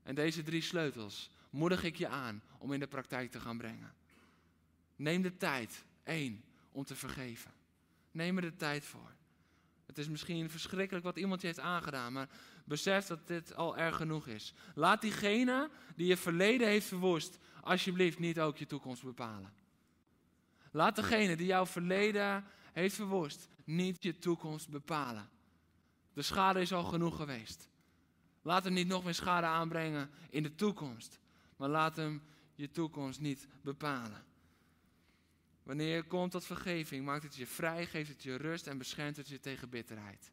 En 0.02 0.14
deze 0.14 0.42
drie 0.42 0.62
sleutels 0.62 1.30
moedig 1.50 1.82
ik 1.82 1.96
je 1.96 2.08
aan 2.08 2.42
om 2.58 2.72
in 2.72 2.80
de 2.80 2.86
praktijk 2.86 3.30
te 3.30 3.40
gaan 3.40 3.58
brengen. 3.58 3.94
Neem 4.96 5.22
de 5.22 5.36
tijd 5.36 5.84
Eén, 6.04 6.44
om 6.72 6.84
te 6.84 6.96
vergeven. 6.96 7.52
Neem 8.10 8.36
er 8.36 8.42
de 8.42 8.56
tijd 8.56 8.84
voor. 8.84 9.14
Het 9.86 9.98
is 9.98 10.08
misschien 10.08 10.50
verschrikkelijk 10.50 11.04
wat 11.04 11.16
iemand 11.16 11.40
je 11.40 11.46
heeft 11.46 11.58
aangedaan, 11.58 12.12
maar 12.12 12.28
besef 12.64 13.06
dat 13.06 13.26
dit 13.26 13.54
al 13.54 13.76
erg 13.76 13.96
genoeg 13.96 14.26
is. 14.26 14.54
Laat 14.74 15.00
diegene 15.00 15.70
die 15.96 16.06
je 16.06 16.16
verleden 16.16 16.68
heeft 16.68 16.86
verwoest, 16.86 17.38
alsjeblieft 17.60 18.18
niet 18.18 18.40
ook 18.40 18.56
je 18.56 18.66
toekomst 18.66 19.02
bepalen. 19.02 19.52
Laat 20.70 20.96
degene 20.96 21.36
die 21.36 21.46
jouw 21.46 21.66
verleden 21.66 22.44
heeft 22.72 22.94
verwoest, 22.94 23.48
niet 23.64 24.02
je 24.02 24.18
toekomst 24.18 24.68
bepalen. 24.68 25.28
De 26.12 26.22
schade 26.22 26.60
is 26.60 26.72
al 26.72 26.84
genoeg 26.84 27.16
geweest. 27.16 27.68
Laat 28.42 28.64
hem 28.64 28.72
niet 28.72 28.88
nog 28.88 29.04
meer 29.04 29.14
schade 29.14 29.46
aanbrengen 29.46 30.10
in 30.30 30.42
de 30.42 30.54
toekomst. 30.54 31.18
Maar 31.56 31.68
laat 31.68 31.96
hem 31.96 32.22
je 32.54 32.70
toekomst 32.70 33.20
niet 33.20 33.48
bepalen. 33.62 34.24
Wanneer 35.64 35.94
je 35.94 36.02
komt 36.02 36.30
tot 36.30 36.44
vergeving, 36.44 37.04
maakt 37.04 37.22
het 37.22 37.34
je 37.34 37.46
vrij, 37.46 37.86
geeft 37.86 38.08
het 38.08 38.22
je 38.22 38.36
rust 38.36 38.66
en 38.66 38.78
beschermt 38.78 39.16
het 39.16 39.28
je 39.28 39.40
tegen 39.40 39.68
bitterheid. 39.68 40.30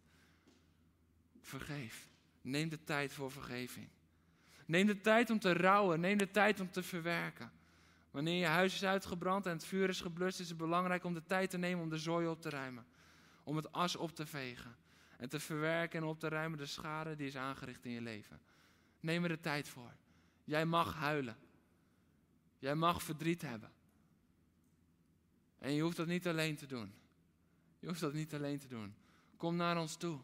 Vergeef. 1.41 2.09
Neem 2.41 2.69
de 2.69 2.83
tijd 2.83 3.13
voor 3.13 3.31
vergeving. 3.31 3.89
Neem 4.65 4.85
de 4.85 5.01
tijd 5.01 5.29
om 5.29 5.39
te 5.39 5.53
rouwen. 5.53 5.99
Neem 5.99 6.17
de 6.17 6.31
tijd 6.31 6.59
om 6.59 6.71
te 6.71 6.83
verwerken. 6.83 7.51
Wanneer 8.11 8.39
je 8.39 8.45
huis 8.45 8.73
is 8.73 8.83
uitgebrand 8.83 9.45
en 9.45 9.51
het 9.51 9.65
vuur 9.65 9.89
is 9.89 10.01
geblust, 10.01 10.39
is 10.39 10.49
het 10.49 10.57
belangrijk 10.57 11.03
om 11.03 11.13
de 11.13 11.25
tijd 11.25 11.49
te 11.49 11.57
nemen 11.57 11.83
om 11.83 11.89
de 11.89 11.97
zooi 11.97 12.27
op 12.27 12.41
te 12.41 12.49
ruimen. 12.49 12.85
Om 13.43 13.55
het 13.55 13.71
as 13.71 13.95
op 13.95 14.15
te 14.15 14.25
vegen. 14.25 14.75
En 15.17 15.29
te 15.29 15.39
verwerken 15.39 16.01
en 16.01 16.07
op 16.07 16.19
te 16.19 16.27
ruimen 16.27 16.57
de 16.57 16.65
schade 16.65 17.15
die 17.15 17.27
is 17.27 17.37
aangericht 17.37 17.85
in 17.85 17.91
je 17.91 18.01
leven. 18.01 18.39
Neem 18.99 19.23
er 19.23 19.29
de 19.29 19.39
tijd 19.39 19.69
voor. 19.69 19.93
Jij 20.43 20.65
mag 20.65 20.95
huilen. 20.95 21.37
Jij 22.59 22.75
mag 22.75 23.03
verdriet 23.03 23.41
hebben. 23.41 23.71
En 25.61 25.73
je 25.73 25.81
hoeft 25.81 25.97
dat 25.97 26.07
niet 26.07 26.27
alleen 26.27 26.55
te 26.55 26.65
doen. 26.65 26.93
Je 27.79 27.87
hoeft 27.87 27.99
dat 27.99 28.13
niet 28.13 28.33
alleen 28.33 28.59
te 28.59 28.67
doen. 28.67 28.95
Kom 29.37 29.55
naar 29.55 29.79
ons 29.79 29.95
toe. 29.95 30.19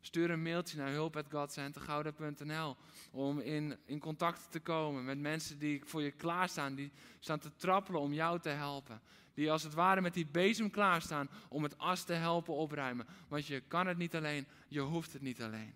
Stuur 0.00 0.30
een 0.30 0.42
mailtje 0.42 0.76
naar 0.76 0.90
hulp.godcentergouda.nl 0.90 2.76
om 3.10 3.38
in, 3.38 3.76
in 3.84 3.98
contact 3.98 4.50
te 4.50 4.60
komen 4.60 5.04
met 5.04 5.18
mensen 5.18 5.58
die 5.58 5.82
voor 5.84 6.02
je 6.02 6.10
klaarstaan, 6.10 6.74
die 6.74 6.92
staan 7.18 7.38
te 7.38 7.56
trappelen 7.56 8.00
om 8.00 8.12
jou 8.12 8.40
te 8.40 8.48
helpen. 8.48 9.00
Die 9.34 9.50
als 9.50 9.62
het 9.62 9.74
ware 9.74 10.00
met 10.00 10.14
die 10.14 10.26
bezem 10.26 10.70
klaarstaan 10.70 11.28
om 11.48 11.62
het 11.62 11.78
as 11.78 12.04
te 12.04 12.12
helpen 12.12 12.54
opruimen. 12.54 13.06
Want 13.28 13.46
je 13.46 13.60
kan 13.60 13.86
het 13.86 13.98
niet 13.98 14.14
alleen, 14.14 14.46
je 14.68 14.80
hoeft 14.80 15.12
het 15.12 15.22
niet 15.22 15.42
alleen. 15.42 15.74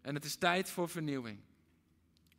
En 0.00 0.14
het 0.14 0.24
is 0.24 0.36
tijd 0.36 0.70
voor 0.70 0.88
vernieuwing. 0.88 1.40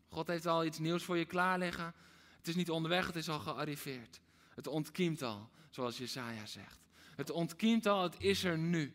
God 0.10 0.28
heeft 0.28 0.46
al 0.46 0.66
iets 0.66 0.80
nieuws 0.80 1.04
voor 1.04 1.18
je 1.18 1.26
klaar 1.26 1.60
liggen. 1.60 1.94
Het 2.38 2.48
is 2.48 2.56
niet 2.56 2.70
onderweg, 2.70 3.08
het 3.08 3.16
is 3.16 3.30
al 3.30 3.40
gearriveerd. 3.40 4.22
Het 4.62 4.74
ontkiemt 4.74 5.22
al, 5.22 5.50
zoals 5.70 5.98
Jesaja 5.98 6.46
zegt. 6.46 6.80
Het 7.16 7.32
ontkiemt 7.32 7.86
al, 7.86 8.04
het 8.04 8.16
is 8.18 8.44
er 8.44 8.58
nu. 8.58 8.94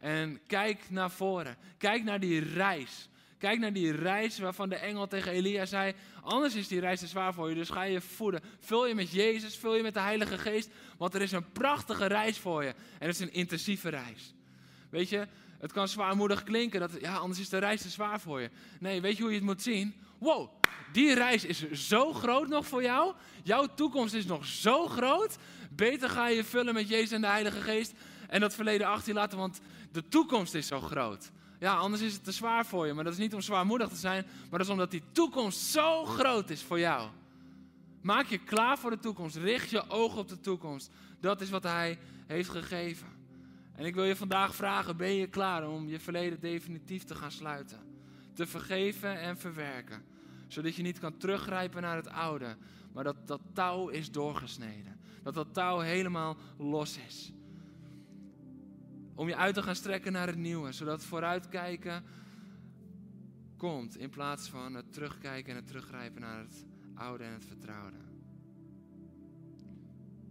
En 0.00 0.40
kijk 0.46 0.90
naar 0.90 1.10
voren. 1.10 1.56
Kijk 1.78 2.04
naar 2.04 2.20
die 2.20 2.40
reis. 2.40 3.08
Kijk 3.38 3.58
naar 3.58 3.72
die 3.72 3.92
reis 3.92 4.38
waarvan 4.38 4.68
de 4.68 4.76
engel 4.76 5.06
tegen 5.06 5.32
Elia 5.32 5.66
zei: 5.66 5.94
Anders 6.22 6.54
is 6.54 6.68
die 6.68 6.80
reis 6.80 7.00
te 7.00 7.06
zwaar 7.06 7.34
voor 7.34 7.48
je, 7.48 7.54
dus 7.54 7.70
ga 7.70 7.82
je 7.82 8.00
voeden. 8.00 8.42
Vul 8.58 8.86
je 8.86 8.94
met 8.94 9.10
Jezus, 9.10 9.56
vul 9.56 9.74
je 9.76 9.82
met 9.82 9.94
de 9.94 10.00
Heilige 10.00 10.38
Geest, 10.38 10.70
want 10.96 11.14
er 11.14 11.22
is 11.22 11.32
een 11.32 11.52
prachtige 11.52 12.06
reis 12.06 12.38
voor 12.38 12.64
je. 12.64 12.70
En 12.98 13.06
het 13.06 13.14
is 13.14 13.20
een 13.20 13.32
intensieve 13.32 13.88
reis. 13.88 14.34
Weet 14.90 15.08
je, 15.08 15.26
het 15.58 15.72
kan 15.72 15.88
zwaarmoedig 15.88 16.42
klinken, 16.42 16.80
dat, 16.80 16.90
ja, 17.00 17.16
anders 17.16 17.40
is 17.40 17.48
de 17.48 17.58
reis 17.58 17.82
te 17.82 17.88
zwaar 17.88 18.20
voor 18.20 18.40
je. 18.40 18.50
Nee, 18.80 19.00
weet 19.00 19.16
je 19.16 19.22
hoe 19.22 19.30
je 19.30 19.36
het 19.36 19.46
moet 19.46 19.62
zien? 19.62 19.94
Wow, 20.18 20.50
die 20.92 21.14
reis 21.14 21.44
is 21.44 21.70
zo 21.70 22.12
groot 22.12 22.48
nog 22.48 22.66
voor 22.66 22.82
jou. 22.82 23.14
Jouw 23.42 23.66
toekomst 23.74 24.14
is 24.14 24.26
nog 24.26 24.46
zo 24.46 24.86
groot. 24.86 25.36
Beter 25.70 26.10
ga 26.10 26.28
je 26.28 26.44
vullen 26.44 26.74
met 26.74 26.88
Jezus 26.88 27.10
en 27.10 27.20
de 27.20 27.26
Heilige 27.26 27.60
Geest. 27.60 27.92
En 28.28 28.40
dat 28.40 28.54
verleden 28.54 28.86
achter 28.86 29.08
je 29.08 29.14
laten, 29.14 29.38
want 29.38 29.60
de 29.92 30.08
toekomst 30.08 30.54
is 30.54 30.66
zo 30.66 30.80
groot. 30.80 31.30
Ja, 31.58 31.74
anders 31.76 32.02
is 32.02 32.12
het 32.12 32.24
te 32.24 32.32
zwaar 32.32 32.66
voor 32.66 32.86
je. 32.86 32.92
Maar 32.92 33.04
dat 33.04 33.12
is 33.12 33.18
niet 33.18 33.34
om 33.34 33.40
zwaarmoedig 33.40 33.88
te 33.88 33.96
zijn, 33.96 34.26
maar 34.50 34.58
dat 34.58 34.66
is 34.66 34.72
omdat 34.72 34.90
die 34.90 35.02
toekomst 35.12 35.58
zo 35.58 36.04
groot 36.04 36.50
is 36.50 36.62
voor 36.62 36.78
jou. 36.78 37.08
Maak 38.00 38.26
je 38.26 38.38
klaar 38.38 38.78
voor 38.78 38.90
de 38.90 38.98
toekomst. 38.98 39.36
Richt 39.36 39.70
je 39.70 39.90
ogen 39.90 40.18
op 40.18 40.28
de 40.28 40.40
toekomst. 40.40 40.90
Dat 41.20 41.40
is 41.40 41.50
wat 41.50 41.62
Hij 41.62 41.98
heeft 42.26 42.48
gegeven. 42.48 43.15
En 43.76 43.84
ik 43.84 43.94
wil 43.94 44.04
je 44.04 44.16
vandaag 44.16 44.54
vragen: 44.54 44.96
ben 44.96 45.14
je 45.14 45.26
klaar 45.26 45.68
om 45.68 45.88
je 45.88 46.00
verleden 46.00 46.40
definitief 46.40 47.04
te 47.04 47.14
gaan 47.14 47.30
sluiten? 47.30 47.78
Te 48.34 48.46
vergeven 48.46 49.20
en 49.20 49.38
verwerken. 49.38 50.04
Zodat 50.48 50.74
je 50.74 50.82
niet 50.82 50.98
kan 50.98 51.16
teruggrijpen 51.16 51.82
naar 51.82 51.96
het 51.96 52.08
oude, 52.08 52.56
maar 52.92 53.04
dat 53.04 53.26
dat 53.26 53.40
touw 53.52 53.88
is 53.88 54.10
doorgesneden. 54.10 55.00
Dat 55.22 55.34
dat 55.34 55.54
touw 55.54 55.78
helemaal 55.78 56.36
los 56.58 56.98
is. 57.06 57.32
Om 59.14 59.28
je 59.28 59.36
uit 59.36 59.54
te 59.54 59.62
gaan 59.62 59.74
strekken 59.74 60.12
naar 60.12 60.26
het 60.26 60.36
nieuwe, 60.36 60.72
zodat 60.72 61.04
vooruitkijken 61.04 62.04
komt 63.56 63.96
in 63.96 64.10
plaats 64.10 64.48
van 64.48 64.74
het 64.74 64.92
terugkijken 64.92 65.50
en 65.50 65.56
het 65.56 65.66
teruggrijpen 65.66 66.20
naar 66.20 66.38
het 66.38 66.64
oude 66.94 67.24
en 67.24 67.32
het 67.32 67.44
vertrouwde. 67.44 67.96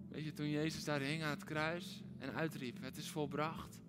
Weet 0.09 0.23
je, 0.23 0.33
toen 0.33 0.49
Jezus 0.49 0.83
daar 0.83 0.99
hing 0.99 1.23
aan 1.23 1.29
het 1.29 1.43
kruis 1.43 2.04
en 2.17 2.33
uitriep, 2.33 2.81
het 2.81 2.97
is 2.97 3.09
volbracht. 3.09 3.79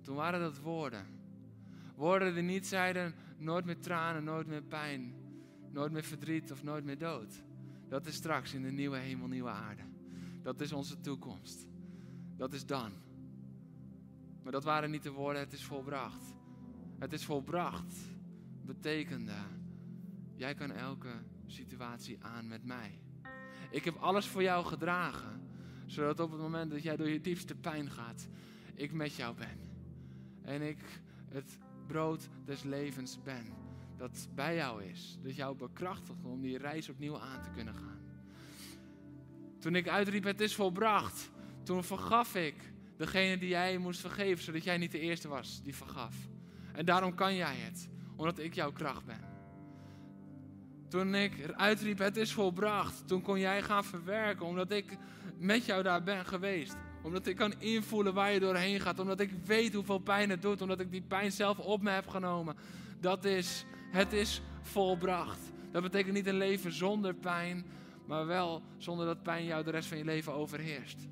Toen 0.00 0.16
waren 0.16 0.40
dat 0.40 0.58
woorden. 0.58 1.06
Woorden 1.96 2.34
die 2.34 2.42
niet 2.42 2.66
zeiden, 2.66 3.14
nooit 3.38 3.64
meer 3.64 3.80
tranen, 3.80 4.24
nooit 4.24 4.46
meer 4.46 4.62
pijn, 4.62 5.14
nooit 5.70 5.92
meer 5.92 6.04
verdriet 6.04 6.52
of 6.52 6.62
nooit 6.62 6.84
meer 6.84 6.98
dood. 6.98 7.42
Dat 7.88 8.06
is 8.06 8.14
straks 8.14 8.54
in 8.54 8.62
de 8.62 8.70
nieuwe 8.72 8.96
hemel, 8.96 9.26
nieuwe 9.26 9.50
aarde. 9.50 9.82
Dat 10.42 10.60
is 10.60 10.72
onze 10.72 11.00
toekomst. 11.00 11.66
Dat 12.36 12.52
is 12.52 12.66
dan. 12.66 12.92
Maar 14.42 14.52
dat 14.52 14.64
waren 14.64 14.90
niet 14.90 15.02
de 15.02 15.10
woorden, 15.10 15.42
het 15.42 15.52
is 15.52 15.64
volbracht. 15.64 16.34
Het 16.98 17.12
is 17.12 17.24
volbracht 17.24 17.94
betekende, 18.68 19.34
jij 20.34 20.54
kan 20.54 20.70
elke 20.70 21.12
situatie 21.46 22.18
aan 22.20 22.48
met 22.48 22.64
mij. 22.64 23.00
Ik 23.70 23.84
heb 23.84 23.96
alles 23.96 24.26
voor 24.26 24.42
jou 24.42 24.64
gedragen, 24.64 25.40
zodat 25.88 26.20
op 26.20 26.30
het 26.30 26.40
moment 26.40 26.70
dat 26.70 26.82
jij 26.82 26.96
door 26.96 27.08
je 27.08 27.20
diepste 27.20 27.54
pijn 27.54 27.90
gaat, 27.90 28.28
ik 28.74 28.92
met 28.92 29.14
jou 29.14 29.36
ben. 29.36 29.58
En 30.42 30.62
ik 30.62 30.78
het 31.28 31.58
brood 31.86 32.28
des 32.44 32.62
levens 32.62 33.22
ben, 33.22 33.44
dat 33.96 34.28
bij 34.34 34.54
jou 34.54 34.84
is, 34.84 35.18
dat 35.22 35.36
jou 35.36 35.56
bekrachtigt 35.56 36.24
om 36.24 36.40
die 36.40 36.58
reis 36.58 36.88
opnieuw 36.88 37.18
aan 37.18 37.42
te 37.42 37.50
kunnen 37.50 37.74
gaan. 37.74 38.00
Toen 39.58 39.74
ik 39.74 39.88
uitriep, 39.88 40.24
het 40.24 40.40
is 40.40 40.54
volbracht, 40.54 41.30
toen 41.62 41.84
vergaf 41.84 42.34
ik 42.34 42.72
degene 42.96 43.38
die 43.38 43.48
jij 43.48 43.78
moest 43.78 44.00
vergeven, 44.00 44.44
zodat 44.44 44.64
jij 44.64 44.78
niet 44.78 44.92
de 44.92 45.00
eerste 45.00 45.28
was 45.28 45.62
die 45.62 45.76
vergaf. 45.76 46.16
En 46.72 46.84
daarom 46.84 47.14
kan 47.14 47.34
jij 47.34 47.56
het, 47.56 47.88
omdat 48.16 48.38
ik 48.38 48.54
jouw 48.54 48.72
kracht 48.72 49.04
ben. 49.04 49.37
Toen 50.88 51.14
ik 51.14 51.32
uitriep, 51.56 51.98
het 51.98 52.16
is 52.16 52.32
volbracht, 52.32 53.08
toen 53.08 53.22
kon 53.22 53.38
jij 53.38 53.62
gaan 53.62 53.84
verwerken, 53.84 54.46
omdat 54.46 54.70
ik 54.70 54.96
met 55.38 55.64
jou 55.64 55.82
daar 55.82 56.02
ben 56.02 56.24
geweest. 56.24 56.76
Omdat 57.02 57.26
ik 57.26 57.36
kan 57.36 57.54
invoelen 57.58 58.14
waar 58.14 58.32
je 58.32 58.40
doorheen 58.40 58.80
gaat, 58.80 58.98
omdat 58.98 59.20
ik 59.20 59.30
weet 59.44 59.74
hoeveel 59.74 59.98
pijn 59.98 60.30
het 60.30 60.42
doet, 60.42 60.62
omdat 60.62 60.80
ik 60.80 60.90
die 60.90 61.02
pijn 61.02 61.32
zelf 61.32 61.58
op 61.58 61.82
me 61.82 61.90
heb 61.90 62.08
genomen. 62.08 62.56
Dat 63.00 63.24
is, 63.24 63.64
het 63.90 64.12
is 64.12 64.42
volbracht. 64.62 65.38
Dat 65.70 65.82
betekent 65.82 66.14
niet 66.14 66.26
een 66.26 66.36
leven 66.36 66.72
zonder 66.72 67.14
pijn, 67.14 67.66
maar 68.06 68.26
wel 68.26 68.62
zonder 68.78 69.06
dat 69.06 69.22
pijn 69.22 69.44
jou 69.44 69.64
de 69.64 69.70
rest 69.70 69.88
van 69.88 69.98
je 69.98 70.04
leven 70.04 70.32
overheerst. 70.32 71.08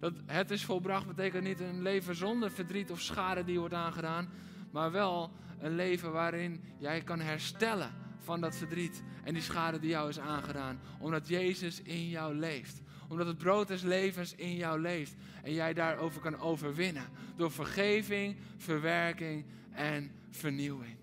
Dat 0.00 0.12
het 0.26 0.50
is 0.50 0.64
volbracht 0.64 1.06
betekent 1.06 1.44
niet 1.44 1.60
een 1.60 1.82
leven 1.82 2.14
zonder 2.14 2.50
verdriet 2.50 2.90
of 2.90 3.00
schade 3.00 3.44
die 3.44 3.58
wordt 3.58 3.74
aangedaan, 3.74 4.28
maar 4.70 4.90
wel 4.90 5.30
een 5.58 5.74
leven 5.74 6.12
waarin 6.12 6.60
jij 6.78 7.00
kan 7.00 7.20
herstellen 7.20 8.03
van 8.24 8.40
dat 8.40 8.56
verdriet 8.56 9.02
en 9.24 9.34
die 9.34 9.42
schade 9.42 9.78
die 9.78 9.90
jou 9.90 10.08
is 10.08 10.18
aangedaan. 10.18 10.80
Omdat 10.98 11.28
Jezus 11.28 11.82
in 11.82 12.08
jou 12.08 12.34
leeft. 12.34 12.82
Omdat 13.08 13.26
het 13.26 13.38
brood 13.38 13.68
des 13.68 13.82
levens 13.82 14.34
in 14.34 14.56
jou 14.56 14.80
leeft. 14.80 15.14
En 15.42 15.52
jij 15.52 15.74
daarover 15.74 16.20
kan 16.20 16.38
overwinnen. 16.38 17.06
Door 17.36 17.50
vergeving, 17.50 18.36
verwerking 18.56 19.44
en 19.70 20.10
vernieuwing. 20.30 20.96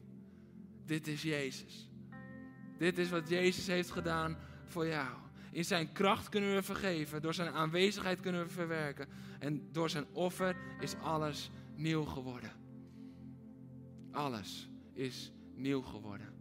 Dit 0.85 1.07
is 1.07 1.21
Jezus. 1.21 1.89
Dit 2.77 2.97
is 2.97 3.09
wat 3.09 3.29
Jezus 3.29 3.67
heeft 3.67 3.91
gedaan 3.91 4.37
voor 4.65 4.87
jou. 4.87 5.17
In 5.51 5.65
zijn 5.65 5.91
kracht 5.91 6.29
kunnen 6.29 6.55
we 6.55 6.63
vergeven. 6.63 7.21
Door 7.21 7.33
zijn 7.33 7.53
aanwezigheid 7.53 8.19
kunnen 8.19 8.43
we 8.43 8.49
verwerken. 8.49 9.07
En 9.39 9.67
door 9.71 9.89
zijn 9.89 10.05
offer 10.13 10.55
is 10.79 10.95
alles 10.95 11.49
nieuw 11.75 12.03
geworden. 12.03 12.51
Alles 14.11 14.69
is 14.93 15.31
nieuw 15.55 15.81
geworden. 15.81 16.40